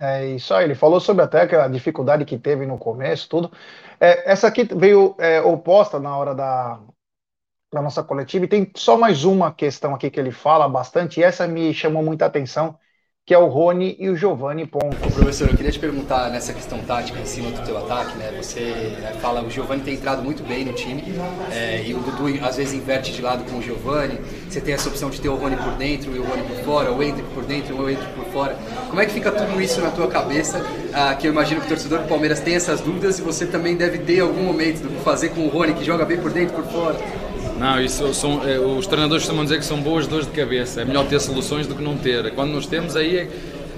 É 0.00 0.26
isso 0.28 0.54
aí, 0.54 0.64
ele 0.64 0.76
falou 0.76 1.00
sobre 1.00 1.24
até 1.24 1.42
a 1.56 1.66
dificuldade 1.66 2.24
que 2.24 2.38
teve 2.38 2.64
no 2.64 2.78
começo, 2.78 3.28
tudo. 3.28 3.50
É, 4.00 4.30
essa 4.30 4.46
aqui 4.46 4.62
veio 4.76 5.16
é, 5.18 5.40
oposta 5.40 5.98
na 5.98 6.16
hora 6.16 6.36
da, 6.36 6.78
da 7.72 7.82
nossa 7.82 8.04
coletiva, 8.04 8.44
e 8.44 8.48
tem 8.48 8.70
só 8.76 8.96
mais 8.96 9.24
uma 9.24 9.52
questão 9.52 9.94
aqui 9.94 10.08
que 10.08 10.20
ele 10.20 10.30
fala 10.30 10.68
bastante, 10.68 11.18
e 11.18 11.24
essa 11.24 11.48
me 11.48 11.74
chamou 11.74 12.00
muita 12.00 12.26
atenção, 12.26 12.78
que 13.28 13.34
é 13.34 13.38
o 13.38 13.44
Rony 13.44 13.94
e 14.00 14.08
o 14.08 14.16
Giovanni 14.16 14.66
Ponto. 14.66 14.96
Ô, 15.06 15.10
professor, 15.10 15.50
eu 15.50 15.54
queria 15.54 15.70
te 15.70 15.78
perguntar 15.78 16.30
nessa 16.30 16.50
questão 16.54 16.78
tática 16.78 17.20
em 17.20 17.26
cima 17.26 17.50
do 17.50 17.62
teu 17.62 17.76
ataque, 17.76 18.16
né? 18.16 18.32
Você 18.40 18.60
é, 18.60 19.12
fala, 19.20 19.42
o 19.42 19.50
Giovanni 19.50 19.82
tem 19.82 19.92
entrado 19.92 20.22
muito 20.22 20.42
bem 20.42 20.64
no 20.64 20.72
time 20.72 21.04
é, 21.52 21.82
e 21.84 21.92
o 21.92 21.98
Dudu 21.98 22.42
às 22.42 22.56
vezes 22.56 22.72
inverte 22.72 23.12
de 23.12 23.20
lado 23.20 23.44
com 23.44 23.58
o 23.58 23.62
Giovanni. 23.62 24.18
Você 24.48 24.62
tem 24.62 24.72
essa 24.72 24.88
opção 24.88 25.10
de 25.10 25.20
ter 25.20 25.28
o 25.28 25.34
Rony 25.34 25.58
por 25.58 25.74
dentro 25.74 26.16
e 26.16 26.18
o 26.18 26.24
Rony 26.24 26.42
por 26.42 26.56
fora, 26.64 26.90
ou 26.90 27.02
entre 27.02 27.22
por 27.34 27.44
dentro 27.44 27.78
ou 27.78 27.90
entre 27.90 28.06
por 28.14 28.24
fora. 28.32 28.56
Como 28.88 28.98
é 28.98 29.04
que 29.04 29.12
fica 29.12 29.30
tudo 29.30 29.60
isso 29.60 29.78
na 29.82 29.90
tua 29.90 30.08
cabeça? 30.08 30.64
Ah, 30.94 31.14
que 31.14 31.26
eu 31.26 31.30
imagino 31.30 31.60
que 31.60 31.66
o 31.66 31.68
torcedor 31.68 31.98
do 31.98 32.08
Palmeiras 32.08 32.40
tem 32.40 32.54
essas 32.54 32.80
dúvidas 32.80 33.18
e 33.18 33.22
você 33.22 33.44
também 33.44 33.76
deve 33.76 33.98
ter 33.98 34.20
algum 34.20 34.42
momento 34.42 34.80
do 34.80 34.88
que 34.88 35.04
fazer 35.04 35.28
com 35.34 35.42
o 35.42 35.48
Rony, 35.48 35.74
que 35.74 35.84
joga 35.84 36.06
bem 36.06 36.16
por 36.16 36.30
dentro 36.30 36.58
e 36.58 36.62
por 36.62 36.72
fora. 36.72 36.96
Não, 37.58 37.80
isso 37.82 38.14
são, 38.14 38.48
é, 38.48 38.58
os 38.58 38.86
treinadores 38.86 39.24
costumam 39.24 39.44
dizer 39.44 39.58
que 39.58 39.64
são 39.64 39.80
boas 39.80 40.06
dores 40.06 40.26
de 40.26 40.32
cabeça. 40.32 40.82
É 40.82 40.84
melhor 40.84 41.06
ter 41.06 41.20
soluções 41.20 41.66
do 41.66 41.74
que 41.74 41.82
não 41.82 41.96
ter. 41.96 42.30
Quando 42.32 42.52
nós 42.52 42.66
temos, 42.66 42.94
aí 42.94 43.16
é, 43.16 43.28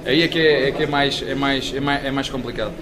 aí 0.05 0.22
é 0.22 0.28
que, 0.28 0.39
é, 0.39 0.68
é, 0.68 0.72
que 0.72 0.83
é, 0.83 0.87
mais, 0.87 1.22
é, 1.26 1.35
mais, 1.35 1.72
é, 1.74 1.81
mais, 1.81 2.05
é 2.05 2.11
mais 2.11 2.28
complicado. 2.28 2.72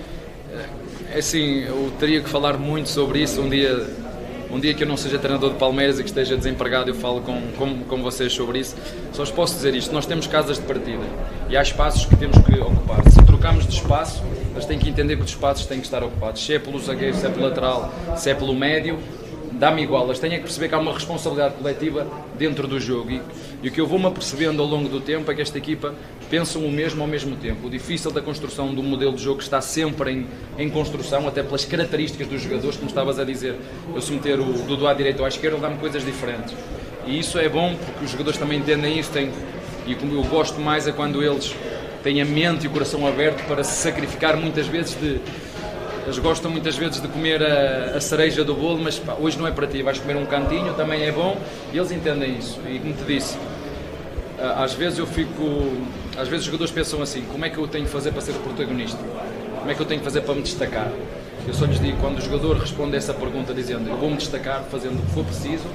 É 1.15 1.19
assim, 1.19 1.63
eu 1.65 1.93
teria 1.99 2.21
que 2.21 2.29
falar 2.29 2.59
muito 2.59 2.89
sobre 2.89 3.23
isso 3.23 3.41
um 3.41 3.49
dia. 3.49 4.09
Um 4.51 4.59
dia 4.59 4.73
que 4.73 4.83
eu 4.83 4.89
não 4.89 4.97
seja 4.97 5.19
treinador 5.19 5.51
de 5.51 5.59
Palmeiras 5.59 5.99
e 5.99 6.03
que 6.03 6.09
esteja 6.09 6.35
desempregado, 6.35 6.89
eu 6.89 6.95
falo 6.95 7.21
com, 7.21 7.39
com, 7.59 7.81
com 7.85 8.03
vocês 8.03 8.33
sobre 8.33 8.61
isso. 8.61 8.75
Só 9.13 9.23
vos 9.23 9.31
posso 9.31 9.55
dizer 9.55 9.75
isto: 9.75 9.93
nós 9.93 10.07
temos 10.07 10.27
casas 10.27 10.57
de 10.57 10.65
partida 10.65 11.05
e 11.51 11.57
há 11.57 11.61
espaços 11.61 12.07
que 12.07 12.17
temos 12.17 12.39
que 12.39 12.59
ocupar. 12.59 13.03
Se 13.11 13.23
trocamos 13.27 13.67
de 13.67 13.75
espaço, 13.75 14.23
eles 14.53 14.65
têm 14.65 14.79
que 14.79 14.89
entender 14.89 15.17
que 15.17 15.23
os 15.23 15.29
espaços 15.29 15.67
têm 15.67 15.79
que 15.79 15.85
estar 15.85 16.03
ocupados. 16.03 16.45
Se 16.45 16.55
é 16.55 16.59
pelo 16.59 16.79
zagueiro, 16.79 17.15
se 17.15 17.27
é 17.27 17.29
pelo 17.29 17.45
lateral, 17.45 17.93
se 18.17 18.31
é 18.31 18.35
pelo 18.35 18.55
médio, 18.55 18.99
dá-me 19.59 19.83
igual, 19.83 20.05
elas 20.05 20.19
têm 20.19 20.31
que 20.31 20.41
perceber 20.41 20.69
que 20.69 20.75
há 20.75 20.79
uma 20.79 20.93
responsabilidade 20.93 21.55
coletiva 21.55 22.07
dentro 22.39 22.67
do 22.67 22.79
jogo. 22.79 23.11
E, 23.11 23.23
e 23.63 23.69
o 23.69 23.73
que 23.73 23.81
eu 23.81 23.87
vou-me 23.87 24.07
apercebendo 24.07 24.63
ao 24.63 24.69
longo 24.69 24.89
do 24.89 25.01
tempo 25.01 25.31
é 25.31 25.35
que 25.35 25.43
esta 25.43 25.59
equipa 25.59 25.95
pensam 26.31 26.65
o 26.65 26.71
mesmo 26.71 27.03
ao 27.03 27.09
mesmo 27.09 27.35
tempo. 27.37 27.67
O 27.67 27.71
difícil 27.71 28.11
da 28.11 28.23
construção 28.23 28.73
do 28.73 28.83
modelo 28.83 29.15
de 29.15 29.23
jogo 29.23 29.41
está 29.41 29.61
sempre 29.61 30.13
em, 30.13 30.27
em 30.59 30.71
construção, 30.71 31.27
até 31.27 31.43
pelas 31.43 31.65
características 31.65 32.29
dos 32.29 32.41
jogadores, 32.43 32.77
como 32.77 32.89
estavas 32.89 33.19
a 33.19 33.25
dizer. 33.25 33.57
Eu 33.95 34.01
se 34.01 34.13
meter 34.13 34.39
o 34.39 34.45
Dudu 34.45 34.87
à 34.87 34.95
direita 34.95 35.21
ou 35.21 35.25
à 35.27 35.29
esquerda, 35.29 35.59
dá-me 35.59 35.79
coisas 35.79 36.05
diferentes. 36.05 36.55
E 37.07 37.19
isso 37.19 37.39
é 37.39 37.49
bom 37.49 37.75
porque 37.75 38.05
os 38.05 38.11
jogadores 38.11 38.39
também 38.39 38.59
entendem 38.59 38.99
isso. 38.99 39.11
Têm, 39.11 39.31
e 39.87 39.95
como 39.95 40.15
eu 40.15 40.23
gosto 40.25 40.61
mais 40.61 40.87
é 40.87 40.93
quando 40.93 41.23
eles 41.23 41.55
têm 42.03 42.23
a 42.23 42.25
mente 42.25 42.65
e 42.65 42.69
o 42.69 42.71
coração 42.71 43.07
aberto 43.07 43.45
para 43.47 43.65
se 43.65 43.83
sacrificar 43.83 44.37
muitas 44.37 44.67
vezes 44.67 44.95
de 45.01 45.21
eles 46.09 46.19
gostam 46.19 46.51
muitas 46.51 46.75
vezes 46.75 47.03
de 47.03 47.09
comer 47.09 47.43
a, 47.43 47.97
a 47.97 48.01
cereja 48.01 48.43
do 48.43 48.55
bolo, 48.55 48.81
mas 48.83 48.99
pá, 48.99 49.15
hoje 49.21 49.39
não 49.39 49.47
é 49.47 49.51
para 49.51 49.67
ti, 49.67 49.83
vais 49.83 49.99
comer 49.99 50.17
um 50.17 50.25
cantinho, 50.25 50.73
também 50.73 51.03
é 51.03 51.13
bom, 51.13 51.37
e 51.71 51.77
eles 51.77 51.93
entendem 51.93 52.39
isso. 52.39 52.59
E 52.67 52.79
como 52.79 52.95
te 52.95 53.05
disse, 53.05 53.37
às 54.57 54.73
vezes 54.73 54.99
eu 54.99 55.07
fico. 55.07 55.71
Às 56.17 56.27
vezes 56.27 56.41
os 56.41 56.47
jogadores 56.47 56.73
pensam 56.73 57.03
assim: 57.03 57.23
como 57.31 57.45
é 57.45 57.51
que 57.51 57.59
eu 57.59 57.69
tenho 57.69 57.85
que 57.85 57.91
fazer 57.91 58.11
para 58.13 58.23
ser 58.23 58.31
o 58.31 58.39
protagonista? 58.39 58.99
Como 59.59 59.71
é 59.71 59.75
que 59.75 59.81
eu 59.81 59.85
tenho 59.85 60.01
que 60.01 60.05
fazer 60.05 60.23
para 60.23 60.35
me 60.35 60.41
destacar? 60.41 60.91
Eu 61.47 61.53
só 61.53 61.67
lhes 61.67 61.79
digo: 61.79 61.99
quando 62.01 62.17
o 62.17 62.23
jogador 62.23 62.57
responde 62.57 62.97
essa 62.97 63.13
pergunta 63.13 63.53
dizendo 63.53 63.91
eu 63.91 63.97
vou-me 63.99 64.17
destacar 64.17 64.63
fazendo 64.63 64.99
o 64.99 65.03
que 65.03 65.13
for 65.13 65.25
preciso 65.27 65.67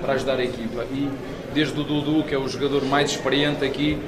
para 0.00 0.14
ajudar 0.14 0.38
a 0.38 0.44
equipa, 0.44 0.84
e 0.92 1.10
desde 1.52 1.78
o 1.78 1.84
Dudu, 1.84 2.24
que 2.24 2.34
é 2.34 2.38
o 2.38 2.48
jogador 2.48 2.84
mais 2.84 3.10
experiente 3.10 3.64
aqui, 3.64 3.98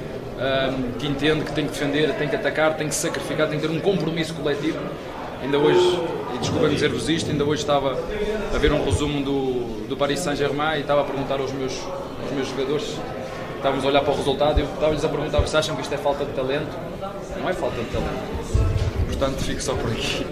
que 0.99 1.07
entende 1.07 1.43
que 1.43 1.51
tem 1.51 1.65
que 1.65 1.71
defender, 1.71 2.13
tem 2.13 2.27
que 2.27 2.35
atacar, 2.35 2.75
tem 2.75 2.87
que 2.87 2.95
sacrificar, 2.95 3.47
tem 3.47 3.59
que 3.59 3.67
ter 3.67 3.73
um 3.73 3.79
compromisso 3.79 4.33
coletivo 4.35 4.77
Ainda 5.41 5.59
hoje, 5.59 5.79
e 6.33 6.37
desculpa 6.39 6.67
dizer-vos 6.67 7.07
isto, 7.09 7.29
ainda 7.29 7.45
hoje 7.45 7.61
estava 7.61 7.91
a 7.91 8.57
ver 8.57 8.71
um 8.71 8.83
resumo 8.83 9.23
do, 9.23 9.87
do 9.87 9.95
Paris 9.95 10.19
Saint-Germain 10.19 10.77
e 10.77 10.81
estava 10.81 11.01
a 11.01 11.03
perguntar 11.03 11.39
aos 11.39 11.51
meus, 11.51 11.79
aos 12.21 12.31
meus 12.31 12.47
jogadores, 12.47 12.97
estávamos 13.55 13.85
a 13.85 13.87
olhar 13.87 14.01
para 14.01 14.13
o 14.13 14.15
resultado 14.15 14.59
e 14.59 14.63
eu 14.63 14.67
estava-lhes 14.67 15.05
a 15.05 15.09
perguntar 15.09 15.47
se 15.47 15.57
acham 15.57 15.75
que 15.75 15.81
isto 15.83 15.93
é 15.93 15.97
falta 15.97 16.25
de 16.25 16.33
talento. 16.33 16.75
Não 17.39 17.47
é 17.47 17.53
falta 17.53 17.77
de 17.77 17.89
talento. 17.91 19.05
Portanto, 19.05 19.37
fico 19.43 19.61
só 19.61 19.75
por 19.75 19.91
aqui. 19.91 20.25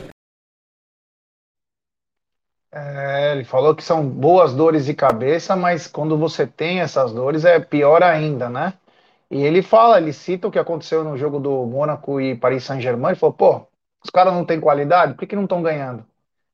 É, 2.72 3.32
ele 3.32 3.46
falou 3.46 3.74
que 3.74 3.84
são 3.84 4.06
boas 4.06 4.54
dores 4.54 4.86
de 4.86 4.94
cabeça, 4.94 5.56
mas 5.56 5.88
quando 5.88 6.18
você 6.18 6.46
tem 6.46 6.82
essas 6.82 7.14
dores 7.14 7.46
é 7.46 7.60
pior 7.60 8.04
ainda, 8.04 8.50
né? 8.50 8.74
E 9.32 9.44
ele 9.44 9.62
fala, 9.62 9.98
ele 9.98 10.12
cita 10.12 10.48
o 10.48 10.52
que 10.52 10.60
aconteceu 10.60 11.04
no 11.04 11.18
jogo 11.18 11.40
do 11.40 11.66
Mônaco 11.66 12.20
e 12.20 12.36
Paris 12.36 12.64
Saint-Germain, 12.64 13.12
ele 13.12 13.20
falou, 13.20 13.34
pô, 13.34 13.68
os 14.06 14.10
caras 14.12 14.34
não 14.34 14.46
têm 14.46 14.60
qualidade, 14.62 15.14
por 15.14 15.20
que, 15.22 15.28
que 15.28 15.36
não 15.36 15.44
estão 15.44 15.62
ganhando? 15.62 16.06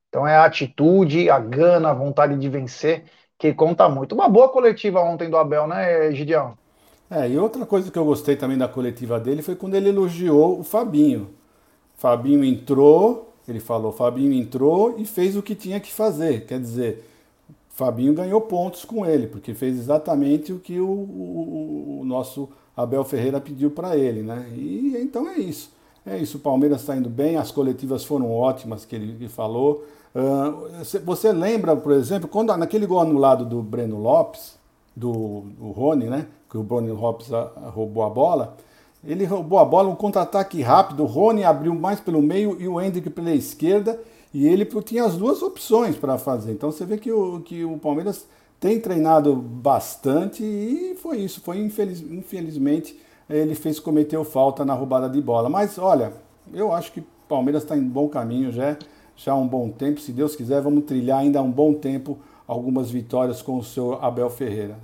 Então 0.10 0.28
é 0.28 0.36
a 0.38 0.46
atitude, 0.46 1.30
a 1.30 1.40
gana, 1.40 1.92
a 1.92 1.94
vontade 1.94 2.38
de 2.40 2.50
vencer 2.50 3.06
que 3.40 3.54
conta 3.54 3.90
muito. 3.90 4.14
Uma 4.16 4.30
boa 4.30 4.50
coletiva 4.52 5.02
ontem 5.02 5.30
do 5.30 5.38
Abel, 5.38 5.68
né, 5.68 6.12
Gideão? 6.14 6.58
É, 7.10 7.30
e 7.30 7.38
outra 7.38 7.66
coisa 7.66 7.92
que 7.92 7.98
eu 8.00 8.06
gostei 8.06 8.36
também 8.38 8.58
da 8.58 8.68
coletiva 8.68 9.20
dele 9.20 9.42
foi 9.42 9.56
quando 9.56 9.76
ele 9.76 9.90
elogiou 9.90 10.60
o 10.60 10.64
Fabinho. 10.64 11.30
Fabinho 11.96 12.44
entrou, 12.44 13.34
ele 13.48 13.60
falou, 13.60 13.92
Fabinho 13.92 14.34
entrou 14.34 14.96
e 15.00 15.06
fez 15.06 15.36
o 15.38 15.44
que 15.44 15.56
tinha 15.56 15.80
que 15.80 15.92
fazer. 15.94 16.46
Quer 16.48 16.60
dizer, 16.60 17.06
Fabinho 17.70 18.14
ganhou 18.14 18.42
pontos 18.42 18.86
com 18.86 19.06
ele, 19.06 19.28
porque 19.28 19.54
fez 19.54 19.78
exatamente 19.78 20.54
o 20.54 20.60
que 20.60 20.80
o, 20.80 20.88
o, 20.88 22.00
o 22.02 22.06
nosso 22.06 22.50
Abel 22.78 23.04
Ferreira 23.06 23.42
pediu 23.42 23.72
para 23.72 23.98
ele, 23.98 24.24
né? 24.24 24.48
E 24.56 24.98
então 24.98 25.30
é 25.30 25.40
isso. 25.40 25.72
É 26.06 26.18
isso, 26.18 26.38
o 26.38 26.40
Palmeiras 26.42 26.82
está 26.82 26.96
indo 26.96 27.10
bem, 27.10 27.38
as 27.38 27.52
coletivas 27.52 28.04
foram 28.04 28.32
ótimas 28.32 28.86
que 28.86 28.96
ele, 28.96 29.28
falou. 29.30 29.86
Uh, 30.16 30.84
você 31.06 31.32
lembra, 31.32 31.76
por 31.76 31.92
exemplo, 31.94 32.28
quando 32.28 32.56
naquele 32.58 32.88
gol 32.88 33.00
anulado 33.00 33.46
do 33.46 33.62
Breno 33.62 34.00
Lopes, 34.00 34.60
do, 34.96 35.42
do 35.58 35.72
Rony, 35.72 36.06
né? 36.06 36.28
Que 36.50 36.58
o 36.58 36.64
Breno 36.64 36.96
Lopes 36.96 37.32
a, 37.32 37.52
a, 37.56 37.70
roubou 37.70 38.04
a 38.04 38.10
bola. 38.10 38.58
Ele 39.04 39.26
roubou 39.26 39.60
a 39.60 39.66
bola, 39.66 39.90
um 39.90 39.96
contra-ataque 39.96 40.62
rápido. 40.62 41.04
O 41.04 41.06
Rony 41.06 41.44
abriu 41.44 41.74
mais 41.74 42.00
pelo 42.00 42.22
meio 42.22 42.60
e 42.60 42.68
o 42.68 42.82
Hendrick 42.82 43.10
pela 43.10 43.32
esquerda. 43.32 44.00
E 44.34 44.48
ele 44.48 44.66
tinha 44.84 45.06
as 45.06 45.16
duas 45.16 45.42
opções 45.42 45.96
para 45.96 46.18
fazer. 46.18 46.52
Então 46.52 46.72
você 46.72 46.86
vê 46.86 46.98
que 46.98 47.12
o, 47.12 47.42
que 47.42 47.64
o 47.64 47.78
Palmeiras 47.78 48.26
tem 48.60 48.80
treinado 48.80 49.36
bastante 49.36 50.44
e 50.44 50.96
foi 50.96 51.20
isso. 51.20 51.42
Foi 51.42 51.58
infeliz, 51.58 52.02
infelizmente 52.02 52.98
ele 53.32 53.56
fez 53.56 53.80
cometeu 53.80 54.24
falta 54.24 54.66
na 54.66 54.74
roubada 54.74 55.10
de 55.10 55.22
bola. 55.22 55.50
Mas 55.50 55.78
olha, 55.78 56.12
eu 56.54 56.74
acho 56.74 56.92
que 56.92 57.00
o 57.00 57.06
Palmeiras 57.28 57.64
está 57.64 57.78
em 57.78 57.84
bom 57.84 58.10
caminho 58.10 58.52
já, 58.52 58.78
já 59.16 59.32
há 59.32 59.36
um 59.36 59.48
bom 59.48 59.70
tempo. 59.70 60.00
Se 60.00 60.12
Deus 60.12 60.36
quiser, 60.36 60.62
vamos 60.62 60.84
trilhar 60.84 61.20
ainda 61.20 61.40
há 61.40 61.42
um 61.42 61.52
bom 61.52 61.74
tempo 61.74 62.20
algumas 62.48 62.92
vitórias 62.92 63.42
com 63.42 63.58
o 63.58 63.64
seu 63.64 63.94
Abel 64.04 64.30
Ferreira. 64.30 64.76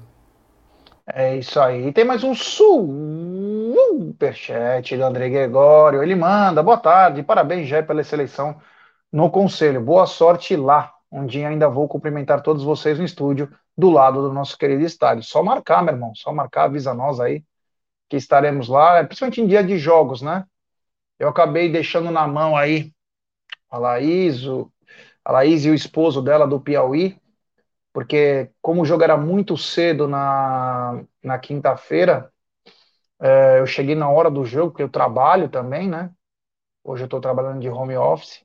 É 1.06 1.38
isso 1.38 1.60
aí. 1.60 1.88
E 1.88 1.94
tem 1.94 2.06
mais 2.06 2.24
um 2.24 2.34
superchat 2.36 4.16
do 4.98 5.04
André 5.04 5.30
Gregório. 5.30 6.02
Ele 6.04 6.16
manda, 6.16 6.64
boa 6.64 6.78
tarde, 6.78 7.24
parabéns, 7.24 7.68
Jé, 7.68 7.82
pela 7.82 8.04
seleção 8.04 8.56
no 9.12 9.30
conselho. 9.30 9.82
Boa 9.82 10.06
sorte 10.06 10.56
lá, 10.56 10.94
onde 11.12 11.44
ainda 11.44 11.70
vou 11.70 11.88
cumprimentar 11.88 12.42
todos 12.42 12.64
vocês 12.64 12.98
no 13.00 13.06
estúdio, 13.06 13.50
do 13.78 13.90
lado 13.90 14.22
do 14.22 14.34
nosso 14.34 14.58
querido 14.58 14.84
estádio. 14.84 15.24
Só 15.24 15.42
marcar, 15.44 15.82
meu 15.84 15.94
irmão, 15.94 16.14
só 16.16 16.34
marcar, 16.34 16.66
avisa 16.66 16.94
nós 16.94 17.20
aí 17.20 17.44
que 18.10 18.18
estaremos 18.18 18.68
lá, 18.70 19.04
principalmente 19.06 19.42
em 19.42 19.48
dia 19.48 19.64
de 19.64 19.78
jogos, 19.78 20.22
né? 20.22 20.46
Eu 21.20 21.30
acabei 21.30 21.72
deixando 21.72 22.12
na 22.12 22.28
mão 22.28 22.58
aí 22.58 22.94
a 23.70 23.78
Laís, 23.80 24.46
o, 24.46 24.72
a 25.26 25.32
Laís 25.34 25.66
e 25.66 25.70
o 25.72 25.76
esposo 25.76 26.22
dela 26.22 26.48
do 26.48 26.60
Piauí, 26.62 27.20
porque 27.94 28.52
como 28.62 28.82
o 28.84 28.86
jogo 28.86 29.04
era 29.04 29.18
muito 29.18 29.58
cedo 29.58 30.08
na, 30.08 31.04
na 31.24 31.40
quinta-feira, 31.40 32.32
É, 33.20 33.60
eu 33.60 33.66
cheguei 33.66 33.96
na 33.96 34.10
hora 34.10 34.30
do 34.30 34.46
jogo, 34.46 34.72
porque 34.72 34.84
eu 34.84 34.90
trabalho 34.90 35.50
também, 35.50 35.90
né? 35.90 36.12
Hoje 36.84 37.04
eu 37.04 37.08
estou 37.08 37.22
trabalhando 37.22 37.62
de 37.62 37.70
home 37.70 37.96
office, 37.98 38.44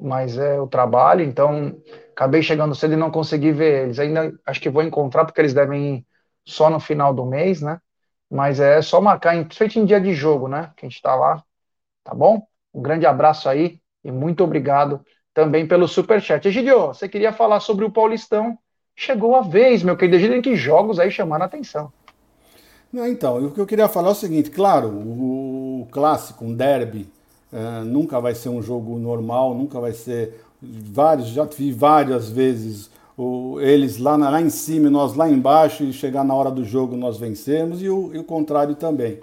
mas 0.00 0.38
é 0.38 0.60
o 0.60 0.66
trabalho, 0.68 1.22
então 1.24 1.76
acabei 2.12 2.42
chegando 2.42 2.74
cedo 2.74 2.94
e 2.94 2.96
não 2.98 3.10
consegui 3.10 3.52
ver 3.52 3.84
eles. 3.84 3.98
Ainda 4.00 4.32
acho 4.46 4.60
que 4.60 4.70
vou 4.70 4.82
encontrar, 4.82 5.24
porque 5.26 5.40
eles 5.40 5.54
devem 5.54 5.96
ir 5.98 6.06
só 6.46 6.70
no 6.70 6.80
final 6.80 7.14
do 7.14 7.26
mês, 7.26 7.62
né? 7.62 7.80
Mas 8.32 8.60
é 8.60 8.80
só 8.80 8.98
marcar, 8.98 9.34
principalmente 9.44 9.78
em 9.78 9.84
dia 9.84 10.00
de 10.00 10.14
jogo, 10.14 10.48
né? 10.48 10.70
Que 10.74 10.86
a 10.86 10.88
gente 10.88 10.96
está 10.96 11.14
lá, 11.14 11.44
tá 12.02 12.14
bom? 12.14 12.46
Um 12.72 12.80
grande 12.80 13.04
abraço 13.04 13.46
aí 13.46 13.78
e 14.02 14.10
muito 14.10 14.42
obrigado 14.42 15.04
também 15.34 15.68
pelo 15.68 15.86
superchat. 15.86 16.48
Egidio, 16.48 16.86
você 16.86 17.06
queria 17.06 17.30
falar 17.30 17.60
sobre 17.60 17.84
o 17.84 17.90
Paulistão? 17.90 18.58
Chegou 18.96 19.36
a 19.36 19.42
vez, 19.42 19.82
meu 19.82 19.98
querido 19.98 20.16
Egidio, 20.16 20.40
que 20.40 20.56
jogos 20.56 20.98
aí 20.98 21.10
chamaram 21.10 21.42
a 21.42 21.46
atenção? 21.46 21.92
Não, 22.90 23.06
então, 23.06 23.36
o 23.44 23.50
que 23.50 23.60
eu 23.60 23.66
queria 23.66 23.86
falar 23.86 24.08
é 24.08 24.12
o 24.12 24.14
seguinte, 24.14 24.50
claro, 24.50 24.88
o, 24.88 25.86
clássico, 25.90 26.42
um 26.46 26.54
derby, 26.54 27.10
uh, 27.52 27.84
nunca 27.84 28.18
vai 28.18 28.34
ser 28.34 28.48
um 28.48 28.62
jogo 28.62 28.98
normal, 28.98 29.54
nunca 29.54 29.78
vai 29.78 29.92
ser 29.92 30.42
vários, 30.62 31.28
já 31.28 31.44
vi 31.44 31.70
várias 31.70 32.30
vezes 32.30 32.90
o, 33.22 33.60
eles 33.60 33.98
lá, 33.98 34.16
lá 34.16 34.40
em 34.40 34.50
cima 34.50 34.88
e 34.88 34.90
nós 34.90 35.14
lá 35.14 35.28
embaixo 35.28 35.84
e 35.84 35.92
chegar 35.92 36.24
na 36.24 36.34
hora 36.34 36.50
do 36.50 36.64
jogo 36.64 36.96
nós 36.96 37.16
vencemos 37.16 37.82
e 37.82 37.88
o, 37.88 38.10
e 38.14 38.18
o 38.18 38.24
contrário 38.24 38.74
também, 38.74 39.18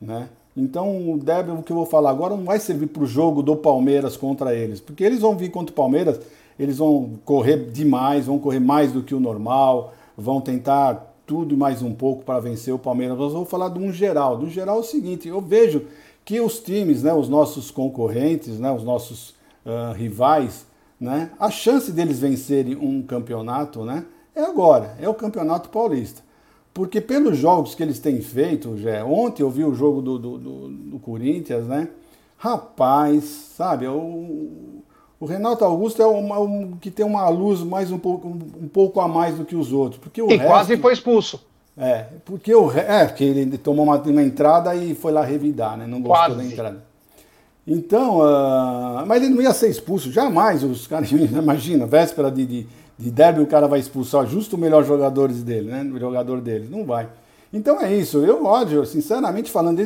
né? 0.00 0.28
Então 0.56 1.12
o 1.12 1.18
derby, 1.18 1.50
o 1.50 1.62
que 1.62 1.72
eu 1.72 1.76
vou 1.76 1.86
falar 1.86 2.10
agora 2.10 2.36
não 2.36 2.44
vai 2.44 2.60
servir 2.60 2.86
para 2.86 3.02
o 3.02 3.06
jogo 3.06 3.42
do 3.42 3.56
Palmeiras 3.56 4.16
contra 4.16 4.54
eles, 4.54 4.80
porque 4.80 5.02
eles 5.02 5.20
vão 5.20 5.36
vir 5.36 5.50
contra 5.50 5.72
o 5.72 5.76
Palmeiras, 5.76 6.20
eles 6.58 6.78
vão 6.78 7.18
correr 7.24 7.70
demais, 7.70 8.26
vão 8.26 8.38
correr 8.38 8.60
mais 8.60 8.92
do 8.92 9.02
que 9.02 9.14
o 9.14 9.20
normal, 9.20 9.92
vão 10.16 10.40
tentar 10.40 11.12
tudo 11.26 11.54
e 11.54 11.56
mais 11.56 11.82
um 11.82 11.92
pouco 11.92 12.22
para 12.22 12.38
vencer 12.38 12.72
o 12.72 12.78
Palmeiras. 12.78 13.18
Nós 13.18 13.32
vamos 13.32 13.48
falar 13.48 13.68
de 13.70 13.78
um 13.78 13.92
geral. 13.92 14.36
Do 14.36 14.48
geral 14.48 14.76
é 14.76 14.80
o 14.80 14.84
seguinte, 14.84 15.26
eu 15.26 15.40
vejo 15.40 15.82
que 16.24 16.40
os 16.40 16.58
times, 16.60 17.02
né, 17.02 17.12
os 17.12 17.28
nossos 17.28 17.70
concorrentes, 17.70 18.58
né, 18.58 18.70
os 18.70 18.84
nossos 18.84 19.30
uh, 19.64 19.92
rivais, 19.94 20.66
né, 21.04 21.30
a 21.38 21.50
chance 21.50 21.92
deles 21.92 22.18
vencerem 22.18 22.76
um 22.76 23.02
campeonato 23.02 23.84
né, 23.84 24.04
é 24.34 24.42
agora, 24.42 24.96
é 24.98 25.08
o 25.08 25.14
Campeonato 25.14 25.68
Paulista. 25.68 26.22
Porque 26.72 27.00
pelos 27.00 27.36
jogos 27.36 27.74
que 27.74 27.82
eles 27.82 28.00
têm 28.00 28.20
feito, 28.20 28.76
já 28.78 29.04
ontem 29.04 29.42
eu 29.42 29.50
vi 29.50 29.62
o 29.62 29.74
jogo 29.74 30.02
do, 30.02 30.18
do, 30.18 30.38
do, 30.38 30.68
do 30.68 30.98
Corinthians, 30.98 31.68
né? 31.68 31.88
Rapaz, 32.36 33.24
sabe, 33.56 33.86
o, 33.86 34.82
o 35.20 35.24
Renato 35.24 35.64
Augusto 35.64 36.02
é 36.02 36.06
uma, 36.06 36.40
um, 36.40 36.72
que 36.72 36.90
tem 36.90 37.06
uma 37.06 37.28
luz 37.28 37.60
mais 37.60 37.92
um 37.92 37.98
pouco, 37.98 38.26
um, 38.26 38.66
pouco 38.66 39.00
a 39.00 39.06
mais 39.06 39.36
do 39.36 39.44
que 39.44 39.54
os 39.54 39.72
outros. 39.72 40.00
Porque 40.00 40.20
o 40.20 40.28
e 40.28 40.36
resto, 40.36 40.48
quase 40.48 40.76
foi 40.78 40.92
expulso. 40.94 41.40
É, 41.76 42.06
porque 42.24 42.52
o 42.52 42.72
é, 42.72 43.06
porque 43.06 43.22
ele 43.22 43.56
tomou 43.56 43.84
uma, 43.84 43.96
uma 43.98 44.22
entrada 44.22 44.74
e 44.74 44.94
foi 44.96 45.12
lá 45.12 45.24
revidar, 45.24 45.76
né? 45.76 45.86
Não 45.86 46.00
gostou 46.00 46.34
quase. 46.34 46.36
da 46.36 46.44
entrada. 46.44 46.93
Então, 47.66 48.18
uh, 48.18 49.06
mas 49.06 49.22
ele 49.22 49.34
não 49.34 49.42
ia 49.42 49.54
ser 49.54 49.70
expulso, 49.70 50.12
jamais. 50.12 50.62
Os 50.62 50.86
caras, 50.86 51.10
imagina, 51.12 51.86
véspera 51.86 52.30
de, 52.30 52.44
de, 52.44 52.66
de 52.98 53.10
derby, 53.10 53.40
o 53.40 53.46
cara 53.46 53.66
vai 53.66 53.80
expulsar 53.80 54.26
justo 54.26 54.56
o 54.56 54.58
melhor 54.58 54.84
jogadores 54.84 55.42
dele, 55.42 55.70
né? 55.70 55.82
O 55.82 55.98
jogador 55.98 56.40
dele. 56.40 56.68
Não 56.70 56.84
vai. 56.84 57.08
Então 57.52 57.80
é 57.80 57.94
isso. 57.94 58.18
Eu, 58.18 58.44
ódio, 58.44 58.84
sinceramente 58.84 59.50
falando, 59.50 59.80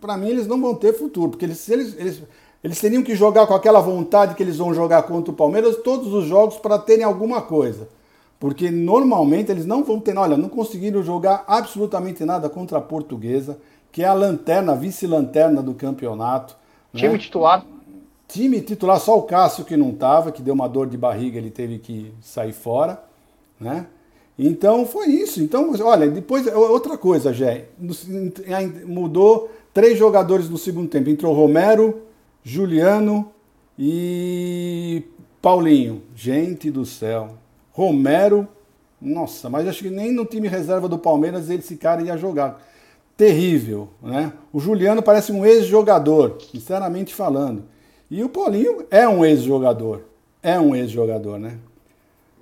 para 0.00 0.16
mim 0.16 0.28
eles 0.28 0.46
não 0.46 0.60
vão 0.60 0.74
ter 0.74 0.92
futuro, 0.92 1.30
porque 1.30 1.44
eles, 1.44 1.68
eles, 1.68 1.96
eles, 1.96 2.22
eles 2.64 2.80
teriam 2.80 3.02
que 3.02 3.14
jogar 3.14 3.46
com 3.46 3.54
aquela 3.54 3.80
vontade 3.80 4.34
que 4.34 4.42
eles 4.42 4.56
vão 4.56 4.74
jogar 4.74 5.04
contra 5.04 5.32
o 5.32 5.36
Palmeiras 5.36 5.76
todos 5.76 6.12
os 6.12 6.26
jogos 6.26 6.56
para 6.56 6.78
terem 6.78 7.04
alguma 7.04 7.40
coisa. 7.40 7.88
Porque 8.40 8.72
normalmente 8.72 9.52
eles 9.52 9.64
não 9.64 9.84
vão 9.84 10.00
ter, 10.00 10.18
olha, 10.18 10.36
não 10.36 10.48
conseguiram 10.48 11.00
jogar 11.00 11.44
absolutamente 11.46 12.24
nada 12.24 12.48
contra 12.48 12.78
a 12.78 12.80
Portuguesa, 12.80 13.56
que 13.92 14.02
é 14.02 14.06
a 14.06 14.12
lanterna, 14.12 14.74
vice-lanterna 14.74 15.62
do 15.62 15.74
campeonato. 15.74 16.56
Time 16.94 17.12
né? 17.12 17.18
titular. 17.18 17.66
Time 18.28 18.60
titular, 18.60 18.98
só 18.98 19.18
o 19.18 19.22
Cássio 19.22 19.64
que 19.64 19.76
não 19.76 19.90
estava, 19.90 20.32
que 20.32 20.42
deu 20.42 20.54
uma 20.54 20.68
dor 20.68 20.86
de 20.86 20.96
barriga, 20.96 21.38
ele 21.38 21.50
teve 21.50 21.78
que 21.78 22.12
sair 22.20 22.52
fora, 22.52 23.02
né? 23.60 23.86
Então 24.38 24.86
foi 24.86 25.08
isso. 25.08 25.42
Então, 25.42 25.72
olha, 25.82 26.08
depois 26.08 26.46
outra 26.46 26.96
coisa, 26.96 27.32
Jé, 27.32 27.66
mudou 28.86 29.50
três 29.74 29.98
jogadores 29.98 30.48
no 30.48 30.56
segundo 30.56 30.88
tempo. 30.88 31.10
Entrou 31.10 31.34
Romero, 31.34 32.02
Juliano 32.42 33.30
e 33.78 35.02
Paulinho. 35.40 36.02
Gente 36.14 36.70
do 36.70 36.86
céu. 36.86 37.34
Romero, 37.72 38.48
nossa, 39.00 39.50
mas 39.50 39.66
acho 39.68 39.82
que 39.82 39.90
nem 39.90 40.12
no 40.12 40.24
time 40.24 40.48
reserva 40.48 40.88
do 40.88 40.98
Palmeiras 40.98 41.50
esse 41.50 41.76
cara 41.76 42.02
ia 42.02 42.16
jogar 42.16 42.62
terrível, 43.16 43.88
né? 44.02 44.32
O 44.52 44.58
Juliano 44.60 45.02
parece 45.02 45.32
um 45.32 45.44
ex-jogador, 45.44 46.38
sinceramente 46.50 47.14
falando. 47.14 47.64
E 48.10 48.22
o 48.22 48.28
Paulinho 48.28 48.84
é 48.90 49.08
um 49.08 49.24
ex-jogador, 49.24 50.02
é 50.42 50.58
um 50.58 50.74
ex-jogador, 50.74 51.38
né? 51.38 51.58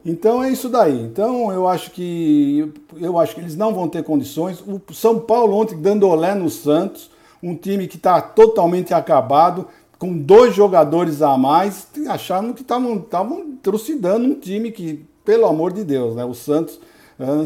Então 0.05 0.43
é 0.43 0.51
isso 0.51 0.69
daí. 0.69 0.99
Então 1.01 1.53
eu 1.53 1.69
acho 1.69 1.91
que 1.91 2.73
eu 2.99 3.19
acho 3.19 3.35
que 3.35 3.41
eles 3.41 3.57
não 3.57 3.75
vão 3.75 3.89
ter 3.89 4.03
condições. 4.03 4.61
O 4.61 4.81
São 4.93 5.19
Paulo 5.19 5.57
ontem 5.57 5.77
dando 5.77 6.09
olé 6.09 6.35
no 6.35 6.49
Santos, 6.49 7.11
um 7.43 7.55
time 7.55 7.87
que 7.87 7.97
está 7.97 8.21
totalmente 8.21 8.95
acabado, 8.95 9.67
com 9.99 10.17
dois 10.17 10.55
jogadores 10.55 11.21
a 11.21 11.37
mais, 11.37 11.87
acharam 12.09 12.55
que 12.55 12.63
estavam 12.63 13.07
trucidando 13.63 14.25
um 14.25 14.35
time 14.35 14.73
que, 14.73 15.05
pelo 15.25 15.47
amor 15.47 15.73
de 15.73 15.85
Deus, 15.85 16.17
né? 16.17 16.25
O 16.25 16.33
Santos 16.33 16.81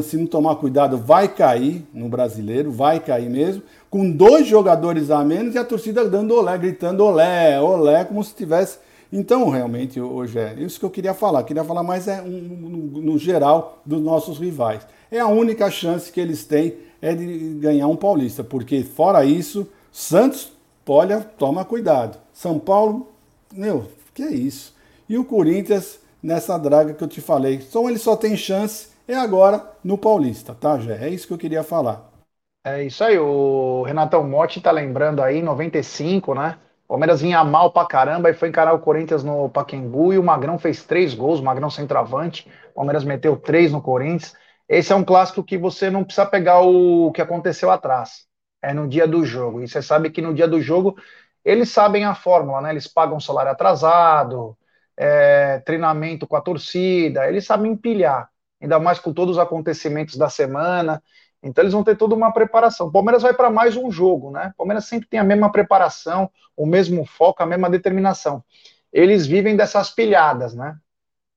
se 0.03 0.17
não 0.17 0.25
tomar 0.25 0.55
cuidado, 0.55 0.97
vai 0.97 1.27
cair 1.27 1.85
no 1.93 2.07
brasileiro, 2.07 2.71
vai 2.71 2.99
cair 2.99 3.29
mesmo, 3.29 3.61
com 3.89 4.09
dois 4.09 4.47
jogadores 4.47 5.11
a 5.11 5.23
menos 5.23 5.55
e 5.55 5.57
a 5.57 5.65
torcida 5.65 6.07
dando 6.07 6.33
olé, 6.33 6.57
gritando 6.57 7.03
olé, 7.03 7.59
olé, 7.59 8.05
como 8.05 8.23
se 8.23 8.33
tivesse. 8.33 8.77
Então, 9.11 9.49
realmente, 9.49 9.99
hoje 9.99 10.39
é 10.39 10.53
isso 10.57 10.79
que 10.79 10.85
eu 10.85 10.89
queria 10.89 11.13
falar. 11.13 11.43
Queria 11.43 11.63
falar 11.63 11.83
mais 11.83 12.07
é, 12.07 12.21
um, 12.21 12.29
no, 12.29 13.17
geral 13.17 13.81
dos 13.85 14.01
nossos 14.01 14.39
rivais. 14.39 14.85
É 15.11 15.19
a 15.19 15.27
única 15.27 15.69
chance 15.69 16.11
que 16.11 16.19
eles 16.19 16.45
têm 16.45 16.75
é 17.01 17.13
de 17.13 17.55
ganhar 17.59 17.87
um 17.87 17.95
paulista, 17.95 18.43
porque 18.43 18.83
fora 18.83 19.23
isso, 19.23 19.67
Santos, 19.91 20.51
olha, 20.87 21.19
toma 21.37 21.63
cuidado. 21.63 22.17
São 22.33 22.57
Paulo, 22.57 23.07
meu, 23.53 23.85
que 24.13 24.23
é 24.23 24.33
isso? 24.33 24.73
E 25.07 25.17
o 25.17 25.23
Corinthians 25.23 25.99
nessa 26.21 26.57
draga 26.57 26.93
que 26.93 27.03
eu 27.03 27.07
te 27.07 27.21
falei. 27.21 27.55
Então 27.55 27.87
ele 27.87 27.99
só 27.99 28.15
tem 28.15 28.35
chance 28.35 28.94
é 29.07 29.15
agora 29.15 29.77
no 29.83 29.97
Paulista, 29.97 30.53
tá, 30.55 30.77
Gé? 30.79 31.05
É 31.05 31.09
isso 31.09 31.27
que 31.27 31.33
eu 31.33 31.37
queria 31.37 31.63
falar. 31.63 32.11
É 32.63 32.83
isso 32.83 33.03
aí, 33.03 33.17
o 33.19 33.83
Renatão 33.83 34.23
Motti 34.27 34.59
tá 34.59 34.71
lembrando 34.71 35.21
aí, 35.21 35.39
95, 35.41 36.33
né? 36.33 36.57
O 36.85 36.89
Palmeiras 36.89 37.21
vinha 37.21 37.43
mal 37.43 37.71
pra 37.71 37.85
caramba 37.85 38.29
e 38.29 38.33
foi 38.33 38.49
encarar 38.49 38.73
o 38.73 38.79
Corinthians 38.79 39.23
no 39.23 39.49
Paquembu 39.49 40.13
e 40.13 40.17
o 40.17 40.23
Magrão 40.23 40.57
fez 40.57 40.83
três 40.83 41.13
gols, 41.13 41.39
o 41.39 41.43
Magrão 41.43 41.69
centroavante, 41.69 42.49
o 42.71 42.75
Palmeiras 42.75 43.03
meteu 43.03 43.37
três 43.37 43.71
no 43.71 43.81
Corinthians. 43.81 44.35
Esse 44.67 44.91
é 44.91 44.95
um 44.95 45.03
clássico 45.03 45.43
que 45.43 45.57
você 45.57 45.91
não 45.91 46.03
precisa 46.03 46.25
pegar 46.25 46.61
o 46.61 47.11
que 47.11 47.21
aconteceu 47.21 47.69
atrás, 47.69 48.25
é 48.61 48.73
no 48.73 48.87
dia 48.87 49.07
do 49.07 49.23
jogo. 49.23 49.61
E 49.61 49.67
você 49.67 49.81
sabe 49.81 50.09
que 50.09 50.21
no 50.21 50.33
dia 50.33 50.47
do 50.47 50.59
jogo 50.59 50.95
eles 51.43 51.69
sabem 51.69 52.03
a 52.05 52.15
fórmula, 52.15 52.61
né? 52.61 52.71
Eles 52.71 52.87
pagam 52.87 53.19
salário 53.19 53.51
atrasado, 53.51 54.57
é, 54.97 55.59
treinamento 55.59 56.25
com 56.27 56.35
a 56.35 56.41
torcida, 56.41 57.27
eles 57.27 57.45
sabem 57.45 57.71
empilhar 57.73 58.27
ainda 58.61 58.79
mais 58.79 58.99
com 58.99 59.13
todos 59.13 59.37
os 59.37 59.41
acontecimentos 59.41 60.17
da 60.17 60.29
semana. 60.29 61.01
Então 61.43 61.61
eles 61.63 61.73
vão 61.73 61.83
ter 61.83 61.95
toda 61.95 62.15
uma 62.15 62.31
preparação. 62.33 62.87
O 62.87 62.91
Palmeiras 62.91 63.21
vai 63.21 63.33
para 63.33 63.49
mais 63.49 63.77
um 63.77 63.91
jogo, 63.91 64.31
né? 64.31 64.51
O 64.53 64.57
Palmeiras 64.57 64.85
sempre 64.85 65.07
tem 65.07 65.19
a 65.19 65.23
mesma 65.23 65.51
preparação, 65.51 66.29
o 66.55 66.65
mesmo 66.65 67.05
foco, 67.05 67.43
a 67.43 67.45
mesma 67.45 67.69
determinação. 67.69 68.43
Eles 68.91 69.27
vivem 69.27 69.55
dessas 69.55 69.91
pilhadas, 69.91 70.55
né? 70.55 70.77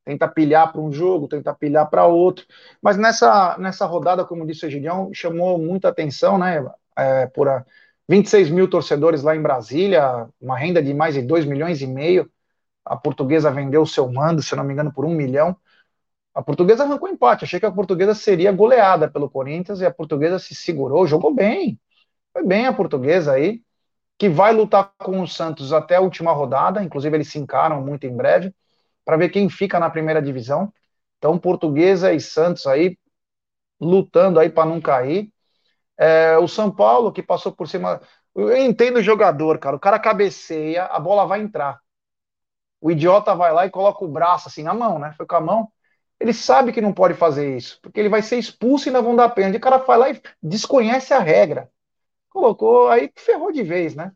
Tenta 0.04 0.26
pilhar 0.26 0.72
para 0.72 0.80
um 0.80 0.90
jogo, 0.90 1.28
tenta 1.28 1.52
pilhar 1.54 1.90
para 1.90 2.06
outro. 2.06 2.46
Mas 2.80 2.96
nessa, 2.96 3.56
nessa 3.58 3.84
rodada, 3.84 4.24
como 4.24 4.46
disse 4.46 4.64
o 4.64 4.70
Gideão, 4.70 5.10
chamou 5.12 5.58
muita 5.58 5.88
atenção, 5.88 6.38
né? 6.38 6.64
É, 6.96 7.26
por 7.26 7.48
a 7.48 7.64
26 8.08 8.48
mil 8.50 8.68
torcedores 8.68 9.22
lá 9.22 9.36
em 9.36 9.42
Brasília, 9.42 10.26
uma 10.40 10.58
renda 10.58 10.82
de 10.82 10.94
mais 10.94 11.14
de 11.14 11.22
2 11.22 11.44
milhões 11.44 11.82
e 11.82 11.86
meio. 11.86 12.30
A 12.84 12.96
portuguesa 12.96 13.50
vendeu 13.50 13.82
o 13.82 13.86
seu 13.86 14.10
mando, 14.10 14.42
se 14.42 14.56
não 14.56 14.64
me 14.64 14.72
engano, 14.72 14.92
por 14.92 15.04
um 15.04 15.10
milhão. 15.14 15.54
A 16.38 16.42
portuguesa 16.42 16.84
arrancou 16.84 17.08
empate. 17.08 17.44
Achei 17.44 17.58
que 17.58 17.66
a 17.66 17.72
portuguesa 17.72 18.14
seria 18.14 18.52
goleada 18.52 19.10
pelo 19.10 19.28
Corinthians 19.28 19.80
e 19.80 19.84
a 19.84 19.90
portuguesa 19.90 20.38
se 20.38 20.54
segurou, 20.54 21.04
jogou 21.04 21.34
bem. 21.34 21.80
Foi 22.32 22.46
bem 22.46 22.64
a 22.64 22.72
portuguesa 22.72 23.32
aí, 23.32 23.60
que 24.16 24.28
vai 24.28 24.52
lutar 24.52 24.92
com 24.98 25.20
o 25.20 25.26
Santos 25.26 25.72
até 25.72 25.96
a 25.96 26.00
última 26.00 26.30
rodada. 26.30 26.80
Inclusive, 26.80 27.16
eles 27.16 27.28
se 27.28 27.40
encaram 27.40 27.84
muito 27.84 28.06
em 28.06 28.14
breve 28.14 28.54
para 29.04 29.16
ver 29.16 29.30
quem 29.30 29.50
fica 29.50 29.80
na 29.80 29.90
primeira 29.90 30.22
divisão. 30.22 30.72
Então, 31.18 31.36
portuguesa 31.36 32.12
e 32.12 32.20
Santos 32.20 32.68
aí 32.68 32.96
lutando 33.80 34.38
aí 34.38 34.48
para 34.48 34.64
não 34.64 34.80
cair. 34.80 35.32
É, 35.98 36.38
o 36.38 36.46
São 36.46 36.70
Paulo, 36.70 37.10
que 37.10 37.20
passou 37.20 37.50
por 37.50 37.66
cima. 37.66 38.00
Eu 38.32 38.56
entendo 38.56 38.98
o 38.98 39.02
jogador, 39.02 39.58
cara. 39.58 39.74
O 39.74 39.80
cara 39.80 39.98
cabeceia, 39.98 40.84
a 40.84 41.00
bola 41.00 41.26
vai 41.26 41.40
entrar. 41.40 41.80
O 42.80 42.92
idiota 42.92 43.34
vai 43.34 43.52
lá 43.52 43.66
e 43.66 43.70
coloca 43.70 44.04
o 44.04 44.08
braço 44.08 44.46
assim 44.46 44.62
na 44.62 44.72
mão, 44.72 45.00
né? 45.00 45.12
Foi 45.16 45.26
com 45.26 45.34
a 45.34 45.40
mão 45.40 45.68
ele 46.20 46.32
sabe 46.32 46.72
que 46.72 46.80
não 46.80 46.92
pode 46.92 47.14
fazer 47.14 47.56
isso, 47.56 47.78
porque 47.80 48.00
ele 48.00 48.08
vai 48.08 48.22
ser 48.22 48.38
expulso 48.38 48.86
e 48.86 48.88
ainda 48.88 49.02
vão 49.02 49.14
dar 49.14 49.28
pênalti. 49.30 49.56
O 49.56 49.60
cara 49.60 49.78
vai 49.78 49.98
lá 49.98 50.10
e 50.10 50.20
desconhece 50.42 51.14
a 51.14 51.20
regra. 51.20 51.70
colocou, 52.30 52.88
aí 52.88 53.10
ferrou 53.16 53.52
de 53.52 53.62
vez, 53.62 53.94
né? 53.94 54.12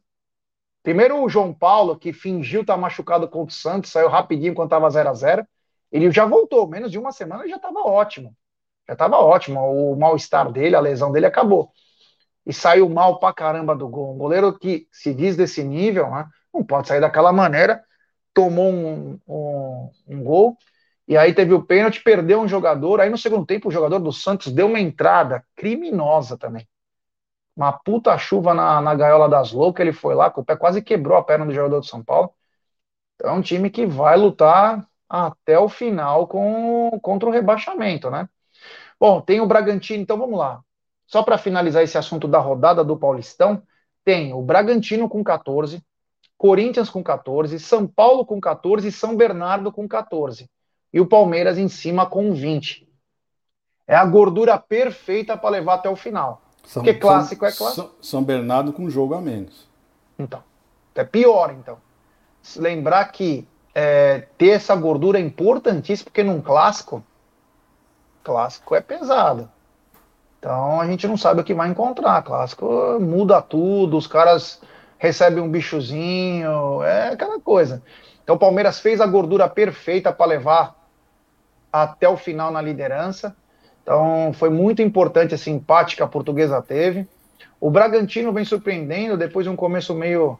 Primeiro 0.82 1.22
o 1.22 1.28
João 1.28 1.54
Paulo, 1.54 1.96
que 1.98 2.12
fingiu 2.12 2.62
estar 2.62 2.74
tá 2.74 2.80
machucado 2.80 3.28
contra 3.28 3.52
o 3.52 3.56
Santos, 3.56 3.90
saiu 3.92 4.08
rapidinho 4.08 4.54
quando 4.54 4.66
estava 4.68 4.90
0 4.90 5.08
a 5.10 5.14
0 5.14 5.46
Ele 5.92 6.10
já 6.10 6.26
voltou, 6.26 6.66
menos 6.68 6.90
de 6.90 6.98
uma 6.98 7.12
semana 7.12 7.48
já 7.48 7.56
estava 7.56 7.80
ótimo. 7.80 8.34
Já 8.86 8.94
estava 8.94 9.18
ótimo. 9.18 9.60
O 9.60 9.96
mal-estar 9.96 10.50
dele, 10.50 10.74
a 10.74 10.80
lesão 10.80 11.12
dele 11.12 11.26
acabou. 11.26 11.70
E 12.44 12.52
saiu 12.52 12.88
mal 12.88 13.20
pra 13.20 13.32
caramba 13.32 13.76
do 13.76 13.88
gol. 13.88 14.14
Um 14.14 14.18
goleiro 14.18 14.58
que 14.58 14.88
se 14.90 15.14
diz 15.14 15.36
desse 15.36 15.62
nível, 15.62 16.10
né, 16.10 16.28
não 16.52 16.64
pode 16.64 16.88
sair 16.88 17.00
daquela 17.00 17.32
maneira. 17.32 17.84
Tomou 18.34 18.72
um, 18.72 19.20
um, 19.28 19.90
um 20.08 20.24
gol, 20.24 20.56
e 21.06 21.16
aí 21.16 21.34
teve 21.34 21.52
o 21.52 21.62
pênalti, 21.62 22.02
perdeu 22.02 22.40
um 22.40 22.48
jogador. 22.48 23.00
Aí 23.00 23.10
no 23.10 23.18
segundo 23.18 23.44
tempo, 23.44 23.68
o 23.68 23.72
jogador 23.72 23.98
do 23.98 24.12
Santos 24.12 24.52
deu 24.52 24.66
uma 24.66 24.80
entrada 24.80 25.44
criminosa 25.56 26.38
também 26.38 26.66
uma 27.56 27.72
puta 27.72 28.16
chuva 28.18 28.54
na, 28.54 28.80
na 28.80 28.94
gaiola 28.94 29.28
das 29.28 29.52
loucas, 29.52 29.84
ele 29.84 29.92
foi 29.92 30.14
lá, 30.14 30.30
com 30.30 30.40
o 30.40 30.44
pé 30.44 30.56
quase 30.56 30.82
quebrou 30.82 31.16
a 31.16 31.22
perna 31.22 31.46
do 31.46 31.52
jogador 31.52 31.80
de 31.80 31.86
São 31.86 32.02
Paulo. 32.02 32.32
Então 33.14 33.30
é 33.30 33.34
um 33.34 33.42
time 33.42 33.70
que 33.70 33.86
vai 33.86 34.16
lutar 34.16 34.86
até 35.08 35.58
o 35.58 35.68
final 35.68 36.26
com, 36.26 36.98
contra 37.02 37.28
o 37.28 37.32
rebaixamento, 37.32 38.10
né? 38.10 38.28
Bom, 38.98 39.20
tem 39.20 39.40
o 39.40 39.46
Bragantino, 39.46 40.02
então 40.02 40.16
vamos 40.18 40.38
lá. 40.38 40.62
Só 41.06 41.22
para 41.22 41.38
finalizar 41.38 41.82
esse 41.82 41.98
assunto 41.98 42.26
da 42.26 42.38
rodada 42.38 42.82
do 42.82 42.96
Paulistão, 42.96 43.62
tem 44.04 44.32
o 44.32 44.40
Bragantino 44.42 45.08
com 45.08 45.22
14, 45.22 45.84
Corinthians 46.38 46.88
com 46.88 47.02
14, 47.02 47.58
São 47.58 47.86
Paulo 47.86 48.24
com 48.24 48.40
14 48.40 48.88
e 48.88 48.92
São 48.92 49.16
Bernardo 49.16 49.70
com 49.70 49.86
14. 49.86 50.48
E 50.92 51.00
o 51.00 51.06
Palmeiras 51.06 51.58
em 51.58 51.68
cima 51.68 52.06
com 52.06 52.32
20. 52.32 52.88
É 53.86 53.94
a 53.94 54.04
gordura 54.04 54.58
perfeita 54.58 55.36
para 55.36 55.50
levar 55.50 55.74
até 55.74 55.88
o 55.88 55.96
final. 55.96 56.42
São, 56.64 56.82
Porque 56.82 56.98
clássico 56.98 57.40
São, 57.40 57.48
é 57.48 57.52
clássico. 57.52 57.90
São 58.00 58.22
Bernardo 58.22 58.72
com 58.72 58.88
jogo 58.88 59.14
a 59.14 59.20
menos. 59.20 59.68
Então, 60.18 60.42
é 60.94 61.04
pior, 61.04 61.52
então. 61.52 61.78
Lembrar 62.56 63.04
que 63.06 63.46
é, 63.74 64.26
ter 64.36 64.50
essa 64.50 64.74
gordura 64.76 65.18
é 65.18 65.22
importantíssimo, 65.22 66.06
porque 66.06 66.22
num 66.22 66.40
clássico, 66.40 67.02
clássico 68.22 68.74
é 68.74 68.80
pesado. 68.80 69.50
Então 70.38 70.80
a 70.80 70.86
gente 70.86 71.06
não 71.06 71.16
sabe 71.16 71.40
o 71.40 71.44
que 71.44 71.54
vai 71.54 71.68
encontrar. 71.68 72.22
Clássico 72.22 72.98
muda 73.00 73.40
tudo, 73.40 73.96
os 73.96 74.06
caras 74.06 74.60
recebem 74.98 75.42
um 75.42 75.48
bichozinho, 75.48 76.82
é 76.82 77.10
aquela 77.10 77.40
coisa. 77.40 77.82
Então 78.22 78.36
o 78.36 78.38
Palmeiras 78.38 78.80
fez 78.80 79.00
a 79.00 79.06
gordura 79.06 79.48
perfeita 79.48 80.12
para 80.12 80.26
levar 80.26 80.81
até 81.72 82.08
o 82.08 82.16
final 82.16 82.50
na 82.50 82.60
liderança. 82.60 83.34
Então 83.82 84.32
foi 84.34 84.50
muito 84.50 84.82
importante 84.82 85.34
esse 85.34 85.50
empate 85.50 85.96
que 85.96 86.02
a 86.02 86.06
portuguesa 86.06 86.60
teve. 86.60 87.08
O 87.60 87.70
Bragantino 87.70 88.32
vem 88.32 88.44
surpreendendo 88.44 89.16
depois 89.16 89.44
de 89.44 89.50
um 89.50 89.56
começo 89.56 89.94
meio 89.94 90.38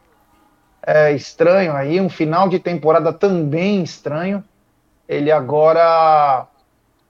é, 0.85 1.13
estranho 1.13 1.73
aí, 1.73 1.99
um 1.99 2.09
final 2.09 2.47
de 2.47 2.59
temporada 2.59 3.11
também 3.11 3.81
estranho. 3.81 4.43
Ele 5.07 5.31
agora, 5.31 6.45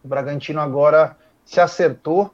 o 0.04 0.08
Bragantino 0.08 0.62
agora 0.62 1.18
se 1.46 1.60
acertou. 1.60 2.32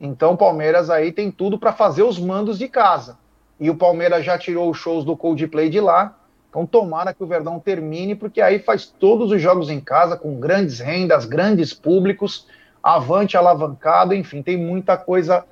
Então 0.00 0.32
o 0.32 0.36
Palmeiras 0.36 0.90
aí 0.90 1.12
tem 1.12 1.30
tudo 1.30 1.58
para 1.58 1.72
fazer 1.72 2.02
os 2.02 2.18
mandos 2.18 2.58
de 2.58 2.68
casa. 2.68 3.18
E 3.60 3.70
o 3.70 3.76
Palmeiras 3.76 4.24
já 4.24 4.36
tirou 4.36 4.70
os 4.70 4.78
shows 4.78 5.04
do 5.04 5.16
Coldplay 5.16 5.68
de 5.70 5.80
lá. 5.80 6.18
Então 6.52 6.66
tomara 6.66 7.14
que 7.14 7.24
o 7.24 7.26
Verdão 7.26 7.58
termine, 7.58 8.14
porque 8.14 8.38
aí 8.38 8.58
faz 8.58 8.84
todos 8.84 9.32
os 9.32 9.40
jogos 9.40 9.70
em 9.70 9.80
casa 9.80 10.18
com 10.18 10.38
grandes 10.38 10.80
rendas, 10.80 11.24
grandes 11.24 11.72
públicos 11.72 12.46
avante 12.82 13.38
alavancado, 13.38 14.14
enfim, 14.14 14.42
tem 14.42 14.58
muita 14.58 14.98
coisa 14.98 15.46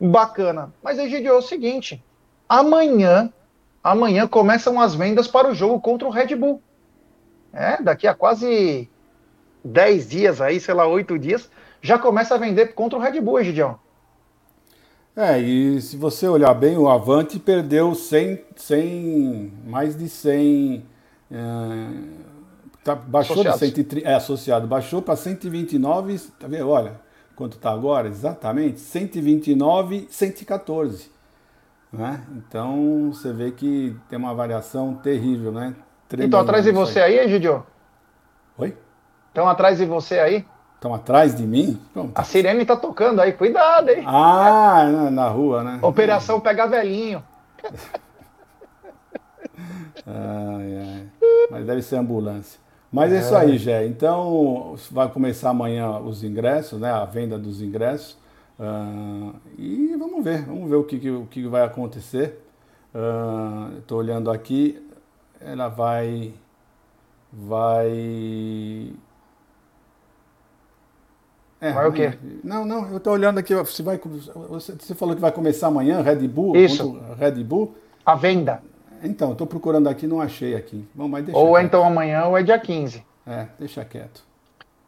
bacana. 0.00 0.72
Mas, 0.82 0.98
Egidio, 0.98 1.32
é 1.32 1.36
o 1.36 1.42
seguinte: 1.42 2.02
amanhã, 2.48 3.30
amanhã 3.84 4.26
começam 4.26 4.80
as 4.80 4.94
vendas 4.94 5.28
para 5.28 5.50
o 5.50 5.54
jogo 5.54 5.78
contra 5.78 6.08
o 6.08 6.10
Red 6.10 6.34
Bull. 6.36 6.62
É, 7.52 7.82
daqui 7.82 8.06
a 8.06 8.14
quase 8.14 8.88
10 9.62 10.08
dias 10.08 10.40
aí, 10.40 10.58
sei 10.58 10.72
lá, 10.72 10.86
8 10.86 11.18
dias, 11.18 11.50
já 11.82 11.98
começa 11.98 12.34
a 12.34 12.38
vender 12.38 12.74
contra 12.74 12.98
o 12.98 13.02
Red 13.02 13.20
Bull, 13.20 13.40
Egidio. 13.40 13.78
É, 15.16 15.38
e 15.38 15.80
se 15.80 15.96
você 15.96 16.28
olhar 16.28 16.54
bem, 16.54 16.78
o 16.78 16.88
Avante 16.88 17.38
perdeu 17.38 17.94
100, 17.94 18.44
100 18.56 19.52
mais 19.66 19.96
de 19.96 20.08
100 20.08 20.84
é, 21.30 22.20
Tá, 22.82 22.94
baixou 22.94 23.44
de 23.44 23.58
130, 23.58 24.08
é 24.08 24.14
associado, 24.14 24.66
baixou 24.66 25.02
para 25.02 25.14
129, 25.14 26.18
tá 26.38 26.48
vendo? 26.48 26.68
Olha, 26.70 26.98
quanto 27.36 27.56
está 27.56 27.70
agora? 27.70 28.08
Exatamente, 28.08 28.80
129, 28.80 30.06
114. 30.10 31.10
Né? 31.92 32.22
Então 32.36 33.10
você 33.12 33.32
vê 33.32 33.50
que 33.50 33.94
tem 34.08 34.18
uma 34.18 34.32
variação 34.32 34.94
terrível, 34.94 35.52
né? 35.52 35.74
Estão 36.10 36.40
atrás 36.40 36.64
de 36.64 36.72
você 36.72 37.00
aí, 37.00 37.18
Egidio? 37.18 37.66
Oi? 38.56 38.76
Estão 39.28 39.48
atrás 39.48 39.78
de 39.78 39.84
você 39.84 40.18
aí? 40.18 40.46
Estão 40.80 40.94
atrás 40.94 41.36
de 41.36 41.46
mim? 41.46 41.78
Pronto. 41.92 42.12
A 42.14 42.24
sirene 42.24 42.62
está 42.62 42.74
tocando 42.74 43.20
aí, 43.20 43.34
cuidado, 43.34 43.90
hein? 43.90 44.02
Ah, 44.06 45.10
na, 45.12 45.28
rua, 45.28 45.62
né? 45.62 45.78
Operação 45.82 46.40
Pega 46.40 46.66
Velhinho. 46.66 47.22
ai, 50.06 50.78
ai. 50.78 51.06
Mas 51.50 51.66
deve 51.66 51.82
ser 51.82 51.96
ambulância. 51.96 52.58
Mas 52.90 53.12
é, 53.12 53.16
é 53.16 53.20
isso 53.20 53.36
aí, 53.36 53.58
Jé. 53.58 53.84
Então, 53.84 54.74
vai 54.90 55.06
começar 55.10 55.50
amanhã 55.50 55.98
os 55.98 56.24
ingressos, 56.24 56.80
né? 56.80 56.90
A 56.90 57.04
venda 57.04 57.38
dos 57.38 57.60
ingressos. 57.60 58.16
Uh, 58.58 59.34
e 59.58 59.94
vamos 59.98 60.24
ver, 60.24 60.46
vamos 60.46 60.70
ver 60.70 60.76
o 60.76 60.84
que, 60.84 61.10
o 61.10 61.26
que 61.26 61.46
vai 61.46 61.60
acontecer. 61.62 62.42
Estou 63.76 63.98
uh, 63.98 64.00
olhando 64.00 64.30
aqui, 64.30 64.82
ela 65.42 65.68
vai. 65.68 66.32
Vai. 67.30 68.94
É, 71.60 71.72
vai 71.72 71.88
o 71.88 71.92
quê? 71.92 72.14
Não, 72.42 72.64
não, 72.64 72.88
eu 72.90 72.96
estou 72.96 73.12
olhando 73.12 73.38
aqui. 73.38 73.54
Você, 73.54 73.82
vai, 73.82 74.00
você, 74.48 74.94
falou 74.94 75.14
que 75.14 75.20
vai 75.20 75.30
começar 75.30 75.66
amanhã, 75.66 76.00
Red 76.00 76.26
Bull? 76.26 76.56
Isso. 76.56 76.98
Red 77.18 77.44
Bull? 77.44 77.74
A 78.04 78.14
venda. 78.14 78.62
Então, 79.02 79.32
estou 79.32 79.46
procurando 79.46 79.88
aqui, 79.88 80.06
não 80.06 80.20
achei 80.20 80.54
aqui. 80.54 80.88
Bom, 80.94 81.08
mas 81.08 81.24
deixa 81.24 81.38
ou 81.38 81.56
é 81.56 81.62
então 81.62 81.84
amanhã 81.84 82.24
ou 82.24 82.36
é 82.36 82.42
dia 82.42 82.58
15. 82.58 83.04
É, 83.26 83.46
deixa 83.58 83.84
quieto. 83.84 84.24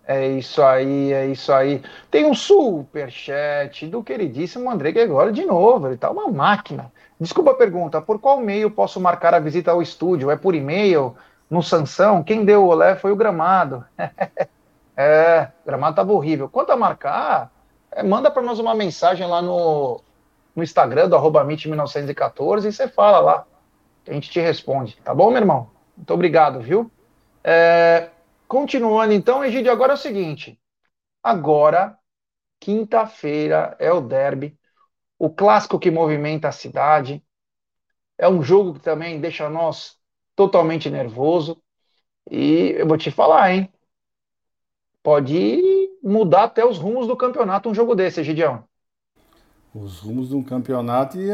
É 0.06 0.26
isso 0.28 0.62
aí, 0.62 1.12
é 1.12 1.26
isso 1.26 1.52
aí. 1.52 1.80
Tem 2.10 2.24
um 2.24 2.34
superchat 2.34 3.86
do 3.86 4.02
queridíssimo 4.02 4.70
André 4.70 4.92
Gregório 4.92 5.32
de 5.32 5.44
novo. 5.44 5.86
Ele 5.86 5.96
tá 5.96 6.10
uma 6.10 6.28
máquina. 6.28 6.90
Desculpa 7.20 7.52
a 7.52 7.54
pergunta, 7.54 8.00
por 8.00 8.18
qual 8.18 8.40
meio 8.40 8.70
posso 8.70 9.00
marcar 9.00 9.32
a 9.34 9.38
visita 9.38 9.70
ao 9.70 9.80
estúdio? 9.80 10.30
É 10.30 10.36
por 10.36 10.54
e-mail? 10.54 11.14
No 11.48 11.62
Sansão? 11.62 12.22
Quem 12.22 12.44
deu 12.44 12.64
o 12.64 12.68
olé 12.68 12.96
foi 12.96 13.12
o 13.12 13.16
gramado. 13.16 13.84
é, 14.96 15.48
o 15.62 15.66
gramado 15.66 15.96
tava 15.96 16.12
horrível. 16.12 16.48
Quanto 16.48 16.70
a 16.70 16.76
marcar, 16.76 17.52
é, 17.90 18.02
manda 18.02 18.30
para 18.30 18.42
nós 18.42 18.58
uma 18.58 18.74
mensagem 18.74 19.26
lá 19.26 19.42
no, 19.42 20.00
no 20.54 20.62
Instagram 20.62 21.08
do 21.08 21.16
arroba 21.16 21.44
1914 21.44 22.68
e 22.68 22.72
você 22.72 22.88
fala 22.88 23.20
lá 23.20 23.46
a 24.10 24.12
gente 24.12 24.30
te 24.30 24.40
responde, 24.40 24.96
tá 25.02 25.14
bom, 25.14 25.30
meu 25.30 25.40
irmão? 25.40 25.70
Muito 25.96 26.12
obrigado, 26.12 26.60
viu? 26.60 26.90
É, 27.44 28.10
continuando 28.48 29.12
então, 29.12 29.44
Egídio, 29.44 29.70
agora 29.70 29.92
é 29.92 29.94
o 29.94 29.98
seguinte. 29.98 30.58
Agora, 31.22 31.96
quinta-feira 32.58 33.76
é 33.78 33.92
o 33.92 34.00
derby, 34.00 34.58
o 35.18 35.30
clássico 35.30 35.78
que 35.78 35.90
movimenta 35.90 36.48
a 36.48 36.52
cidade. 36.52 37.22
É 38.18 38.28
um 38.28 38.42
jogo 38.42 38.74
que 38.74 38.80
também 38.80 39.20
deixa 39.20 39.48
nós 39.48 39.96
totalmente 40.34 40.90
nervoso. 40.90 41.62
E 42.30 42.74
eu 42.76 42.86
vou 42.86 42.96
te 42.96 43.10
falar, 43.10 43.52
hein? 43.52 43.72
Pode 45.02 45.60
mudar 46.02 46.44
até 46.44 46.64
os 46.64 46.78
rumos 46.78 47.06
do 47.06 47.16
campeonato 47.16 47.68
um 47.68 47.74
jogo 47.74 47.94
desse, 47.94 48.20
Egidião 48.20 48.64
os 49.74 50.00
rumos 50.00 50.28
de 50.28 50.36
um 50.36 50.42
campeonato 50.42 51.18
e 51.18 51.28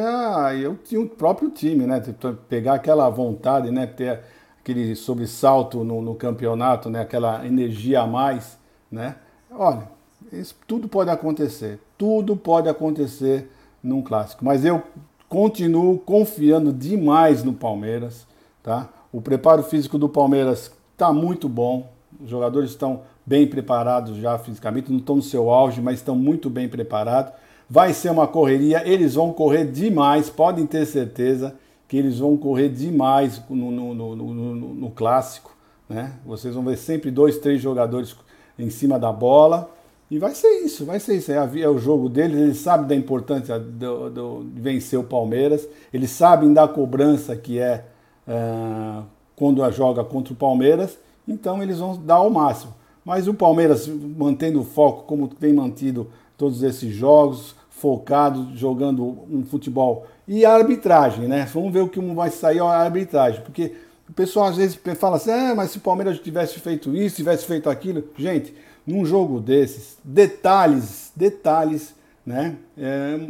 eu 0.62 0.76
tinha 0.76 1.00
o 1.00 1.08
próprio 1.08 1.50
time, 1.50 1.86
né? 1.86 2.00
Pegar 2.48 2.74
aquela 2.74 3.08
vontade, 3.10 3.70
né? 3.70 3.86
Ter 3.86 4.20
aquele 4.60 4.94
sobressalto 4.94 5.82
no, 5.82 6.00
no 6.00 6.14
campeonato, 6.14 6.88
né? 6.88 7.00
Aquela 7.00 7.44
energia 7.44 8.02
a 8.02 8.06
mais, 8.06 8.56
né? 8.90 9.16
Olha, 9.50 9.88
isso, 10.32 10.54
tudo 10.66 10.88
pode 10.88 11.10
acontecer, 11.10 11.80
tudo 11.96 12.36
pode 12.36 12.68
acontecer 12.68 13.50
num 13.82 14.02
clássico, 14.02 14.44
mas 14.44 14.64
eu 14.64 14.82
continuo 15.28 15.98
confiando 15.98 16.72
demais 16.72 17.42
no 17.42 17.52
Palmeiras, 17.52 18.26
tá? 18.62 18.88
O 19.12 19.20
preparo 19.20 19.62
físico 19.62 19.98
do 19.98 20.08
Palmeiras 20.08 20.70
está 20.92 21.12
muito 21.12 21.48
bom, 21.48 21.90
os 22.20 22.28
jogadores 22.28 22.70
estão 22.70 23.02
bem 23.28 23.46
preparados 23.46 24.16
já 24.16 24.38
fisicamente, 24.38 24.90
não 24.90 24.98
estão 24.98 25.16
no 25.16 25.22
seu 25.22 25.50
auge, 25.50 25.82
mas 25.82 25.96
estão 25.96 26.16
muito 26.16 26.48
bem 26.48 26.66
preparados. 26.66 27.32
Vai 27.68 27.92
ser 27.92 28.10
uma 28.10 28.26
correria, 28.26 28.82
eles 28.88 29.14
vão 29.14 29.30
correr 29.34 29.66
demais, 29.66 30.30
podem 30.30 30.66
ter 30.66 30.86
certeza 30.86 31.54
que 31.86 31.98
eles 31.98 32.18
vão 32.18 32.38
correr 32.38 32.70
demais 32.70 33.42
no, 33.50 33.70
no, 33.70 33.94
no, 33.94 34.16
no, 34.16 34.54
no 34.54 34.90
clássico. 34.90 35.54
Né? 35.86 36.14
Vocês 36.24 36.54
vão 36.54 36.64
ver 36.64 36.78
sempre 36.78 37.10
dois, 37.10 37.36
três 37.36 37.60
jogadores 37.60 38.16
em 38.58 38.70
cima 38.70 38.98
da 38.98 39.12
bola 39.12 39.70
E 40.10 40.18
vai 40.18 40.34
ser 40.34 40.64
isso, 40.64 40.86
vai 40.86 40.98
ser 40.98 41.16
isso. 41.16 41.30
É, 41.30 41.36
é 41.36 41.68
o 41.68 41.78
jogo 41.78 42.08
deles, 42.08 42.38
eles 42.38 42.58
sabem 42.58 42.86
da 42.86 42.94
importância 42.94 43.58
do, 43.58 44.08
do, 44.08 44.44
de 44.44 44.60
vencer 44.60 44.98
o 44.98 45.04
Palmeiras, 45.04 45.68
eles 45.92 46.10
sabem 46.10 46.52
da 46.54 46.66
cobrança 46.66 47.36
que 47.36 47.58
é 47.58 47.84
uh, 48.26 49.04
quando 49.36 49.70
joga 49.70 50.02
contra 50.02 50.32
o 50.32 50.36
Palmeiras, 50.36 50.98
então 51.26 51.62
eles 51.62 51.78
vão 51.78 51.94
dar 51.96 52.22
o 52.22 52.30
máximo. 52.30 52.77
Mas 53.08 53.26
o 53.26 53.32
Palmeiras 53.32 53.88
mantendo 53.88 54.60
o 54.60 54.64
foco, 54.64 55.04
como 55.04 55.28
tem 55.28 55.50
mantido 55.50 56.08
todos 56.36 56.62
esses 56.62 56.94
jogos, 56.94 57.56
focado, 57.70 58.54
jogando 58.54 59.02
um 59.30 59.42
futebol. 59.46 60.06
E 60.28 60.44
a 60.44 60.52
arbitragem, 60.52 61.26
né? 61.26 61.48
Vamos 61.54 61.72
ver 61.72 61.80
o 61.80 61.88
que 61.88 61.98
vai 62.14 62.28
sair 62.28 62.60
a 62.60 62.66
arbitragem, 62.66 63.40
porque 63.40 63.74
o 64.06 64.12
pessoal 64.12 64.48
às 64.48 64.58
vezes 64.58 64.78
fala 64.98 65.16
assim: 65.16 65.30
ah, 65.30 65.54
mas 65.56 65.70
se 65.70 65.78
o 65.78 65.80
Palmeiras 65.80 66.18
tivesse 66.18 66.60
feito 66.60 66.94
isso, 66.94 67.16
tivesse 67.16 67.46
feito 67.46 67.70
aquilo. 67.70 68.04
Gente, 68.14 68.54
num 68.86 69.06
jogo 69.06 69.40
desses, 69.40 69.96
detalhes, 70.04 71.10
detalhes, 71.16 71.94
né? 72.26 72.56
É, 72.76 73.20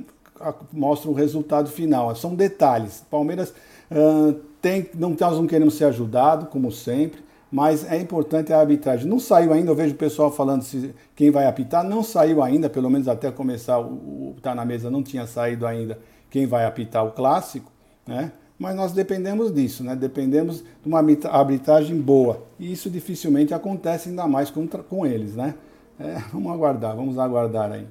o 1.07 1.13
resultado 1.13 1.71
final. 1.71 2.17
São 2.17 2.35
detalhes. 2.35 3.05
Palmeiras 3.09 3.55
uh, 3.93 4.33
tem, 4.61 4.91
não, 4.93 5.11
nós 5.11 5.37
não 5.37 5.47
queremos 5.47 5.75
ser 5.75 5.85
ajudados, 5.85 6.49
como 6.49 6.73
sempre, 6.73 7.28
mas 7.51 7.91
é 7.91 7.97
importante 7.99 8.53
a 8.53 8.61
arbitragem. 8.61 9.09
Não 9.09 9.19
saiu 9.19 9.53
ainda, 9.53 9.71
eu 9.71 9.75
vejo 9.75 9.95
o 9.95 9.99
pessoal 9.99 10.31
falando 10.31 10.63
se 10.63 10.95
quem 11.17 11.31
vai 11.31 11.47
apitar, 11.47 11.83
não 11.85 12.03
saiu 12.03 12.43
ainda, 12.43 12.69
pelo 12.69 12.91
menos 12.91 13.09
até 13.09 13.31
começar 13.31 13.79
o, 13.81 14.37
tá 14.43 14.55
na 14.55 14.65
mesa 14.65 14.91
não 14.91 15.03
tinha 15.03 15.27
saído 15.27 15.67
ainda 15.67 15.99
quem 16.31 16.47
vai 16.47 16.65
apitar 16.65 17.05
o 17.07 17.13
clássico, 17.13 17.73
né? 18.07 18.33
Mas 18.59 18.75
nós 18.75 18.93
dependemos 18.93 19.53
disso, 19.53 19.85
né? 19.85 19.95
Dependemos 19.95 20.63
de 20.63 20.89
uma 20.89 20.99
arbitragem 21.31 22.01
boa. 22.01 22.43
E 22.59 22.73
isso 22.73 22.91
dificilmente 22.91 23.55
acontece 23.55 24.09
ainda 24.09 24.27
mais 24.27 24.51
com, 24.51 24.67
com 24.67 25.07
eles, 25.07 25.37
né? 25.37 25.55
É, 25.99 26.19
vamos 26.33 26.53
aguardar, 26.53 26.97
vamos 26.97 27.19
aguardar 27.19 27.73
aí. 27.73 27.87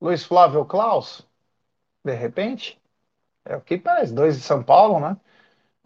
Luiz 0.00 0.24
Flávio 0.24 0.64
Klaus, 0.64 1.26
de 2.04 2.14
repente, 2.14 2.80
é 3.44 3.56
o 3.56 3.60
que 3.60 3.78
parece, 3.78 4.12
dois 4.12 4.36
de 4.36 4.42
São 4.42 4.62
Paulo, 4.62 5.00
né? 5.00 5.16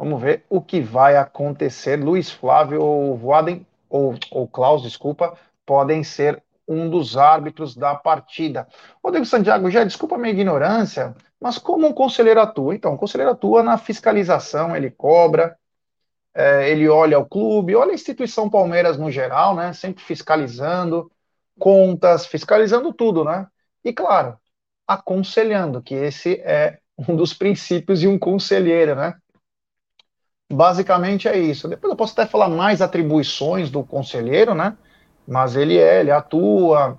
Vamos 0.00 0.22
ver 0.22 0.46
o 0.48 0.62
que 0.62 0.80
vai 0.80 1.14
acontecer. 1.18 2.02
Luiz 2.02 2.30
Flávio 2.30 2.80
ou 2.80 3.14
Voaden, 3.18 3.66
ou, 3.86 4.14
ou 4.30 4.48
Klaus, 4.48 4.82
desculpa, 4.82 5.36
podem 5.66 6.02
ser 6.02 6.42
um 6.66 6.88
dos 6.88 7.18
árbitros 7.18 7.76
da 7.76 7.94
partida. 7.94 8.66
Rodrigo 9.04 9.26
Santiago, 9.26 9.70
já 9.70 9.84
desculpa 9.84 10.14
a 10.14 10.18
minha 10.18 10.32
ignorância, 10.32 11.14
mas 11.38 11.58
como 11.58 11.86
um 11.86 11.92
conselheiro 11.92 12.40
atua? 12.40 12.74
Então, 12.74 12.94
o 12.94 12.96
conselheiro 12.96 13.32
atua 13.32 13.62
na 13.62 13.76
fiscalização, 13.76 14.74
ele 14.74 14.90
cobra, 14.90 15.54
é, 16.32 16.70
ele 16.70 16.88
olha 16.88 17.18
o 17.18 17.26
clube, 17.26 17.76
olha 17.76 17.90
a 17.90 17.94
instituição 17.94 18.48
Palmeiras 18.48 18.96
no 18.96 19.10
geral, 19.10 19.54
né? 19.54 19.74
Sempre 19.74 20.02
fiscalizando 20.02 21.12
contas, 21.58 22.24
fiscalizando 22.24 22.90
tudo, 22.94 23.22
né? 23.22 23.46
E 23.84 23.92
claro, 23.92 24.38
aconselhando, 24.88 25.82
que 25.82 25.94
esse 25.94 26.40
é 26.40 26.78
um 27.06 27.14
dos 27.14 27.34
princípios 27.36 28.00
de 28.00 28.08
um 28.08 28.18
conselheiro, 28.18 28.94
né? 28.94 29.19
Basicamente 30.52 31.28
é 31.28 31.38
isso. 31.38 31.68
Depois 31.68 31.90
eu 31.90 31.96
posso 31.96 32.12
até 32.12 32.26
falar 32.26 32.48
mais 32.48 32.82
atribuições 32.82 33.70
do 33.70 33.84
conselheiro, 33.84 34.52
né? 34.52 34.76
Mas 35.26 35.54
ele 35.54 35.78
é, 35.78 36.00
ele 36.00 36.10
atua 36.10 36.98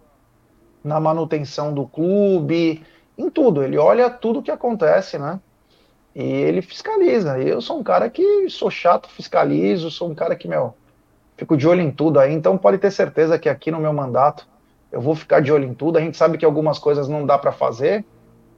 na 0.82 1.02
manutenção 1.02 1.74
do 1.74 1.86
clube, 1.86 2.82
em 3.18 3.30
tudo. 3.30 3.62
Ele 3.62 3.78
olha 3.78 4.10
tudo 4.10 4.41
que 4.41 4.49
acontece, 4.49 5.20
né? 5.20 5.38
E 6.16 6.24
ele 6.24 6.62
fiscaliza. 6.62 7.38
Eu 7.39 7.62
sou 7.62 7.78
um 7.78 7.84
cara 7.84 8.10
que 8.10 8.49
sou 8.49 8.72
chato, 8.72 9.10
fiscalizo, 9.10 9.91
sou 9.91 10.10
um 10.10 10.16
cara 10.16 10.34
que, 10.34 10.47
meu, 10.47 10.74
fico 11.36 11.58
de 11.58 11.68
olho 11.68 11.82
em 11.82 11.91
tudo 11.91 12.20
aí. 12.20 12.34
Então 12.34 12.58
pode 12.58 12.78
ter 12.78 12.89
certeza 12.89 13.38
que 13.38 13.49
aqui 13.49 13.70
no 13.70 13.82
meu 13.82 13.91
mandato 13.91 14.47
eu 14.93 15.02
vou 15.02 15.14
ficar 15.14 15.41
de 15.41 15.52
olho 15.52 15.66
em 15.66 15.74
tudo. 15.74 15.97
A 15.97 16.02
gente 16.02 16.16
sabe 16.16 16.38
que 16.38 16.45
algumas 16.45 16.80
coisas 16.80 17.10
não 17.10 17.26
dá 17.26 17.38
para 17.38 17.52
fazer. 17.52 18.06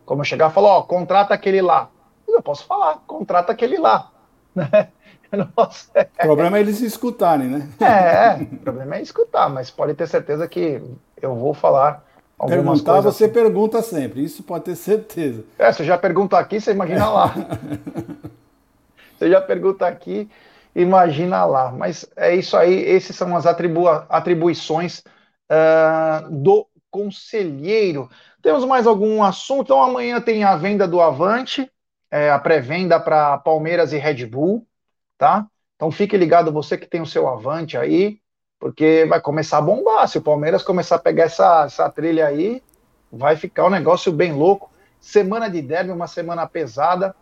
Como 0.05 0.21
eu 0.21 0.25
chegar 0.25 0.51
e 0.51 0.53
falar, 0.53 0.77
ó, 0.77 0.81
contrata 0.83 1.33
aquele 1.33 1.63
lá. 1.63 1.89
Eu 2.27 2.43
posso 2.43 2.65
falar, 2.65 3.01
contrata 3.07 3.51
aquele 3.51 3.77
lá. 3.77 4.12
Né? 5.33 5.47
Nossa. 5.57 5.89
O 6.17 6.19
problema 6.21 6.57
é 6.57 6.61
eles 6.61 6.79
escutarem, 6.81 7.47
né? 7.47 7.67
É, 7.81 8.43
o 8.43 8.57
problema 8.57 8.95
é 8.97 9.01
escutar, 9.01 9.49
mas 9.49 9.71
pode 9.71 9.95
ter 9.95 10.07
certeza 10.07 10.47
que 10.47 10.81
eu 11.21 11.35
vou 11.35 11.53
falar 11.53 12.03
algumas 12.37 12.81
Perguntar, 12.81 12.83
coisas. 12.83 13.15
você 13.15 13.25
assim. 13.25 13.33
pergunta 13.33 13.81
sempre, 13.81 14.23
isso 14.23 14.43
pode 14.43 14.65
ter 14.65 14.75
certeza. 14.75 15.43
É, 15.57 15.71
você 15.71 15.83
já 15.83 15.97
pergunta 15.97 16.37
aqui, 16.37 16.59
você 16.59 16.71
imagina 16.71 17.09
lá. 17.09 17.33
você 19.17 19.29
já 19.29 19.41
pergunta 19.41 19.87
aqui, 19.87 20.29
imagina 20.75 21.45
lá. 21.45 21.71
Mas 21.71 22.05
é 22.15 22.35
isso 22.35 22.55
aí, 22.57 22.95
essas 22.95 23.15
são 23.15 23.35
as 23.35 23.45
atribu 23.45 23.87
atribuições 23.87 24.99
uh, 25.51 26.29
do 26.29 26.67
conselheiro. 26.91 28.09
Temos 28.41 28.65
mais 28.65 28.85
algum 28.85 29.23
assunto? 29.23 29.63
Então 29.63 29.81
amanhã 29.81 30.21
tem 30.21 30.43
a 30.43 30.55
venda 30.55 30.87
do 30.87 31.01
Avante, 31.01 31.71
é, 32.13 32.29
a 32.29 32.37
pré-venda 32.37 32.99
para 32.99 33.39
Palmeiras 33.39 33.91
e 33.91 33.97
Red 33.97 34.27
Bull, 34.27 34.67
tá? 35.17 35.47
Então 35.75 35.89
fique 35.89 36.15
ligado 36.15 36.51
você 36.51 36.77
que 36.77 36.85
tem 36.85 37.01
o 37.01 37.07
seu 37.07 37.27
Avante 37.27 37.75
aí, 37.75 38.19
porque 38.59 39.03
vai 39.09 39.19
começar 39.19 39.57
a 39.57 39.61
bombar. 39.63 40.07
Se 40.07 40.19
o 40.19 40.21
Palmeiras 40.21 40.61
começar 40.61 40.97
a 40.97 40.99
pegar 40.99 41.23
essa, 41.23 41.63
essa 41.65 41.89
trilha 41.89 42.27
aí, 42.27 42.61
vai 43.11 43.35
ficar 43.35 43.65
um 43.65 43.71
negócio 43.71 44.11
bem 44.11 44.31
louco. 44.31 44.71
Semana 45.01 45.49
de 45.49 45.59
derby, 45.59 45.89
uma 45.89 46.05
semana 46.05 46.45
pesada, 46.45 47.15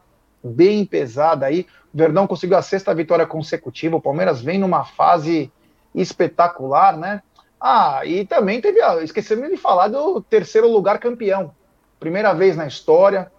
bem 0.43 0.85
pesada 0.85 1.45
aí. 1.45 1.65
O 1.93 1.97
Verdão 1.97 2.27
conseguiu 2.27 2.57
a 2.57 2.61
sexta 2.61 2.93
vitória 2.93 3.25
consecutiva. 3.25 3.95
O 3.95 4.01
Palmeiras 4.01 4.41
vem 4.41 4.59
numa 4.59 4.83
fase 4.83 5.49
espetacular, 5.95 6.97
né? 6.97 7.23
Ah, 7.57 8.01
e 8.05 8.25
também 8.25 8.59
teve, 8.59 8.81
esquecemos 9.01 9.49
de 9.49 9.55
falar 9.55 9.87
do 9.87 10.21
terceiro 10.21 10.67
lugar 10.67 10.99
campeão. 10.99 11.55
Primeira 11.97 12.33
vez 12.33 12.57
na 12.57 12.67
história, 12.67 13.31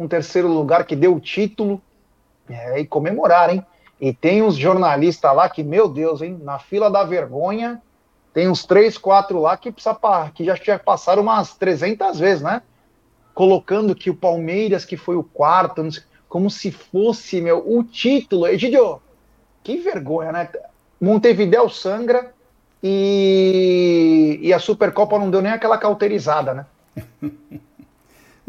um 0.00 0.08
terceiro 0.08 0.48
lugar 0.48 0.86
que 0.86 0.96
deu 0.96 1.14
o 1.14 1.20
título, 1.20 1.80
é, 2.48 2.80
e 2.80 2.86
comemorar, 2.86 3.50
hein? 3.50 3.64
E 4.00 4.14
tem 4.14 4.42
uns 4.42 4.56
jornalistas 4.56 5.36
lá 5.36 5.46
que, 5.48 5.62
meu 5.62 5.86
Deus, 5.86 6.22
hein? 6.22 6.40
Na 6.42 6.58
fila 6.58 6.90
da 6.90 7.04
vergonha, 7.04 7.80
tem 8.32 8.48
uns 8.48 8.64
três, 8.64 8.96
quatro 8.96 9.38
lá 9.38 9.56
que, 9.58 9.70
precisa, 9.70 9.96
que 10.34 10.42
já, 10.44 10.54
já 10.54 10.78
passaram 10.78 11.22
umas 11.22 11.54
300 11.54 12.18
vezes, 12.18 12.42
né? 12.42 12.62
Colocando 13.34 13.94
que 13.94 14.08
o 14.08 14.14
Palmeiras, 14.14 14.86
que 14.86 14.96
foi 14.96 15.16
o 15.16 15.22
quarto, 15.22 15.86
como 16.28 16.50
se 16.50 16.70
fosse, 16.70 17.40
meu, 17.42 17.58
o 17.58 17.84
título. 17.84 18.46
Egidio, 18.46 19.02
que 19.62 19.76
vergonha, 19.76 20.32
né? 20.32 20.48
Montevideo 20.98 21.68
sangra 21.68 22.32
e, 22.82 24.38
e 24.40 24.52
a 24.52 24.58
Supercopa 24.58 25.18
não 25.18 25.30
deu 25.30 25.42
nem 25.42 25.52
aquela 25.52 25.76
cauterizada, 25.76 26.54
né? 26.54 26.66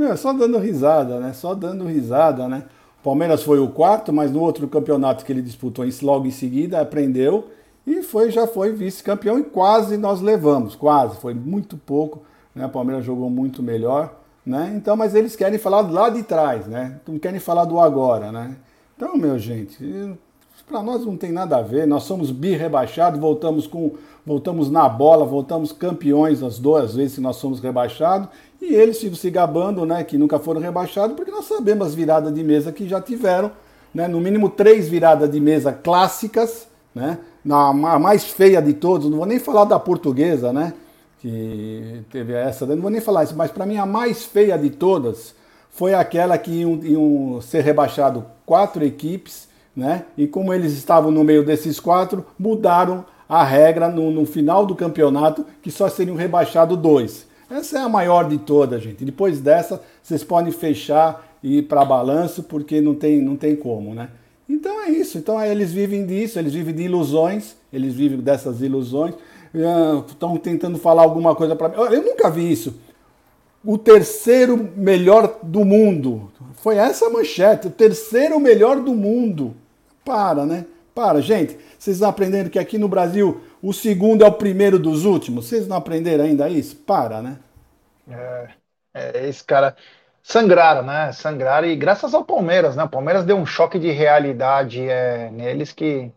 Meu, 0.02 0.18
só 0.18 0.34
dando 0.34 0.58
risada, 0.58 1.20
né? 1.20 1.32
Só 1.32 1.54
dando 1.54 1.86
risada, 1.86 2.48
né? 2.48 2.64
O 3.00 3.04
Palmeiras 3.04 3.44
foi 3.44 3.60
o 3.60 3.68
quarto, 3.68 4.12
mas 4.12 4.32
no 4.32 4.42
outro 4.42 4.68
campeonato 4.68 5.24
que 5.24 5.32
ele 5.32 5.44
disputou 5.44 5.86
logo 6.02 6.26
em 6.26 6.32
seguida, 6.32 6.82
aprendeu 6.82 7.50
e 7.86 8.02
foi, 8.02 8.32
já 8.32 8.48
foi 8.48 8.72
vice-campeão 8.72 9.38
e 9.38 9.44
quase 9.44 9.98
nós 9.98 10.20
levamos, 10.20 10.76
quase, 10.76 11.18
foi 11.18 11.36
muito 11.36 11.78
pouco, 11.78 12.24
né? 12.56 12.66
O 12.66 12.70
Palmeiras 12.70 13.06
jogou 13.06 13.30
muito 13.30 13.62
melhor, 13.62 14.16
né? 14.44 14.74
Então, 14.76 14.96
mas 14.96 15.14
eles 15.14 15.36
querem 15.36 15.60
falar 15.60 15.82
lá 15.82 16.10
de 16.10 16.24
trás, 16.24 16.66
né? 16.66 17.00
Não 17.08 17.20
querem 17.20 17.40
falar 17.40 17.66
do 17.66 17.80
agora, 17.80 18.32
né? 18.32 18.56
Então, 18.98 19.16
meu 19.16 19.38
gente, 19.38 20.18
para 20.68 20.82
nós 20.82 21.06
não 21.06 21.16
tem 21.16 21.32
nada 21.32 21.58
a 21.58 21.62
ver, 21.62 21.86
nós 21.86 22.04
somos 22.04 22.32
bi-rebaixados, 22.32 23.20
voltamos 23.20 23.68
com 23.68 23.92
voltamos 24.26 24.70
na 24.70 24.88
bola, 24.88 25.26
voltamos 25.26 25.72
campeões 25.72 26.44
as 26.44 26.60
duas 26.60 26.96
vezes 26.96 27.16
que 27.16 27.22
nós 27.22 27.36
somos 27.36 27.60
rebaixados, 27.60 28.30
e 28.62 28.76
eles 28.76 29.00
ficam 29.00 29.16
se 29.16 29.30
gabando, 29.32 29.86
né, 29.86 30.04
que 30.04 30.18
nunca 30.18 30.38
foram 30.38 30.62
rebaixados, 30.62 31.16
porque 31.16 31.32
nós 31.32 31.46
sabemos 31.46 31.88
as 31.88 31.96
viradas 31.96 32.32
de 32.32 32.44
mesa 32.44 32.72
que 32.72 32.88
já 32.88 33.02
tiveram, 33.02 33.52
né, 33.94 34.08
no 34.08 34.22
mínimo 34.22 34.50
três 34.50 34.88
viradas 34.88 35.30
de 35.32 35.40
mesa 35.40 35.74
clássicas, 35.74 36.68
né, 36.94 37.18
na, 37.44 37.74
mais 37.74 38.26
feia 38.26 38.62
de 38.62 38.74
todos, 38.74 39.10
não 39.10 39.18
vou 39.18 39.26
nem 39.26 39.40
falar 39.40 39.66
da 39.66 39.80
portuguesa, 39.80 40.54
né, 40.54 40.74
que 41.20 42.04
teve 42.12 42.34
essa, 42.34 42.66
não 42.68 42.82
vou 42.82 42.92
nem 42.92 43.02
falar 43.02 43.24
isso, 43.24 43.36
mas 43.36 43.50
para 43.50 43.66
mim 43.66 43.78
a 43.78 43.86
mais 43.86 44.24
feia 44.26 44.58
de 44.58 44.70
todas 44.70 45.34
foi 45.72 45.96
aquela 45.96 46.38
que 46.38 46.52
iam, 46.52 46.80
iam 46.84 47.42
ser 47.42 47.64
rebaixado 47.64 48.26
quatro 48.46 48.86
equipes, 48.86 49.50
né, 49.76 50.06
e 50.16 50.28
como 50.28 50.54
eles 50.54 50.74
estavam 50.74 51.10
no 51.10 51.24
meio 51.24 51.44
desses 51.44 51.80
quatro, 51.80 52.26
mudaram 52.38 53.06
a 53.28 53.44
regra 53.44 53.88
no, 53.88 54.12
no 54.12 54.26
final 54.26 54.66
do 54.66 54.76
campeonato 54.76 55.46
que 55.64 55.72
só 55.72 55.90
seriam 55.90 56.16
rebaixados 56.16 56.78
dois. 56.78 57.31
Essa 57.52 57.80
é 57.80 57.82
a 57.82 57.90
maior 57.90 58.30
de 58.30 58.38
todas, 58.38 58.82
gente. 58.82 59.04
Depois 59.04 59.42
dessa, 59.42 59.82
vocês 60.02 60.24
podem 60.24 60.54
fechar 60.54 61.28
e 61.44 61.58
ir 61.58 61.64
para 61.64 61.84
balanço, 61.84 62.44
porque 62.44 62.80
não 62.80 62.96
tem, 62.96 63.22
não 63.22 63.36
tem 63.36 63.58
como, 63.58 63.94
né? 63.94 64.10
Então 64.48 64.82
é 64.82 64.90
isso. 64.90 65.18
Então 65.18 65.44
eles 65.44 65.74
vivem 65.74 66.06
disso, 66.06 66.40
eles 66.40 66.54
vivem 66.54 66.74
de 66.74 66.84
ilusões, 66.84 67.56
eles 67.72 67.94
vivem 67.94 68.20
dessas 68.20 68.62
ilusões. 68.62 69.16
Estão 70.08 70.38
tentando 70.38 70.78
falar 70.78 71.02
alguma 71.02 71.36
coisa 71.36 71.54
para 71.54 71.68
mim. 71.68 71.76
Eu 71.76 72.02
nunca 72.02 72.30
vi 72.30 72.50
isso. 72.50 72.74
O 73.66 73.78
terceiro 73.78 74.70
melhor 74.78 75.40
do 75.44 75.66
mundo. 75.66 76.32
Foi 76.56 76.78
essa 76.78 77.08
a 77.08 77.10
manchete. 77.10 77.68
O 77.68 77.72
terceiro 77.72 78.40
melhor 78.40 78.80
do 78.80 78.94
mundo. 78.94 79.54
Para, 80.06 80.46
né? 80.46 80.66
Para, 80.96 81.22
gente, 81.22 81.58
vocês 81.78 82.02
aprenderam 82.02 82.50
que 82.50 82.60
aqui 82.60 82.78
no 82.78 82.88
Brasil 82.88 83.42
o 83.62 83.74
segundo 83.74 84.24
é 84.24 84.28
o 84.28 84.34
primeiro 84.34 84.80
dos 84.80 85.06
últimos? 85.06 85.48
Vocês 85.48 85.68
não 85.68 85.78
aprenderam 85.78 86.24
ainda 86.24 86.50
isso? 86.50 86.76
Para, 86.76 87.22
né? 87.22 87.40
É, 88.08 88.50
é 88.94 89.28
esse 89.28 89.44
cara 89.44 89.76
sangraram, 90.24 90.84
né? 90.84 91.12
Sangraram 91.12 91.68
e 91.68 91.76
graças 91.76 92.14
ao 92.14 92.26
Palmeiras, 92.26 92.76
né? 92.76 92.84
O 92.84 92.90
Palmeiras 92.90 93.26
deu 93.26 93.38
um 93.38 93.46
choque 93.46 93.80
de 93.80 93.92
realidade 93.92 94.82
é, 94.88 95.30
neles 95.32 95.72
que 95.72 96.12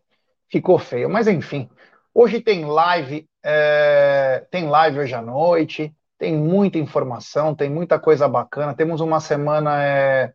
ficou 0.51 0.79
feio. 0.79 1.09
Mas 1.09 1.29
enfim, 1.29 1.69
hoje 2.15 2.41
tem 2.41 2.65
live, 2.65 3.29
é, 3.43 4.47
tem 4.51 4.69
live 4.69 5.01
hoje 5.01 5.15
à 5.15 5.23
noite, 5.23 5.95
tem 6.19 6.37
muita 6.37 6.79
informação, 6.79 7.55
tem 7.55 7.71
muita 7.71 7.99
coisa 7.99 8.29
bacana. 8.29 8.75
Temos 8.75 9.01
uma 9.01 9.21
semana 9.21 9.83
é, 9.83 10.33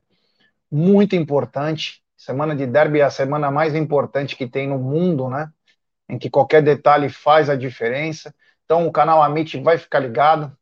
muito 0.72 1.16
importante. 1.16 2.02
Semana 2.18 2.56
de 2.56 2.68
derby 2.68 3.00
é 3.00 3.04
a 3.04 3.10
semana 3.10 3.50
mais 3.50 3.76
importante 3.76 4.36
que 4.36 4.48
tem 4.48 4.68
no 4.68 4.78
mundo, 4.78 5.30
né? 5.30 5.50
Em 6.10 6.18
que 6.20 6.30
qualquer 6.30 6.62
detalhe 6.64 7.10
faz 7.10 7.50
a 7.50 7.56
diferença. 7.56 8.34
Então 8.66 8.88
o 8.88 8.92
canal 8.92 9.22
Amit 9.24 9.60
vai 9.62 9.78
ficar 9.78 10.00
ligado. 10.00 10.56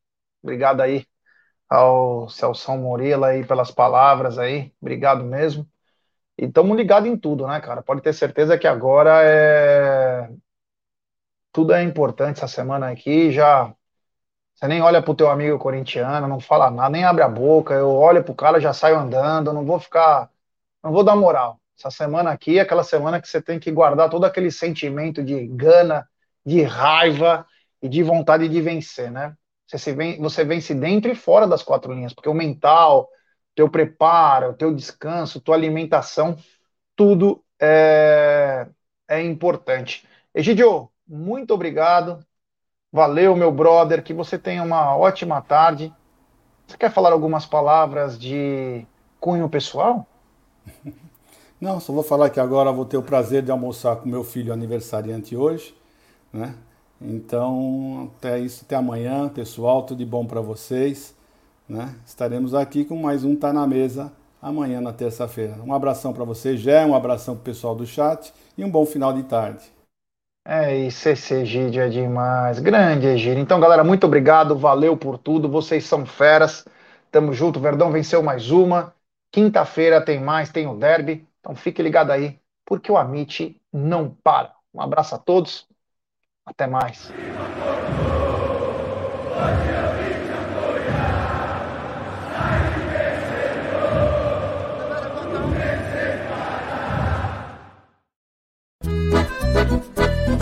Obrigado 0.43 0.81
aí 0.81 1.05
ao 1.69 2.29
Celso 2.29 2.71
Morela 2.77 3.27
aí 3.29 3.45
pelas 3.45 3.71
palavras 3.71 4.37
aí, 4.37 4.73
obrigado 4.81 5.23
mesmo. 5.23 5.67
E 6.37 6.45
estamos 6.45 6.77
ligados 6.77 7.09
em 7.09 7.17
tudo, 7.17 7.47
né, 7.47 7.59
cara? 7.61 7.81
Pode 7.83 8.01
ter 8.01 8.13
certeza 8.13 8.57
que 8.57 8.67
agora 8.67 9.23
é 9.23 10.29
tudo 11.51 11.73
é 11.73 11.83
importante 11.83 12.37
essa 12.37 12.47
semana 12.47 12.89
aqui, 12.91 13.31
já 13.31 13.73
você 14.55 14.67
nem 14.67 14.81
olha 14.81 15.01
pro 15.03 15.15
teu 15.15 15.29
amigo 15.29 15.59
corintiano, 15.59 16.27
não 16.27 16.39
fala 16.39 16.71
nada, 16.71 16.89
nem 16.91 17.05
abre 17.05 17.23
a 17.23 17.29
boca, 17.29 17.73
eu 17.75 17.89
olho 17.91 18.23
pro 18.23 18.35
cara, 18.35 18.59
já 18.59 18.73
saio 18.73 18.97
andando, 18.99 19.53
não 19.53 19.65
vou 19.65 19.79
ficar, 19.79 20.31
não 20.83 20.91
vou 20.91 21.03
dar 21.03 21.15
moral. 21.15 21.59
Essa 21.77 21.91
semana 21.91 22.31
aqui 22.31 22.57
é 22.57 22.61
aquela 22.61 22.83
semana 22.83 23.21
que 23.21 23.27
você 23.27 23.41
tem 23.41 23.59
que 23.59 23.71
guardar 23.71 24.09
todo 24.09 24.25
aquele 24.25 24.49
sentimento 24.49 25.23
de 25.23 25.45
gana, 25.47 26.07
de 26.45 26.63
raiva 26.63 27.45
e 27.81 27.87
de 27.87 28.01
vontade 28.01 28.49
de 28.49 28.61
vencer, 28.61 29.11
né? 29.11 29.35
Você, 29.67 29.77
se 29.77 29.93
vem, 29.93 30.19
você 30.19 30.43
vence 30.43 30.73
dentro 30.73 31.11
e 31.11 31.15
fora 31.15 31.45
das 31.45 31.61
quatro 31.61 31.93
linhas, 31.93 32.13
porque 32.13 32.29
o 32.29 32.33
mental, 32.33 33.07
teu 33.53 33.69
preparo, 33.69 34.53
teu 34.53 34.73
descanso, 34.73 35.41
tua 35.41 35.55
alimentação, 35.55 36.37
tudo 36.95 37.43
é, 37.59 38.67
é 39.07 39.21
importante. 39.21 40.07
Egidio, 40.33 40.89
muito 41.07 41.53
obrigado. 41.53 42.25
Valeu, 42.91 43.35
meu 43.35 43.51
brother. 43.51 44.03
Que 44.03 44.13
você 44.13 44.37
tenha 44.37 44.63
uma 44.63 44.95
ótima 44.95 45.41
tarde. 45.41 45.93
Você 46.65 46.77
quer 46.77 46.91
falar 46.91 47.11
algumas 47.11 47.45
palavras 47.45 48.17
de 48.17 48.85
cunho 49.19 49.49
pessoal? 49.49 50.07
Não, 51.59 51.79
só 51.79 51.91
vou 51.91 52.03
falar 52.03 52.29
que 52.29 52.39
agora 52.39 52.71
vou 52.71 52.85
ter 52.85 52.97
o 52.97 53.03
prazer 53.03 53.41
de 53.41 53.51
almoçar 53.51 53.95
com 53.97 54.07
meu 54.07 54.23
filho 54.23 54.53
aniversariante 54.53 55.35
hoje, 55.35 55.75
né? 56.31 56.55
Então, 57.01 58.11
até 58.17 58.39
isso, 58.39 58.63
até 58.65 58.75
amanhã, 58.75 59.29
pessoal, 59.29 59.83
tudo 59.83 59.99
de 59.99 60.05
bom 60.05 60.25
para 60.25 60.41
vocês. 60.41 61.15
Né? 61.67 61.95
Estaremos 62.05 62.53
aqui 62.53 62.85
com 62.85 62.95
mais 62.97 63.23
um 63.23 63.35
Tá 63.35 63.51
na 63.51 63.67
Mesa 63.67 64.11
amanhã, 64.41 64.81
na 64.81 64.93
terça-feira. 64.93 65.55
Um 65.63 65.73
abração 65.73 66.13
para 66.13 66.23
vocês, 66.23 66.59
Jé, 66.59 66.85
um 66.85 66.95
abração 66.95 67.35
para 67.35 67.41
o 67.41 67.45
pessoal 67.45 67.75
do 67.75 67.85
chat 67.85 68.33
e 68.57 68.63
um 68.63 68.69
bom 68.69 68.85
final 68.85 69.13
de 69.13 69.23
tarde. 69.23 69.65
É 70.45 70.77
isso, 70.77 71.09
esse 71.09 71.33
Egídio 71.33 71.81
é 71.81 71.89
demais. 71.89 72.59
Grande 72.59 73.05
Egídio. 73.07 73.41
Então, 73.41 73.59
galera, 73.59 73.83
muito 73.83 74.05
obrigado, 74.05 74.57
valeu 74.57 74.95
por 74.95 75.17
tudo. 75.17 75.49
Vocês 75.49 75.85
são 75.85 76.05
feras. 76.05 76.65
Tamo 77.11 77.33
junto. 77.33 77.59
Verdão 77.59 77.91
venceu 77.91 78.23
mais 78.23 78.49
uma. 78.49 78.93
Quinta-feira 79.31 79.99
tem 79.99 80.21
mais, 80.21 80.49
tem 80.49 80.65
o 80.65 80.75
derby. 80.75 81.26
Então 81.47 81.55
fique 81.55 81.81
ligado 81.81 82.11
aí, 82.11 82.41
porque 82.65 82.91
o 82.91 82.97
Amit 82.97 83.61
não 83.71 84.09
para. 84.21 84.53
Um 84.73 84.81
abraço 84.81 85.15
a 85.15 85.17
todos. 85.17 85.65
Até 86.45 86.67
mais. 86.67 87.09